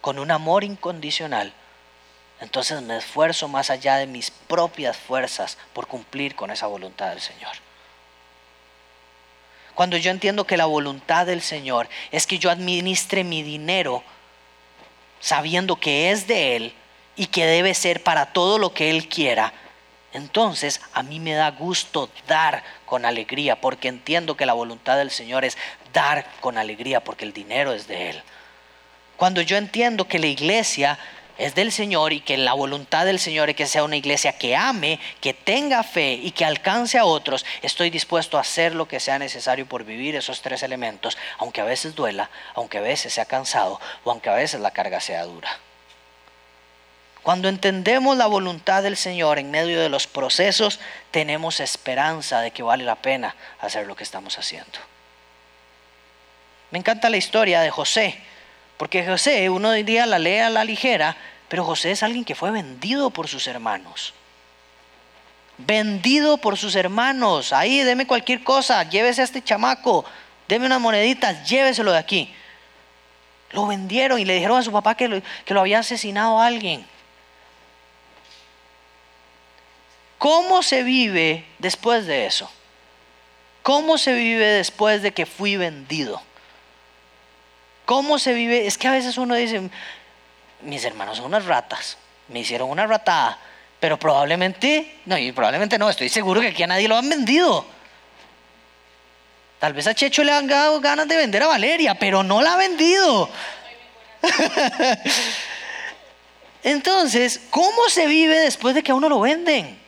con 0.00 0.18
un 0.18 0.32
amor 0.32 0.64
incondicional, 0.64 1.52
entonces 2.40 2.82
me 2.82 2.96
esfuerzo 2.96 3.46
más 3.46 3.70
allá 3.70 3.98
de 3.98 4.08
mis 4.08 4.32
propias 4.32 4.96
fuerzas 4.96 5.58
por 5.72 5.86
cumplir 5.86 6.34
con 6.34 6.50
esa 6.50 6.66
voluntad 6.66 7.10
del 7.10 7.20
Señor. 7.20 7.67
Cuando 9.78 9.96
yo 9.96 10.10
entiendo 10.10 10.44
que 10.44 10.56
la 10.56 10.64
voluntad 10.64 11.24
del 11.24 11.40
Señor 11.40 11.88
es 12.10 12.26
que 12.26 12.40
yo 12.40 12.50
administre 12.50 13.22
mi 13.22 13.44
dinero 13.44 14.02
sabiendo 15.20 15.76
que 15.76 16.10
es 16.10 16.26
de 16.26 16.56
Él 16.56 16.74
y 17.14 17.26
que 17.26 17.46
debe 17.46 17.72
ser 17.74 18.02
para 18.02 18.32
todo 18.32 18.58
lo 18.58 18.74
que 18.74 18.90
Él 18.90 19.08
quiera, 19.08 19.52
entonces 20.12 20.80
a 20.94 21.04
mí 21.04 21.20
me 21.20 21.34
da 21.34 21.52
gusto 21.52 22.10
dar 22.26 22.64
con 22.86 23.04
alegría, 23.04 23.60
porque 23.60 23.86
entiendo 23.86 24.36
que 24.36 24.46
la 24.46 24.52
voluntad 24.52 24.96
del 24.96 25.12
Señor 25.12 25.44
es 25.44 25.56
dar 25.92 26.26
con 26.40 26.58
alegría, 26.58 27.04
porque 27.04 27.24
el 27.24 27.32
dinero 27.32 27.72
es 27.72 27.86
de 27.86 28.10
Él. 28.10 28.22
Cuando 29.16 29.42
yo 29.42 29.56
entiendo 29.56 30.08
que 30.08 30.18
la 30.18 30.26
iglesia 30.26 30.98
es 31.38 31.54
del 31.54 31.72
Señor 31.72 32.12
y 32.12 32.20
que 32.20 32.36
la 32.36 32.52
voluntad 32.52 33.06
del 33.06 33.20
Señor 33.20 33.48
es 33.48 33.56
que 33.56 33.66
sea 33.66 33.84
una 33.84 33.96
iglesia 33.96 34.36
que 34.36 34.56
ame, 34.56 34.98
que 35.20 35.32
tenga 35.32 35.82
fe 35.84 36.12
y 36.14 36.32
que 36.32 36.44
alcance 36.44 36.98
a 36.98 37.04
otros, 37.04 37.46
estoy 37.62 37.90
dispuesto 37.90 38.36
a 38.36 38.42
hacer 38.42 38.74
lo 38.74 38.88
que 38.88 39.00
sea 39.00 39.18
necesario 39.18 39.66
por 39.66 39.84
vivir 39.84 40.16
esos 40.16 40.42
tres 40.42 40.62
elementos, 40.64 41.16
aunque 41.38 41.60
a 41.60 41.64
veces 41.64 41.94
duela, 41.94 42.28
aunque 42.54 42.78
a 42.78 42.82
veces 42.82 43.14
sea 43.14 43.24
cansado 43.24 43.80
o 44.04 44.10
aunque 44.10 44.28
a 44.28 44.34
veces 44.34 44.60
la 44.60 44.72
carga 44.72 45.00
sea 45.00 45.24
dura. 45.24 45.58
Cuando 47.22 47.48
entendemos 47.48 48.16
la 48.16 48.26
voluntad 48.26 48.82
del 48.82 48.96
Señor 48.96 49.38
en 49.38 49.50
medio 49.50 49.80
de 49.80 49.88
los 49.88 50.06
procesos, 50.06 50.80
tenemos 51.10 51.60
esperanza 51.60 52.40
de 52.40 52.50
que 52.50 52.62
vale 52.62 52.84
la 52.84 52.96
pena 52.96 53.36
hacer 53.60 53.86
lo 53.86 53.94
que 53.94 54.04
estamos 54.04 54.38
haciendo. 54.38 54.78
Me 56.70 56.78
encanta 56.78 57.10
la 57.10 57.16
historia 57.16 57.60
de 57.60 57.70
José. 57.70 58.18
Porque 58.78 59.04
José, 59.04 59.50
uno 59.50 59.72
diría 59.72 60.06
la 60.06 60.18
lee 60.18 60.38
a 60.38 60.50
la 60.50 60.64
ligera, 60.64 61.16
pero 61.48 61.64
José 61.64 61.90
es 61.90 62.02
alguien 62.02 62.24
que 62.24 62.36
fue 62.36 62.52
vendido 62.52 63.10
por 63.10 63.26
sus 63.28 63.46
hermanos. 63.48 64.14
Vendido 65.58 66.38
por 66.38 66.56
sus 66.56 66.76
hermanos. 66.76 67.52
Ahí, 67.52 67.80
deme 67.80 68.06
cualquier 68.06 68.44
cosa, 68.44 68.88
llévese 68.88 69.20
a 69.20 69.24
este 69.24 69.42
chamaco, 69.42 70.04
deme 70.46 70.66
unas 70.66 70.80
moneditas, 70.80 71.46
lléveselo 71.48 71.90
de 71.90 71.98
aquí. 71.98 72.32
Lo 73.50 73.66
vendieron 73.66 74.20
y 74.20 74.24
le 74.24 74.34
dijeron 74.34 74.58
a 74.58 74.62
su 74.62 74.70
papá 74.70 74.94
que 74.94 75.08
lo, 75.08 75.20
que 75.44 75.54
lo 75.54 75.60
había 75.60 75.80
asesinado 75.80 76.38
a 76.38 76.46
alguien. 76.46 76.86
¿Cómo 80.18 80.62
se 80.62 80.84
vive 80.84 81.44
después 81.58 82.06
de 82.06 82.26
eso? 82.26 82.48
¿Cómo 83.62 83.98
se 83.98 84.12
vive 84.12 84.46
después 84.46 85.02
de 85.02 85.12
que 85.12 85.26
fui 85.26 85.56
vendido? 85.56 86.22
¿Cómo 87.88 88.18
se 88.18 88.34
vive? 88.34 88.66
Es 88.66 88.76
que 88.76 88.86
a 88.86 88.90
veces 88.92 89.16
uno 89.16 89.34
dice, 89.34 89.62
mis 90.60 90.84
hermanos 90.84 91.16
son 91.16 91.24
unas 91.24 91.46
ratas, 91.46 91.96
me 92.28 92.40
hicieron 92.40 92.68
una 92.68 92.86
ratada, 92.86 93.38
pero 93.80 93.98
probablemente, 93.98 95.00
no, 95.06 95.16
y 95.16 95.32
probablemente 95.32 95.78
no, 95.78 95.88
estoy 95.88 96.10
seguro 96.10 96.42
que 96.42 96.48
aquí 96.48 96.62
a 96.62 96.66
nadie 96.66 96.86
lo 96.86 96.98
han 96.98 97.08
vendido. 97.08 97.64
Tal 99.58 99.72
vez 99.72 99.86
a 99.86 99.94
Checho 99.94 100.22
le 100.22 100.32
han 100.32 100.46
dado 100.46 100.78
ganas 100.82 101.08
de 101.08 101.16
vender 101.16 101.42
a 101.44 101.46
Valeria, 101.46 101.94
pero 101.94 102.22
no 102.22 102.42
la 102.42 102.52
ha 102.52 102.56
vendido. 102.58 103.30
Entonces, 106.62 107.40
¿cómo 107.48 107.88
se 107.88 108.06
vive 108.06 108.38
después 108.38 108.74
de 108.74 108.82
que 108.82 108.92
a 108.92 108.96
uno 108.96 109.08
lo 109.08 109.20
venden? 109.20 109.78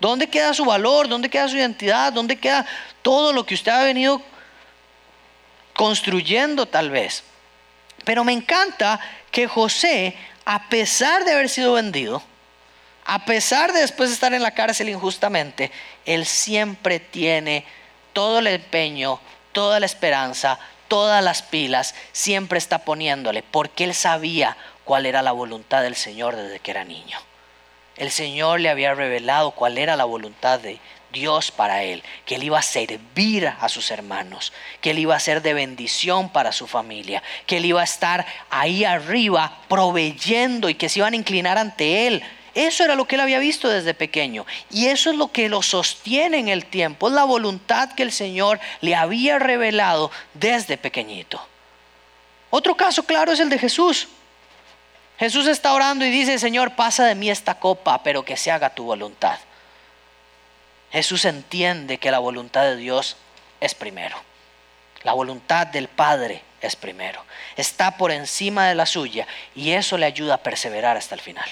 ¿Dónde 0.00 0.28
queda 0.28 0.52
su 0.52 0.64
valor? 0.64 1.06
¿Dónde 1.06 1.30
queda 1.30 1.46
su 1.46 1.56
identidad? 1.56 2.12
¿Dónde 2.12 2.34
queda 2.34 2.66
todo 3.02 3.32
lo 3.32 3.46
que 3.46 3.54
usted 3.54 3.70
ha 3.70 3.84
venido 3.84 4.20
construyendo 5.80 6.66
tal 6.66 6.90
vez. 6.90 7.22
Pero 8.04 8.22
me 8.22 8.34
encanta 8.34 9.00
que 9.30 9.46
José, 9.46 10.14
a 10.44 10.68
pesar 10.68 11.24
de 11.24 11.32
haber 11.32 11.48
sido 11.48 11.72
vendido, 11.72 12.22
a 13.06 13.24
pesar 13.24 13.72
de 13.72 13.80
después 13.80 14.10
de 14.10 14.14
estar 14.14 14.34
en 14.34 14.42
la 14.42 14.50
cárcel 14.50 14.90
injustamente, 14.90 15.72
él 16.04 16.26
siempre 16.26 17.00
tiene 17.00 17.64
todo 18.12 18.40
el 18.40 18.48
empeño, 18.48 19.20
toda 19.52 19.80
la 19.80 19.86
esperanza, 19.86 20.58
todas 20.86 21.24
las 21.24 21.40
pilas, 21.40 21.94
siempre 22.12 22.58
está 22.58 22.80
poniéndole, 22.80 23.42
porque 23.42 23.84
él 23.84 23.94
sabía 23.94 24.58
cuál 24.84 25.06
era 25.06 25.22
la 25.22 25.32
voluntad 25.32 25.80
del 25.80 25.96
Señor 25.96 26.36
desde 26.36 26.58
que 26.58 26.72
era 26.72 26.84
niño. 26.84 27.16
El 27.96 28.10
Señor 28.10 28.60
le 28.60 28.68
había 28.68 28.92
revelado 28.92 29.52
cuál 29.52 29.78
era 29.78 29.96
la 29.96 30.04
voluntad 30.04 30.60
de, 30.60 30.78
Dios 31.12 31.50
para 31.50 31.82
él, 31.82 32.02
que 32.24 32.36
él 32.36 32.44
iba 32.44 32.58
a 32.58 32.62
servir 32.62 33.46
a 33.48 33.68
sus 33.68 33.90
hermanos, 33.90 34.52
que 34.80 34.90
él 34.90 34.98
iba 34.98 35.16
a 35.16 35.20
ser 35.20 35.42
de 35.42 35.54
bendición 35.54 36.30
para 36.30 36.52
su 36.52 36.66
familia, 36.66 37.22
que 37.46 37.58
él 37.58 37.64
iba 37.64 37.80
a 37.80 37.84
estar 37.84 38.26
ahí 38.50 38.84
arriba 38.84 39.58
proveyendo 39.68 40.68
y 40.68 40.74
que 40.74 40.88
se 40.88 41.00
iban 41.00 41.14
a 41.14 41.16
inclinar 41.16 41.58
ante 41.58 42.06
él. 42.06 42.22
Eso 42.54 42.84
era 42.84 42.96
lo 42.96 43.06
que 43.06 43.14
él 43.14 43.20
había 43.20 43.38
visto 43.38 43.68
desde 43.68 43.94
pequeño 43.94 44.44
y 44.70 44.86
eso 44.86 45.10
es 45.10 45.16
lo 45.16 45.30
que 45.30 45.48
lo 45.48 45.62
sostiene 45.62 46.38
en 46.38 46.48
el 46.48 46.64
tiempo, 46.66 47.08
es 47.08 47.14
la 47.14 47.24
voluntad 47.24 47.92
que 47.92 48.02
el 48.02 48.12
Señor 48.12 48.58
le 48.80 48.94
había 48.94 49.38
revelado 49.38 50.10
desde 50.34 50.76
pequeñito. 50.76 51.40
Otro 52.50 52.76
caso 52.76 53.04
claro 53.04 53.32
es 53.32 53.40
el 53.40 53.48
de 53.48 53.58
Jesús. 53.58 54.08
Jesús 55.18 55.46
está 55.46 55.74
orando 55.74 56.04
y 56.04 56.10
dice, 56.10 56.38
Señor, 56.38 56.74
pasa 56.74 57.04
de 57.04 57.14
mí 57.14 57.30
esta 57.30 57.54
copa, 57.54 58.02
pero 58.02 58.24
que 58.24 58.36
se 58.36 58.50
haga 58.50 58.74
tu 58.74 58.84
voluntad. 58.84 59.38
Jesús 60.90 61.24
entiende 61.24 61.98
que 61.98 62.10
la 62.10 62.18
voluntad 62.18 62.62
de 62.64 62.76
Dios 62.76 63.16
es 63.60 63.74
primero. 63.74 64.16
La 65.02 65.12
voluntad 65.12 65.66
del 65.66 65.88
Padre 65.88 66.42
es 66.60 66.76
primero. 66.76 67.24
Está 67.56 67.96
por 67.96 68.10
encima 68.10 68.66
de 68.66 68.74
la 68.74 68.86
suya 68.86 69.26
y 69.54 69.72
eso 69.72 69.96
le 69.96 70.06
ayuda 70.06 70.34
a 70.34 70.42
perseverar 70.42 70.96
hasta 70.96 71.14
el 71.14 71.20
final. 71.20 71.48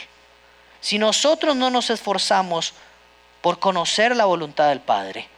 Si 0.80 0.98
nosotros 0.98 1.56
no 1.56 1.70
nos 1.70 1.90
esforzamos 1.90 2.74
por 3.40 3.58
conocer 3.58 4.16
la 4.16 4.24
voluntad 4.24 4.68
del 4.68 4.80
Padre, 4.80 5.28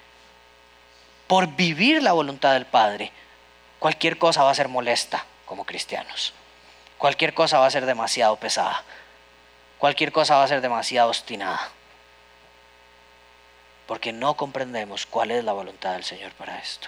por 1.27 1.47
vivir 1.49 2.03
la 2.03 2.13
voluntad 2.13 2.55
del 2.55 2.67
Padre, 2.67 3.13
cualquier 3.79 4.19
cosa 4.19 4.43
va 4.43 4.51
a 4.51 4.55
ser 4.55 4.69
molesta 4.69 5.25
como 5.45 5.65
cristianos. 5.65 6.33
Cualquier 6.99 7.35
cosa 7.35 7.59
va 7.59 7.67
a 7.67 7.71
ser 7.71 7.87
demasiado 7.87 8.37
pesada. 8.37 8.83
Cualquier 9.79 10.11
cosa 10.11 10.37
va 10.37 10.45
a 10.45 10.49
ser 10.49 10.61
demasiado 10.61 11.11
obstinada 11.11 11.71
porque 13.91 14.13
no 14.13 14.35
comprendemos 14.35 15.05
cuál 15.05 15.33
es 15.33 15.43
la 15.43 15.53
voluntad 15.53 15.95
del 15.95 16.05
Señor 16.05 16.31
para 16.35 16.57
esto. 16.61 16.87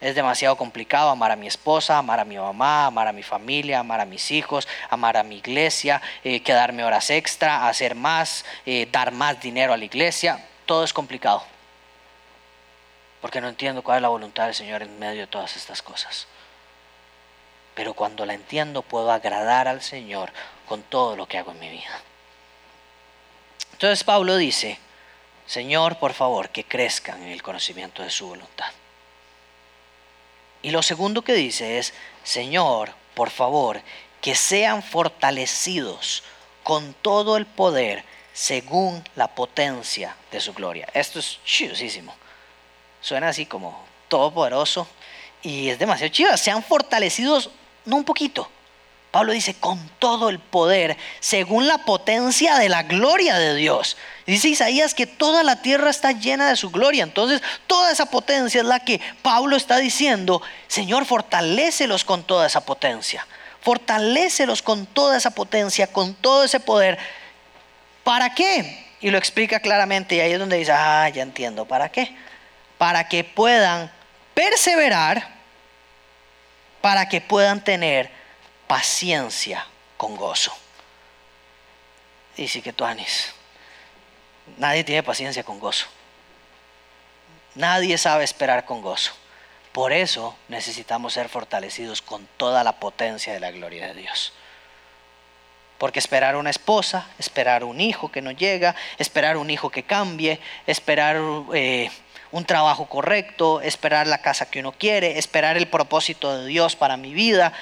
Es 0.00 0.14
demasiado 0.14 0.56
complicado 0.56 1.10
amar 1.10 1.32
a 1.32 1.36
mi 1.36 1.46
esposa, 1.46 1.98
amar 1.98 2.18
a 2.18 2.24
mi 2.24 2.38
mamá, 2.38 2.86
amar 2.86 3.08
a 3.08 3.12
mi 3.12 3.22
familia, 3.22 3.80
amar 3.80 4.00
a 4.00 4.06
mis 4.06 4.30
hijos, 4.30 4.66
amar 4.88 5.18
a 5.18 5.22
mi 5.22 5.36
iglesia, 5.36 6.00
eh, 6.24 6.42
quedarme 6.42 6.82
horas 6.82 7.10
extra, 7.10 7.68
hacer 7.68 7.94
más, 7.94 8.46
eh, 8.64 8.88
dar 8.90 9.12
más 9.12 9.38
dinero 9.42 9.74
a 9.74 9.76
la 9.76 9.84
iglesia. 9.84 10.42
Todo 10.64 10.82
es 10.82 10.94
complicado. 10.94 11.42
Porque 13.20 13.42
no 13.42 13.50
entiendo 13.50 13.82
cuál 13.82 13.96
es 13.96 14.02
la 14.02 14.08
voluntad 14.08 14.46
del 14.46 14.54
Señor 14.54 14.80
en 14.80 14.98
medio 14.98 15.20
de 15.20 15.26
todas 15.26 15.56
estas 15.56 15.82
cosas. 15.82 16.26
Pero 17.74 17.92
cuando 17.92 18.24
la 18.24 18.32
entiendo 18.32 18.80
puedo 18.80 19.12
agradar 19.12 19.68
al 19.68 19.82
Señor 19.82 20.32
con 20.66 20.82
todo 20.84 21.16
lo 21.16 21.26
que 21.28 21.36
hago 21.36 21.50
en 21.50 21.58
mi 21.58 21.68
vida. 21.68 22.00
Entonces 23.72 24.02
Pablo 24.04 24.38
dice, 24.38 24.78
Señor, 25.48 25.98
por 25.98 26.12
favor, 26.12 26.50
que 26.50 26.64
crezcan 26.64 27.22
en 27.22 27.30
el 27.30 27.42
conocimiento 27.42 28.02
de 28.02 28.10
su 28.10 28.28
voluntad. 28.28 28.70
Y 30.60 30.70
lo 30.70 30.82
segundo 30.82 31.22
que 31.22 31.32
dice 31.32 31.78
es, 31.78 31.94
Señor, 32.22 32.92
por 33.14 33.30
favor, 33.30 33.80
que 34.20 34.34
sean 34.34 34.82
fortalecidos 34.82 36.22
con 36.62 36.92
todo 36.92 37.38
el 37.38 37.46
poder 37.46 38.04
según 38.34 39.02
la 39.16 39.28
potencia 39.28 40.14
de 40.30 40.40
su 40.40 40.52
gloria. 40.52 40.86
Esto 40.92 41.18
es 41.18 41.40
chidosísimo. 41.46 42.14
Suena 43.00 43.28
así 43.28 43.46
como 43.46 43.86
todopoderoso 44.08 44.86
y 45.42 45.70
es 45.70 45.78
demasiado 45.78 46.12
chido. 46.12 46.36
Sean 46.36 46.62
fortalecidos, 46.62 47.50
no 47.86 47.96
un 47.96 48.04
poquito. 48.04 48.50
Pablo 49.10 49.32
dice, 49.32 49.54
con 49.54 49.88
todo 49.98 50.28
el 50.28 50.38
poder, 50.38 50.96
según 51.20 51.66
la 51.66 51.78
potencia 51.78 52.58
de 52.58 52.68
la 52.68 52.82
gloria 52.82 53.38
de 53.38 53.54
Dios. 53.54 53.96
Dice 54.26 54.48
Isaías 54.48 54.92
que 54.92 55.06
toda 55.06 55.42
la 55.42 55.62
tierra 55.62 55.88
está 55.88 56.12
llena 56.12 56.50
de 56.50 56.56
su 56.56 56.70
gloria. 56.70 57.04
Entonces, 57.04 57.42
toda 57.66 57.90
esa 57.90 58.06
potencia 58.06 58.60
es 58.60 58.66
la 58.66 58.80
que 58.80 59.00
Pablo 59.22 59.56
está 59.56 59.78
diciendo, 59.78 60.42
Señor, 60.66 61.06
fortalécelos 61.06 62.04
con 62.04 62.22
toda 62.22 62.46
esa 62.46 62.60
potencia. 62.66 63.26
Fortalécelos 63.62 64.60
con 64.60 64.84
toda 64.84 65.16
esa 65.16 65.30
potencia, 65.30 65.86
con 65.86 66.14
todo 66.14 66.44
ese 66.44 66.60
poder. 66.60 66.98
¿Para 68.04 68.34
qué? 68.34 68.86
Y 69.00 69.10
lo 69.10 69.16
explica 69.16 69.60
claramente 69.60 70.16
y 70.16 70.20
ahí 70.20 70.32
es 70.32 70.38
donde 70.38 70.58
dice, 70.58 70.72
ah, 70.72 71.08
ya 71.08 71.22
entiendo, 71.22 71.64
¿para 71.64 71.88
qué? 71.88 72.14
Para 72.76 73.08
que 73.08 73.24
puedan 73.24 73.90
perseverar, 74.34 75.28
para 76.82 77.08
que 77.08 77.22
puedan 77.22 77.64
tener 77.64 78.17
paciencia 78.68 79.66
con 79.96 80.16
gozo. 80.16 80.56
Sí 82.36 82.62
que 82.62 82.72
tú, 82.72 82.84
Anis, 82.84 83.34
Nadie 84.56 84.84
tiene 84.84 85.02
paciencia 85.02 85.44
con 85.44 85.58
gozo. 85.58 85.86
Nadie 87.54 87.98
sabe 87.98 88.24
esperar 88.24 88.64
con 88.64 88.80
gozo. 88.80 89.12
Por 89.72 89.92
eso 89.92 90.36
necesitamos 90.48 91.12
ser 91.12 91.28
fortalecidos 91.28 92.02
con 92.02 92.26
toda 92.36 92.64
la 92.64 92.72
potencia 92.72 93.32
de 93.32 93.40
la 93.40 93.50
gloria 93.50 93.88
de 93.88 93.94
Dios. 93.94 94.32
Porque 95.76 95.98
esperar 95.98 96.34
una 96.34 96.50
esposa, 96.50 97.06
esperar 97.18 97.62
un 97.62 97.80
hijo 97.80 98.10
que 98.10 98.22
no 98.22 98.32
llega, 98.32 98.74
esperar 98.98 99.36
un 99.36 99.50
hijo 99.50 99.70
que 99.70 99.84
cambie, 99.84 100.40
esperar 100.66 101.20
eh, 101.54 101.90
un 102.32 102.44
trabajo 102.44 102.86
correcto, 102.86 103.60
esperar 103.60 104.08
la 104.08 104.18
casa 104.18 104.50
que 104.50 104.60
uno 104.60 104.72
quiere, 104.72 105.18
esperar 105.18 105.56
el 105.56 105.68
propósito 105.68 106.36
de 106.36 106.46
Dios 106.46 106.74
para 106.74 106.96
mi 106.96 107.12
vida, 107.12 107.52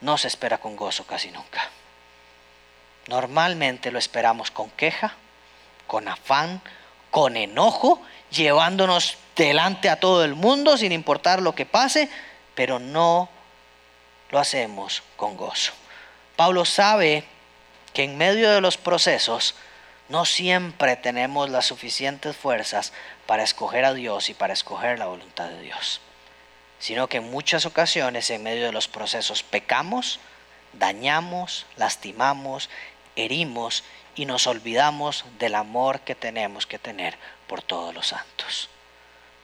no 0.00 0.18
se 0.18 0.28
espera 0.28 0.58
con 0.58 0.76
gozo 0.76 1.04
casi 1.04 1.30
nunca. 1.30 1.70
Normalmente 3.06 3.90
lo 3.90 3.98
esperamos 3.98 4.50
con 4.50 4.70
queja, 4.70 5.14
con 5.86 6.08
afán, 6.08 6.62
con 7.10 7.36
enojo, 7.36 8.00
llevándonos 8.30 9.16
delante 9.36 9.88
a 9.88 9.98
todo 9.98 10.24
el 10.24 10.34
mundo 10.34 10.76
sin 10.76 10.92
importar 10.92 11.42
lo 11.42 11.54
que 11.54 11.66
pase, 11.66 12.08
pero 12.54 12.78
no 12.78 13.28
lo 14.30 14.38
hacemos 14.38 15.02
con 15.16 15.36
gozo. 15.36 15.72
Pablo 16.36 16.64
sabe 16.64 17.24
que 17.92 18.04
en 18.04 18.16
medio 18.16 18.50
de 18.50 18.60
los 18.60 18.76
procesos 18.76 19.54
no 20.08 20.24
siempre 20.24 20.96
tenemos 20.96 21.50
las 21.50 21.66
suficientes 21.66 22.36
fuerzas 22.36 22.92
para 23.26 23.42
escoger 23.42 23.84
a 23.84 23.94
Dios 23.94 24.28
y 24.28 24.34
para 24.34 24.52
escoger 24.52 24.98
la 24.98 25.06
voluntad 25.06 25.48
de 25.48 25.62
Dios, 25.62 26.00
sino 26.80 27.06
que 27.08 27.18
en 27.18 27.30
muchas 27.30 27.66
ocasiones 27.66 28.30
en 28.30 28.42
medio 28.42 28.64
de 28.64 28.72
los 28.72 28.88
procesos 28.88 29.42
pecamos, 29.44 30.18
dañamos, 30.72 31.66
lastimamos, 31.76 32.70
herimos 33.14 33.84
y 34.16 34.24
nos 34.24 34.46
olvidamos 34.46 35.26
del 35.38 35.54
amor 35.54 36.00
que 36.00 36.14
tenemos 36.14 36.66
que 36.66 36.78
tener 36.78 37.16
por 37.46 37.62
todos 37.62 37.94
los 37.94 38.08
santos. 38.08 38.70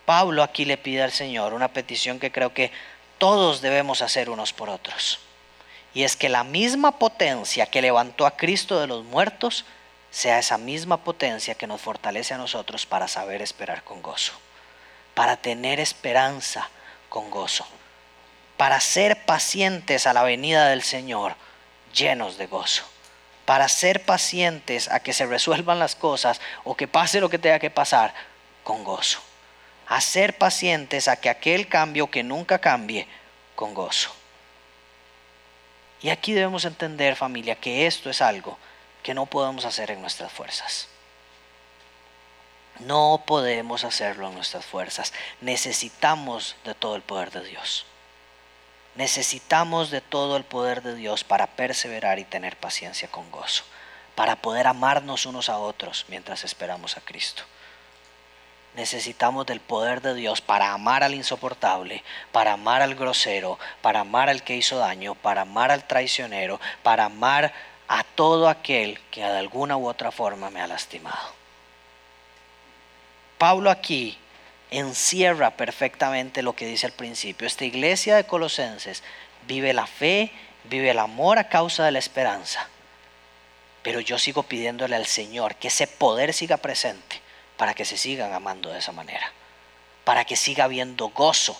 Pablo 0.06 0.42
aquí 0.42 0.64
le 0.64 0.78
pide 0.78 1.02
al 1.02 1.12
Señor 1.12 1.52
una 1.52 1.68
petición 1.68 2.18
que 2.18 2.32
creo 2.32 2.54
que 2.54 2.72
todos 3.18 3.60
debemos 3.60 4.02
hacer 4.02 4.30
unos 4.30 4.52
por 4.52 4.70
otros. 4.70 5.18
Y 5.92 6.04
es 6.04 6.16
que 6.16 6.28
la 6.28 6.44
misma 6.44 6.98
potencia 6.98 7.66
que 7.66 7.82
levantó 7.82 8.26
a 8.26 8.36
Cristo 8.36 8.80
de 8.80 8.86
los 8.86 9.04
muertos 9.04 9.64
sea 10.10 10.38
esa 10.38 10.56
misma 10.56 10.98
potencia 10.98 11.54
que 11.54 11.66
nos 11.66 11.80
fortalece 11.80 12.32
a 12.34 12.38
nosotros 12.38 12.86
para 12.86 13.08
saber 13.08 13.42
esperar 13.42 13.82
con 13.82 14.00
gozo, 14.00 14.32
para 15.14 15.36
tener 15.36 15.80
esperanza 15.80 16.70
con 17.16 17.30
gozo, 17.30 17.64
para 18.58 18.78
ser 18.78 19.24
pacientes 19.24 20.06
a 20.06 20.12
la 20.12 20.22
venida 20.22 20.68
del 20.68 20.82
Señor 20.82 21.34
llenos 21.94 22.36
de 22.36 22.46
gozo, 22.46 22.84
para 23.46 23.70
ser 23.70 24.04
pacientes 24.04 24.90
a 24.90 25.00
que 25.00 25.14
se 25.14 25.24
resuelvan 25.24 25.78
las 25.78 25.96
cosas 25.96 26.42
o 26.64 26.76
que 26.76 26.86
pase 26.86 27.22
lo 27.22 27.30
que 27.30 27.38
tenga 27.38 27.58
que 27.58 27.70
pasar 27.70 28.12
con 28.64 28.84
gozo 28.84 29.18
a 29.86 29.98
ser 30.02 30.36
pacientes 30.36 31.08
a 31.08 31.16
que 31.16 31.30
aquel 31.30 31.68
cambio 31.68 32.10
que 32.10 32.22
nunca 32.22 32.58
cambie 32.58 33.06
con 33.54 33.72
gozo. 33.72 34.10
Y 36.02 36.10
aquí 36.10 36.34
debemos 36.34 36.66
entender, 36.66 37.16
familia, 37.16 37.54
que 37.54 37.86
esto 37.86 38.10
es 38.10 38.20
algo 38.20 38.58
que 39.02 39.14
no 39.14 39.24
podemos 39.24 39.64
hacer 39.64 39.90
en 39.90 40.02
nuestras 40.02 40.30
fuerzas. 40.30 40.88
No 42.80 43.22
podemos 43.26 43.84
hacerlo 43.84 44.28
en 44.28 44.34
nuestras 44.34 44.64
fuerzas. 44.64 45.12
Necesitamos 45.40 46.56
de 46.64 46.74
todo 46.74 46.96
el 46.96 47.02
poder 47.02 47.30
de 47.30 47.44
Dios. 47.44 47.86
Necesitamos 48.94 49.90
de 49.90 50.00
todo 50.00 50.36
el 50.36 50.44
poder 50.44 50.82
de 50.82 50.94
Dios 50.94 51.24
para 51.24 51.46
perseverar 51.46 52.18
y 52.18 52.24
tener 52.24 52.56
paciencia 52.56 53.08
con 53.08 53.30
gozo, 53.30 53.64
para 54.14 54.36
poder 54.36 54.66
amarnos 54.66 55.26
unos 55.26 55.48
a 55.48 55.58
otros 55.58 56.06
mientras 56.08 56.44
esperamos 56.44 56.96
a 56.96 57.02
Cristo 57.02 57.42
necesitamos 58.76 59.46
del 59.46 59.60
poder 59.60 60.02
de 60.02 60.14
Dios 60.14 60.40
para 60.40 60.72
amar 60.72 61.02
al 61.02 61.14
insoportable, 61.14 62.04
para 62.30 62.52
amar 62.52 62.82
al 62.82 62.94
grosero, 62.94 63.58
para 63.82 64.00
amar 64.00 64.28
al 64.28 64.42
que 64.42 64.56
hizo 64.56 64.76
daño, 64.76 65.14
para 65.14 65.42
amar 65.42 65.72
al 65.72 65.86
traicionero, 65.86 66.60
para 66.82 67.06
amar 67.06 67.52
a 67.88 68.04
todo 68.04 68.48
aquel 68.48 69.00
que 69.10 69.22
de 69.22 69.38
alguna 69.38 69.76
u 69.76 69.88
otra 69.88 70.12
forma 70.12 70.50
me 70.50 70.60
ha 70.60 70.66
lastimado. 70.66 71.45
Pablo 73.38 73.70
aquí 73.70 74.18
encierra 74.70 75.50
perfectamente 75.52 76.42
lo 76.42 76.54
que 76.54 76.66
dice 76.66 76.86
al 76.86 76.92
principio. 76.92 77.46
Esta 77.46 77.64
iglesia 77.64 78.16
de 78.16 78.24
Colosenses 78.24 79.02
vive 79.46 79.72
la 79.72 79.86
fe, 79.86 80.32
vive 80.64 80.90
el 80.90 80.98
amor 80.98 81.38
a 81.38 81.48
causa 81.48 81.84
de 81.84 81.92
la 81.92 81.98
esperanza. 81.98 82.68
Pero 83.82 84.00
yo 84.00 84.18
sigo 84.18 84.42
pidiéndole 84.42 84.96
al 84.96 85.06
Señor 85.06 85.54
que 85.56 85.68
ese 85.68 85.86
poder 85.86 86.32
siga 86.34 86.56
presente 86.56 87.20
para 87.56 87.74
que 87.74 87.84
se 87.84 87.96
sigan 87.96 88.32
amando 88.32 88.70
de 88.70 88.78
esa 88.78 88.92
manera, 88.92 89.32
para 90.04 90.24
que 90.24 90.36
siga 90.36 90.64
habiendo 90.64 91.08
gozo 91.10 91.56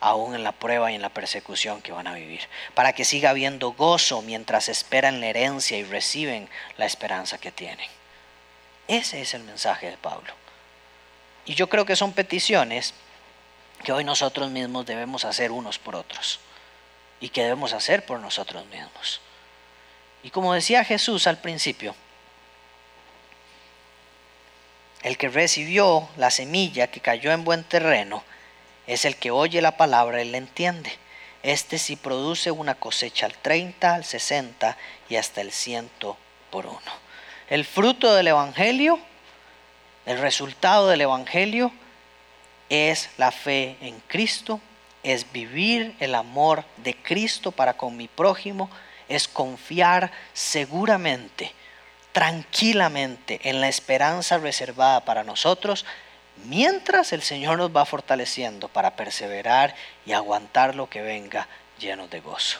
aún 0.00 0.34
en 0.34 0.44
la 0.44 0.52
prueba 0.52 0.90
y 0.90 0.94
en 0.94 1.02
la 1.02 1.10
persecución 1.10 1.82
que 1.82 1.92
van 1.92 2.06
a 2.06 2.14
vivir, 2.14 2.40
para 2.74 2.92
que 2.92 3.04
siga 3.04 3.30
habiendo 3.30 3.72
gozo 3.72 4.22
mientras 4.22 4.68
esperan 4.68 5.20
la 5.20 5.26
herencia 5.26 5.78
y 5.78 5.84
reciben 5.84 6.48
la 6.76 6.86
esperanza 6.86 7.38
que 7.38 7.52
tienen. 7.52 7.88
Ese 8.88 9.20
es 9.20 9.34
el 9.34 9.44
mensaje 9.44 9.90
de 9.90 9.96
Pablo. 9.96 10.39
Y 11.50 11.56
yo 11.56 11.68
creo 11.68 11.84
que 11.84 11.96
son 11.96 12.12
peticiones 12.12 12.94
que 13.82 13.90
hoy 13.90 14.04
nosotros 14.04 14.52
mismos 14.52 14.86
debemos 14.86 15.24
hacer 15.24 15.50
unos 15.50 15.80
por 15.80 15.96
otros 15.96 16.38
y 17.18 17.28
que 17.30 17.42
debemos 17.42 17.72
hacer 17.72 18.06
por 18.06 18.20
nosotros 18.20 18.64
mismos. 18.66 19.20
Y 20.22 20.30
como 20.30 20.54
decía 20.54 20.84
Jesús 20.84 21.26
al 21.26 21.38
principio, 21.38 21.96
el 25.02 25.18
que 25.18 25.28
recibió 25.28 26.08
la 26.16 26.30
semilla 26.30 26.86
que 26.86 27.00
cayó 27.00 27.32
en 27.32 27.42
buen 27.42 27.64
terreno 27.64 28.22
es 28.86 29.04
el 29.04 29.16
que 29.16 29.32
oye 29.32 29.60
la 29.60 29.76
palabra 29.76 30.22
y 30.22 30.30
la 30.30 30.38
entiende. 30.38 30.96
Este 31.42 31.78
sí 31.78 31.96
produce 31.96 32.52
una 32.52 32.76
cosecha 32.76 33.26
al 33.26 33.34
30, 33.36 33.96
al 33.96 34.04
60 34.04 34.76
y 35.08 35.16
hasta 35.16 35.40
el 35.40 35.50
100 35.50 35.90
por 36.52 36.66
uno. 36.66 36.92
El 37.48 37.64
fruto 37.64 38.14
del 38.14 38.28
Evangelio, 38.28 39.00
el 40.10 40.18
resultado 40.18 40.88
del 40.88 41.02
Evangelio 41.02 41.70
es 42.68 43.10
la 43.16 43.30
fe 43.30 43.76
en 43.80 44.00
Cristo, 44.08 44.60
es 45.04 45.30
vivir 45.30 45.94
el 46.00 46.16
amor 46.16 46.64
de 46.78 46.96
Cristo 46.96 47.52
para 47.52 47.74
con 47.74 47.96
mi 47.96 48.08
prójimo, 48.08 48.68
es 49.08 49.28
confiar 49.28 50.10
seguramente 50.32 51.52
tranquilamente 52.10 53.38
en 53.44 53.60
la 53.60 53.68
esperanza 53.68 54.38
reservada 54.38 55.04
para 55.04 55.22
nosotros, 55.22 55.86
mientras 56.44 57.12
el 57.12 57.22
Señor 57.22 57.58
nos 57.58 57.70
va 57.70 57.86
fortaleciendo 57.86 58.66
para 58.66 58.96
perseverar 58.96 59.76
y 60.06 60.10
aguantar 60.10 60.74
lo 60.74 60.90
que 60.90 61.02
venga 61.02 61.46
lleno 61.78 62.08
de 62.08 62.18
gozo. 62.18 62.58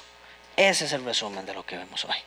Ese 0.56 0.84
es 0.84 0.92
el 0.92 1.04
resumen 1.04 1.44
de 1.46 1.54
lo 1.54 1.66
que 1.66 1.76
vemos 1.76 2.04
hoy. 2.04 2.18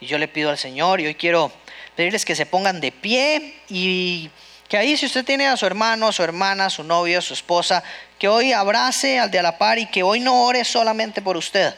Y 0.00 0.06
yo 0.06 0.16
le 0.16 0.28
pido 0.28 0.48
al 0.48 0.58
Señor 0.58 1.02
y 1.02 1.06
hoy 1.06 1.14
quiero 1.14 1.52
pedirles 1.94 2.24
que 2.24 2.34
se 2.34 2.46
pongan 2.46 2.80
de 2.80 2.92
pie 2.92 3.60
y 3.68 4.30
que 4.68 4.76
ahí 4.76 4.96
si 4.96 5.06
usted 5.06 5.24
tiene 5.24 5.46
a 5.46 5.56
su 5.56 5.66
hermano, 5.66 6.12
su 6.12 6.22
hermana, 6.22 6.70
su 6.70 6.82
novio, 6.82 7.22
su 7.22 7.34
esposa, 7.34 7.82
que 8.18 8.28
hoy 8.28 8.52
abrace 8.52 9.18
al 9.18 9.30
de 9.30 9.38
a 9.38 9.42
la 9.42 9.58
par 9.58 9.78
y 9.78 9.86
que 9.86 10.02
hoy 10.02 10.20
no 10.20 10.44
ore 10.44 10.64
solamente 10.64 11.22
por 11.22 11.36
usted. 11.36 11.74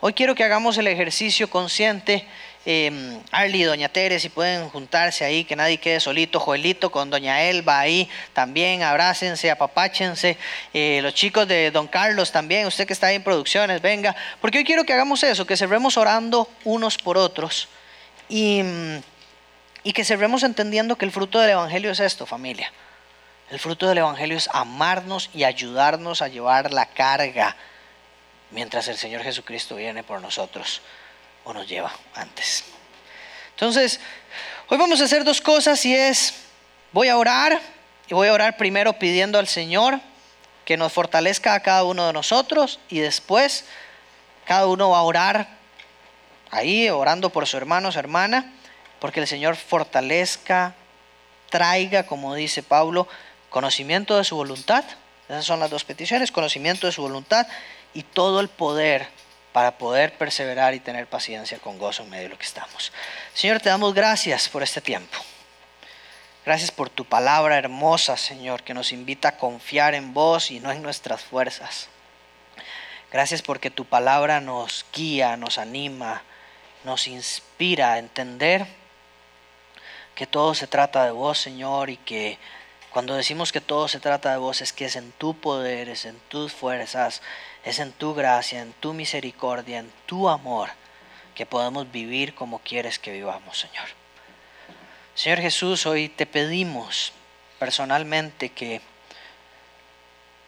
Hoy 0.00 0.14
quiero 0.14 0.34
que 0.34 0.44
hagamos 0.44 0.78
el 0.78 0.86
ejercicio 0.86 1.50
consciente 1.50 2.26
eh, 2.66 3.18
Arly 3.30 3.62
y 3.62 3.64
Doña 3.64 3.88
Tere, 3.88 4.20
si 4.20 4.28
pueden 4.28 4.68
juntarse 4.68 5.24
ahí, 5.24 5.44
que 5.44 5.56
nadie 5.56 5.78
quede 5.78 5.98
solito, 5.98 6.38
Joelito 6.38 6.90
con 6.90 7.08
Doña 7.08 7.42
Elba 7.42 7.80
ahí 7.80 8.08
también, 8.34 8.82
abrácense, 8.82 9.50
apapáchense, 9.50 10.36
eh, 10.74 11.00
los 11.02 11.14
chicos 11.14 11.48
de 11.48 11.70
Don 11.70 11.86
Carlos 11.86 12.32
también, 12.32 12.66
usted 12.66 12.86
que 12.86 12.92
está 12.92 13.06
ahí 13.06 13.16
en 13.16 13.22
producciones, 13.22 13.80
venga, 13.80 14.14
porque 14.42 14.58
hoy 14.58 14.64
quiero 14.64 14.84
que 14.84 14.92
hagamos 14.92 15.22
eso, 15.22 15.46
que 15.46 15.56
cerremos 15.56 15.96
orando 15.96 16.48
unos 16.64 16.98
por 16.98 17.16
otros 17.16 17.68
y, 18.28 18.62
y 19.82 19.92
que 19.92 20.04
cerremos 20.04 20.42
entendiendo 20.42 20.96
que 20.96 21.04
el 21.04 21.12
fruto 21.12 21.38
del 21.38 21.50
Evangelio 21.50 21.90
es 21.90 22.00
esto, 22.00 22.26
familia. 22.26 22.72
El 23.50 23.58
fruto 23.58 23.88
del 23.88 23.98
Evangelio 23.98 24.36
es 24.36 24.48
amarnos 24.52 25.30
y 25.34 25.44
ayudarnos 25.44 26.22
a 26.22 26.28
llevar 26.28 26.72
la 26.72 26.86
carga 26.86 27.56
mientras 28.50 28.88
el 28.88 28.96
Señor 28.96 29.22
Jesucristo 29.22 29.76
viene 29.76 30.02
por 30.02 30.20
nosotros 30.20 30.82
o 31.44 31.52
nos 31.52 31.66
lleva 31.66 31.92
antes. 32.14 32.64
Entonces, 33.50 34.00
hoy 34.68 34.78
vamos 34.78 35.00
a 35.00 35.04
hacer 35.04 35.24
dos 35.24 35.40
cosas 35.40 35.84
y 35.84 35.94
es, 35.94 36.34
voy 36.92 37.08
a 37.08 37.16
orar 37.16 37.60
y 38.08 38.14
voy 38.14 38.28
a 38.28 38.32
orar 38.32 38.56
primero 38.56 38.94
pidiendo 38.94 39.38
al 39.38 39.48
Señor 39.48 40.00
que 40.64 40.76
nos 40.76 40.92
fortalezca 40.92 41.54
a 41.54 41.60
cada 41.60 41.84
uno 41.84 42.06
de 42.06 42.12
nosotros 42.12 42.78
y 42.88 43.00
después 43.00 43.64
cada 44.44 44.66
uno 44.66 44.90
va 44.90 44.98
a 44.98 45.02
orar 45.02 45.48
ahí, 46.50 46.88
orando 46.88 47.30
por 47.30 47.46
su 47.46 47.56
hermano, 47.56 47.90
su 47.92 47.98
hermana, 47.98 48.52
porque 49.00 49.20
el 49.20 49.26
Señor 49.26 49.56
fortalezca, 49.56 50.74
traiga, 51.48 52.04
como 52.06 52.34
dice 52.34 52.62
Pablo, 52.62 53.08
conocimiento 53.48 54.16
de 54.16 54.24
su 54.24 54.36
voluntad. 54.36 54.84
Esas 55.28 55.44
son 55.44 55.60
las 55.60 55.70
dos 55.70 55.84
peticiones, 55.84 56.32
conocimiento 56.32 56.86
de 56.86 56.92
su 56.92 57.02
voluntad 57.02 57.46
y 57.94 58.02
todo 58.02 58.40
el 58.40 58.48
poder 58.48 59.08
para 59.52 59.78
poder 59.78 60.16
perseverar 60.16 60.74
y 60.74 60.80
tener 60.80 61.06
paciencia 61.06 61.58
con 61.58 61.78
gozo 61.78 62.02
en 62.02 62.10
medio 62.10 62.24
de 62.24 62.28
lo 62.30 62.38
que 62.38 62.46
estamos. 62.46 62.92
Señor, 63.34 63.60
te 63.60 63.68
damos 63.68 63.94
gracias 63.94 64.48
por 64.48 64.62
este 64.62 64.80
tiempo. 64.80 65.18
Gracias 66.44 66.70
por 66.70 66.88
tu 66.88 67.04
palabra 67.04 67.58
hermosa, 67.58 68.16
Señor, 68.16 68.62
que 68.62 68.74
nos 68.74 68.92
invita 68.92 69.28
a 69.28 69.36
confiar 69.36 69.94
en 69.94 70.14
vos 70.14 70.50
y 70.50 70.60
no 70.60 70.70
en 70.70 70.82
nuestras 70.82 71.20
fuerzas. 71.20 71.88
Gracias 73.12 73.42
porque 73.42 73.70
tu 73.70 73.84
palabra 73.84 74.40
nos 74.40 74.86
guía, 74.92 75.36
nos 75.36 75.58
anima, 75.58 76.22
nos 76.84 77.08
inspira 77.08 77.92
a 77.92 77.98
entender 77.98 78.79
que 80.14 80.26
todo 80.26 80.54
se 80.54 80.66
trata 80.66 81.04
de 81.04 81.10
vos, 81.10 81.38
Señor, 81.38 81.90
y 81.90 81.96
que 81.96 82.38
cuando 82.90 83.14
decimos 83.14 83.52
que 83.52 83.60
todo 83.60 83.86
se 83.86 84.00
trata 84.00 84.32
de 84.32 84.38
vos 84.38 84.60
es 84.60 84.72
que 84.72 84.86
es 84.86 84.96
en 84.96 85.12
tu 85.12 85.34
poder, 85.34 85.88
es 85.88 86.04
en 86.04 86.18
tus 86.28 86.52
fuerzas, 86.52 87.22
es 87.64 87.78
en 87.78 87.92
tu 87.92 88.14
gracia, 88.14 88.60
en 88.60 88.72
tu 88.72 88.92
misericordia, 88.92 89.78
en 89.78 89.92
tu 90.06 90.28
amor 90.28 90.70
que 91.34 91.46
podemos 91.46 91.90
vivir 91.90 92.34
como 92.34 92.58
quieres 92.58 92.98
que 92.98 93.12
vivamos, 93.12 93.58
Señor. 93.58 93.86
Señor 95.14 95.38
Jesús, 95.38 95.86
hoy 95.86 96.08
te 96.08 96.26
pedimos 96.26 97.12
personalmente 97.58 98.50
que, 98.50 98.80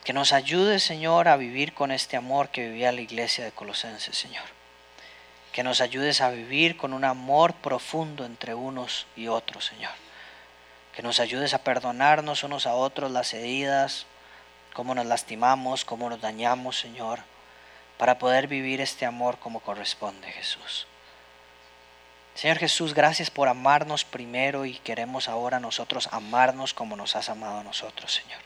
que 0.02 0.12
nos 0.12 0.32
ayudes, 0.32 0.82
Señor, 0.82 1.28
a 1.28 1.36
vivir 1.36 1.74
con 1.74 1.92
este 1.92 2.16
amor 2.16 2.48
que 2.48 2.68
vivía 2.68 2.90
la 2.90 3.00
iglesia 3.00 3.44
de 3.44 3.52
Colosenses, 3.52 4.16
Señor. 4.16 4.61
Que 5.52 5.62
nos 5.62 5.80
ayudes 5.80 6.20
a 6.20 6.30
vivir 6.30 6.76
con 6.76 6.92
un 6.92 7.04
amor 7.04 7.54
profundo 7.54 8.24
entre 8.24 8.54
unos 8.54 9.06
y 9.16 9.28
otros, 9.28 9.66
Señor. 9.66 9.92
Que 10.94 11.02
nos 11.02 11.20
ayudes 11.20 11.54
a 11.54 11.62
perdonarnos 11.62 12.42
unos 12.42 12.66
a 12.66 12.74
otros 12.74 13.10
las 13.10 13.34
heridas, 13.34 14.06
cómo 14.72 14.94
nos 14.94 15.06
lastimamos, 15.06 15.84
cómo 15.84 16.08
nos 16.08 16.20
dañamos, 16.20 16.78
Señor, 16.78 17.20
para 17.98 18.18
poder 18.18 18.46
vivir 18.48 18.80
este 18.80 19.06
amor 19.06 19.38
como 19.38 19.60
corresponde, 19.60 20.30
Jesús. 20.32 20.86
Señor 22.34 22.58
Jesús, 22.58 22.94
gracias 22.94 23.30
por 23.30 23.48
amarnos 23.48 24.04
primero 24.04 24.64
y 24.64 24.78
queremos 24.78 25.28
ahora 25.28 25.60
nosotros 25.60 26.08
amarnos 26.12 26.72
como 26.72 26.96
nos 26.96 27.14
has 27.14 27.28
amado 27.28 27.58
a 27.58 27.64
nosotros, 27.64 28.12
Señor. 28.12 28.40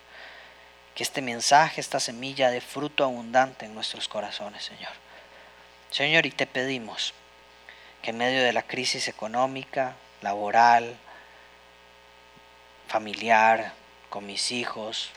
Que 0.95 1.05
este 1.05 1.23
mensaje, 1.23 1.81
esta 1.81 2.01
semilla 2.01 2.51
de 2.51 2.61
fruto 2.61 3.05
abundante 3.05 3.67
en 3.67 3.75
nuestros 3.75 4.09
corazones, 4.09 4.65
Señor. 4.65 4.93
Señor, 5.91 6.27
y 6.27 6.31
te 6.31 6.47
pedimos 6.47 7.15
que 8.03 8.11
en 8.11 8.19
medio 8.19 8.43
de 8.43 8.53
la 8.53 8.63
crisis 8.63 9.09
económica, 9.09 9.95
laboral, 10.23 10.97
familiar, 12.89 13.73
con 14.11 14.27
mis 14.27 14.53
hijos, 14.53 15.11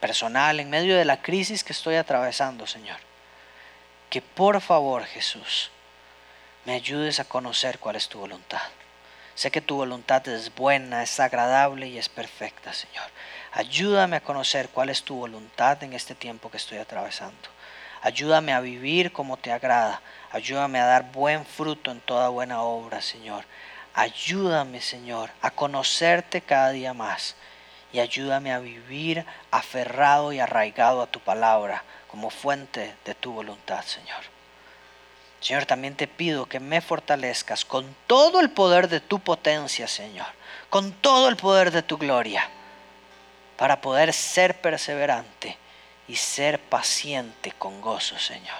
personal, 0.00 0.60
en 0.60 0.70
medio 0.70 0.96
de 0.96 1.04
la 1.04 1.22
crisis 1.22 1.64
que 1.64 1.72
estoy 1.72 1.96
atravesando, 1.96 2.66
Señor, 2.66 2.98
que 4.10 4.22
por 4.22 4.60
favor, 4.60 5.04
Jesús, 5.04 5.70
me 6.64 6.74
ayudes 6.74 7.20
a 7.20 7.24
conocer 7.24 7.78
cuál 7.78 7.96
es 7.96 8.08
tu 8.08 8.18
voluntad. 8.18 8.62
Sé 9.34 9.50
que 9.50 9.60
tu 9.60 9.76
voluntad 9.76 10.26
es 10.28 10.54
buena, 10.54 11.02
es 11.02 11.20
agradable 11.20 11.86
y 11.86 11.96
es 11.96 12.08
perfecta, 12.08 12.72
Señor. 12.72 13.06
Ayúdame 13.52 14.16
a 14.16 14.20
conocer 14.20 14.68
cuál 14.68 14.90
es 14.90 15.04
tu 15.04 15.14
voluntad 15.14 15.82
en 15.82 15.92
este 15.92 16.14
tiempo 16.14 16.50
que 16.50 16.56
estoy 16.56 16.78
atravesando. 16.78 17.48
Ayúdame 18.02 18.52
a 18.52 18.60
vivir 18.60 19.12
como 19.12 19.36
te 19.36 19.52
agrada. 19.52 20.00
Ayúdame 20.30 20.78
a 20.80 20.86
dar 20.86 21.10
buen 21.12 21.44
fruto 21.44 21.90
en 21.90 22.00
toda 22.00 22.28
buena 22.28 22.62
obra, 22.62 23.00
Señor. 23.00 23.44
Ayúdame, 23.94 24.80
Señor, 24.80 25.30
a 25.42 25.50
conocerte 25.50 26.40
cada 26.40 26.70
día 26.70 26.94
más. 26.94 27.34
Y 27.92 28.00
ayúdame 28.00 28.52
a 28.52 28.58
vivir 28.58 29.24
aferrado 29.50 30.32
y 30.32 30.40
arraigado 30.40 31.02
a 31.02 31.06
tu 31.06 31.20
palabra 31.20 31.82
como 32.06 32.30
fuente 32.30 32.94
de 33.04 33.14
tu 33.14 33.32
voluntad, 33.32 33.82
Señor. 33.84 34.20
Señor, 35.40 35.66
también 35.66 35.94
te 35.94 36.06
pido 36.06 36.46
que 36.46 36.60
me 36.60 36.80
fortalezcas 36.80 37.64
con 37.64 37.94
todo 38.06 38.40
el 38.40 38.50
poder 38.50 38.88
de 38.88 39.00
tu 39.00 39.20
potencia, 39.20 39.86
Señor, 39.88 40.26
con 40.68 40.92
todo 40.92 41.28
el 41.28 41.36
poder 41.36 41.70
de 41.70 41.82
tu 41.82 41.96
gloria, 41.96 42.48
para 43.56 43.80
poder 43.80 44.12
ser 44.12 44.60
perseverante 44.60 45.56
y 46.08 46.16
ser 46.16 46.58
paciente 46.58 47.52
con 47.52 47.80
gozo, 47.80 48.18
Señor. 48.18 48.58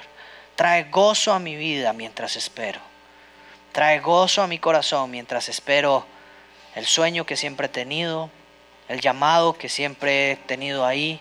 Trae 0.54 0.84
gozo 0.84 1.32
a 1.32 1.38
mi 1.38 1.56
vida 1.56 1.92
mientras 1.92 2.36
espero. 2.36 2.80
Trae 3.72 4.00
gozo 4.00 4.42
a 4.42 4.46
mi 4.46 4.58
corazón 4.58 5.10
mientras 5.10 5.48
espero 5.48 6.06
el 6.74 6.86
sueño 6.86 7.24
que 7.24 7.36
siempre 7.36 7.66
he 7.66 7.70
tenido, 7.70 8.30
el 8.88 9.00
llamado 9.00 9.54
que 9.54 9.68
siempre 9.68 10.32
he 10.32 10.36
tenido 10.36 10.84
ahí, 10.84 11.20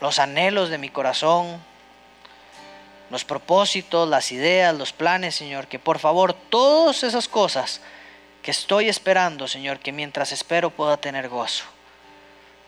los 0.00 0.18
anhelos 0.18 0.68
de 0.68 0.78
mi 0.78 0.88
corazón, 0.88 1.62
los 3.10 3.24
propósitos, 3.24 4.08
las 4.08 4.32
ideas, 4.32 4.74
los 4.74 4.92
planes, 4.92 5.34
Señor, 5.34 5.68
que 5.68 5.78
por 5.78 5.98
favor 5.98 6.32
todas 6.32 7.02
esas 7.04 7.28
cosas 7.28 7.80
que 8.42 8.50
estoy 8.50 8.88
esperando, 8.88 9.46
Señor, 9.46 9.78
que 9.78 9.92
mientras 9.92 10.32
espero 10.32 10.70
pueda 10.70 10.96
tener 10.96 11.28
gozo, 11.28 11.64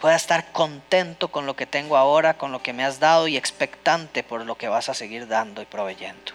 pueda 0.04 0.16
estar 0.16 0.52
contento 0.52 1.28
con 1.28 1.46
lo 1.46 1.56
que 1.56 1.64
tengo 1.64 1.96
ahora, 1.96 2.36
con 2.36 2.52
lo 2.52 2.62
que 2.62 2.74
me 2.74 2.84
has 2.84 3.00
dado 3.00 3.26
y 3.26 3.38
expectante 3.38 4.22
por 4.22 4.44
lo 4.44 4.54
que 4.54 4.68
vas 4.68 4.90
a 4.90 4.94
seguir 4.94 5.28
dando 5.28 5.62
y 5.62 5.64
proveyendo. 5.64 6.32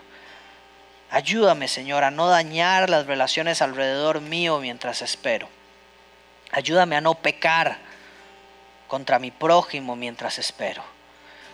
Ayúdame, 1.11 1.67
Señor, 1.67 2.03
a 2.03 2.09
no 2.09 2.27
dañar 2.29 2.89
las 2.89 3.05
relaciones 3.05 3.61
alrededor 3.61 4.21
mío 4.21 4.57
mientras 4.59 5.03
espero. 5.03 5.47
Ayúdame 6.51 6.95
a 6.95 7.01
no 7.01 7.13
pecar 7.13 7.77
contra 8.87 9.19
mi 9.19 9.29
prójimo 9.29 9.95
mientras 9.95 10.39
espero 10.39 10.81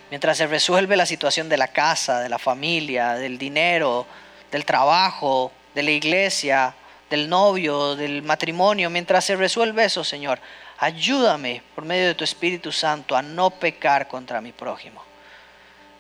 mientras 0.10 0.38
se 0.38 0.48
resuelve 0.48 0.96
la 0.96 1.06
situación 1.06 1.50
de 1.50 1.58
la 1.58 1.68
casa, 1.68 2.22
de 2.22 2.30
la 2.30 2.40
familia, 2.40 3.16
del 3.16 3.38
dinero, 3.38 4.08
del 4.54 4.64
trabajo, 4.64 5.52
de 5.74 5.84
la 5.84 5.92
iglesia, 5.92 6.76
del 7.10 7.28
novio, 7.28 7.98
del 7.98 8.24
matrimonio, 8.24 8.90
mientras 8.90 9.26
se 9.26 9.36
resuelve 9.36 9.84
eso, 9.84 10.06
Señor, 10.06 10.40
ayúdame 10.78 11.62
por 11.74 11.86
medio 11.86 12.08
de 12.08 12.16
tu 12.16 12.24
Espíritu 12.24 12.72
Santo 12.72 13.16
a 13.16 13.22
no 13.22 13.50
pecar 13.50 14.08
contra 14.08 14.42
mi 14.42 14.52
prójimo. 14.52 15.04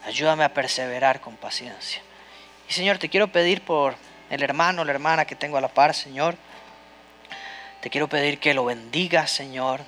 Ayúdame 0.03 0.43
a 0.43 0.53
perseverar 0.53 1.21
con 1.21 1.35
paciencia. 1.35 2.01
Y 2.69 2.73
Señor, 2.73 2.97
te 2.97 3.09
quiero 3.09 3.27
pedir 3.27 3.61
por 3.61 3.95
el 4.29 4.43
hermano, 4.43 4.83
la 4.83 4.91
hermana 4.91 5.25
que 5.25 5.35
tengo 5.35 5.57
a 5.57 5.61
la 5.61 5.67
par, 5.67 5.93
Señor. 5.93 6.35
Te 7.81 7.89
quiero 7.89 8.07
pedir 8.07 8.39
que 8.39 8.53
lo 8.53 8.65
bendigas, 8.65 9.31
Señor, 9.31 9.81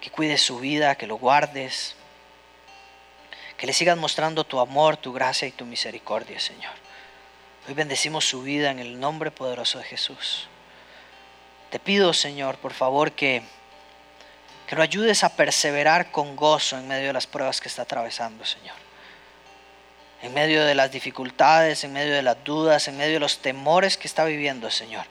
que 0.00 0.10
cuides 0.10 0.42
su 0.42 0.58
vida, 0.58 0.94
que 0.94 1.06
lo 1.06 1.16
guardes, 1.16 1.94
que 3.56 3.66
le 3.66 3.72
sigas 3.72 3.96
mostrando 3.96 4.44
tu 4.44 4.58
amor, 4.60 4.96
tu 4.96 5.12
gracia 5.12 5.46
y 5.46 5.52
tu 5.52 5.64
misericordia, 5.64 6.40
Señor. 6.40 6.72
Hoy 7.68 7.74
bendecimos 7.74 8.24
su 8.28 8.42
vida 8.42 8.70
en 8.70 8.80
el 8.80 8.98
nombre 8.98 9.30
poderoso 9.30 9.78
de 9.78 9.84
Jesús. 9.84 10.48
Te 11.70 11.78
pido, 11.78 12.12
Señor, 12.12 12.58
por 12.58 12.72
favor, 12.72 13.12
que, 13.12 13.42
que 14.72 14.76
lo 14.76 14.82
ayudes 14.82 15.22
a 15.22 15.28
perseverar 15.28 16.10
con 16.10 16.34
gozo 16.34 16.78
en 16.78 16.88
medio 16.88 17.08
de 17.08 17.12
las 17.12 17.26
pruebas 17.26 17.60
que 17.60 17.68
está 17.68 17.82
atravesando, 17.82 18.42
Señor. 18.46 18.74
En 20.22 20.32
medio 20.32 20.64
de 20.64 20.74
las 20.74 20.90
dificultades, 20.90 21.84
en 21.84 21.92
medio 21.92 22.14
de 22.14 22.22
las 22.22 22.42
dudas, 22.42 22.88
en 22.88 22.96
medio 22.96 23.12
de 23.12 23.20
los 23.20 23.40
temores 23.40 23.98
que 23.98 24.08
está 24.08 24.24
viviendo, 24.24 24.70
Señor. 24.70 25.04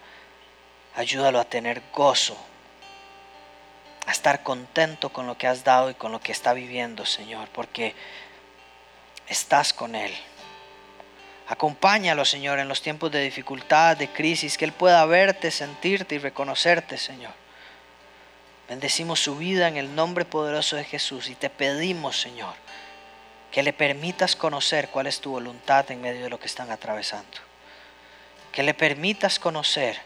Ayúdalo 0.96 1.40
a 1.40 1.44
tener 1.44 1.84
gozo, 1.94 2.36
a 4.08 4.12
estar 4.12 4.42
contento 4.42 5.10
con 5.14 5.28
lo 5.28 5.38
que 5.38 5.46
has 5.46 5.64
dado 5.64 5.92
y 5.92 5.94
con 5.94 6.12
lo 6.12 6.20
que 6.20 6.32
está 6.32 6.54
viviendo, 6.54 7.06
Señor, 7.06 7.48
porque 7.50 7.94
estás 9.28 9.74
con 9.74 9.94
Él. 9.94 10.12
Acompáñalo, 11.50 12.26
Señor, 12.26 12.58
en 12.58 12.68
los 12.68 12.82
tiempos 12.82 13.12
de 13.12 13.22
dificultad, 13.22 13.96
de 13.96 14.12
crisis, 14.12 14.58
que 14.58 14.66
Él 14.66 14.74
pueda 14.74 15.06
verte, 15.06 15.52
sentirte 15.52 16.16
y 16.16 16.18
reconocerte, 16.18 16.98
Señor. 16.98 17.41
Bendecimos 18.72 19.20
su 19.20 19.36
vida 19.36 19.68
en 19.68 19.76
el 19.76 19.96
nombre 19.96 20.24
poderoso 20.24 20.78
de 20.78 20.86
Jesús 20.86 21.28
y 21.28 21.36
te 21.36 21.50
pedimos, 21.50 22.22
Señor, 22.22 22.54
que 23.52 23.64
le 23.64 23.74
permitas 23.74 24.38
conocer 24.38 24.88
cuál 24.88 25.08
es 25.08 25.20
tu 25.20 25.32
voluntad 25.32 25.92
en 25.92 26.00
medio 26.00 26.24
de 26.24 26.30
lo 26.30 26.40
que 26.40 26.48
están 26.48 26.72
atravesando. 26.72 27.38
Que 28.54 28.64
le 28.64 28.74
permitas 28.74 29.40
conocer 29.40 30.00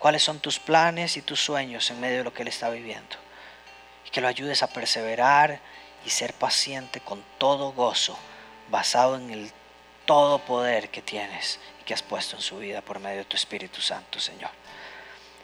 cuáles 0.00 0.24
son 0.24 0.40
tus 0.40 0.58
planes 0.58 1.16
y 1.16 1.22
tus 1.22 1.40
sueños 1.40 1.88
en 1.92 2.00
medio 2.00 2.18
de 2.18 2.24
lo 2.24 2.34
que 2.34 2.42
él 2.42 2.48
está 2.48 2.68
viviendo. 2.68 3.14
Y 4.04 4.10
que 4.10 4.20
lo 4.20 4.26
ayudes 4.26 4.64
a 4.64 4.72
perseverar 4.72 5.60
y 6.04 6.10
ser 6.10 6.34
paciente 6.34 6.98
con 6.98 7.22
todo 7.38 7.70
gozo 7.70 8.18
basado 8.70 9.14
en 9.14 9.30
el 9.30 9.52
todo 10.04 10.40
poder 10.40 10.90
que 10.90 11.00
tienes 11.00 11.60
y 11.80 11.84
que 11.84 11.94
has 11.94 12.02
puesto 12.02 12.34
en 12.34 12.42
su 12.42 12.58
vida 12.58 12.80
por 12.80 12.98
medio 12.98 13.18
de 13.18 13.26
tu 13.26 13.36
Espíritu 13.36 13.80
Santo, 13.80 14.18
Señor. 14.18 14.50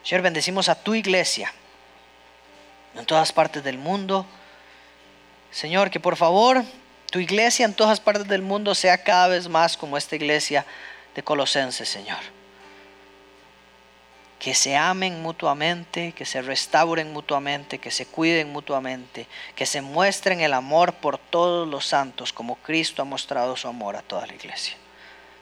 Señor, 0.02 0.22
bendecimos 0.22 0.68
a 0.68 0.74
tu 0.74 0.96
iglesia 0.96 1.54
en 2.96 3.06
todas 3.06 3.32
partes 3.32 3.62
del 3.62 3.78
mundo. 3.78 4.26
Señor, 5.50 5.90
que 5.90 6.00
por 6.00 6.16
favor 6.16 6.64
tu 7.10 7.18
iglesia 7.18 7.64
en 7.64 7.74
todas 7.74 8.00
partes 8.00 8.26
del 8.28 8.42
mundo 8.42 8.74
sea 8.74 9.02
cada 9.02 9.28
vez 9.28 9.48
más 9.48 9.76
como 9.76 9.96
esta 9.96 10.16
iglesia 10.16 10.66
de 11.14 11.22
Colosenses, 11.22 11.88
Señor 11.88 12.36
que 14.38 14.54
se 14.54 14.76
amen 14.76 15.22
mutuamente, 15.22 16.12
que 16.12 16.26
se 16.26 16.42
restauren 16.42 17.12
mutuamente, 17.12 17.78
que 17.78 17.90
se 17.90 18.06
cuiden 18.06 18.52
mutuamente, 18.52 19.26
que 19.54 19.66
se 19.66 19.80
muestren 19.80 20.40
el 20.40 20.52
amor 20.52 20.92
por 20.94 21.18
todos 21.18 21.66
los 21.66 21.86
santos, 21.86 22.32
como 22.32 22.56
Cristo 22.56 23.02
ha 23.02 23.06
mostrado 23.06 23.56
su 23.56 23.66
amor 23.66 23.96
a 23.96 24.02
toda 24.02 24.26
la 24.26 24.34
iglesia. 24.34 24.76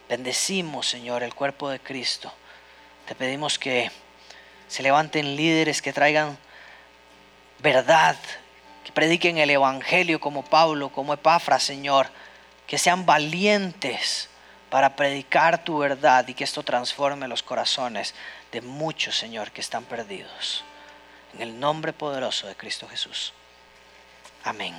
Bendecimos, 0.09 0.89
Señor, 0.89 1.23
el 1.23 1.35
cuerpo 1.35 1.69
de 1.71 1.81
Cristo. 1.81 2.33
Te 3.07 3.15
pedimos 3.15 3.59
que 3.59 3.91
se 4.69 4.83
levanten 4.83 5.37
líderes 5.37 5.83
que 5.83 5.93
traigan 5.93 6.39
verdad, 7.59 8.17
que 8.85 8.93
prediquen 8.93 9.39
el 9.39 9.51
Evangelio 9.51 10.21
como 10.21 10.45
Pablo, 10.45 10.91
como 10.91 11.15
Epafra, 11.15 11.59
Señor, 11.59 12.09
que 12.67 12.79
sean 12.79 13.07
valientes 13.07 14.29
para 14.71 14.97
predicar 14.97 15.63
tu 15.63 15.79
verdad 15.79 16.27
y 16.27 16.35
que 16.35 16.45
esto 16.45 16.63
transforme 16.63 17.29
los 17.29 17.43
corazones 17.43 18.15
de 18.53 18.61
muchos, 18.61 19.17
Señor, 19.17 19.51
que 19.53 19.61
están 19.61 19.85
perdidos. 19.85 20.65
En 21.35 21.43
el 21.43 21.61
nombre 21.61 21.93
poderoso 21.93 22.47
de 22.47 22.57
Cristo 22.57 22.89
Jesús. 22.89 23.33
Amén. 24.45 24.75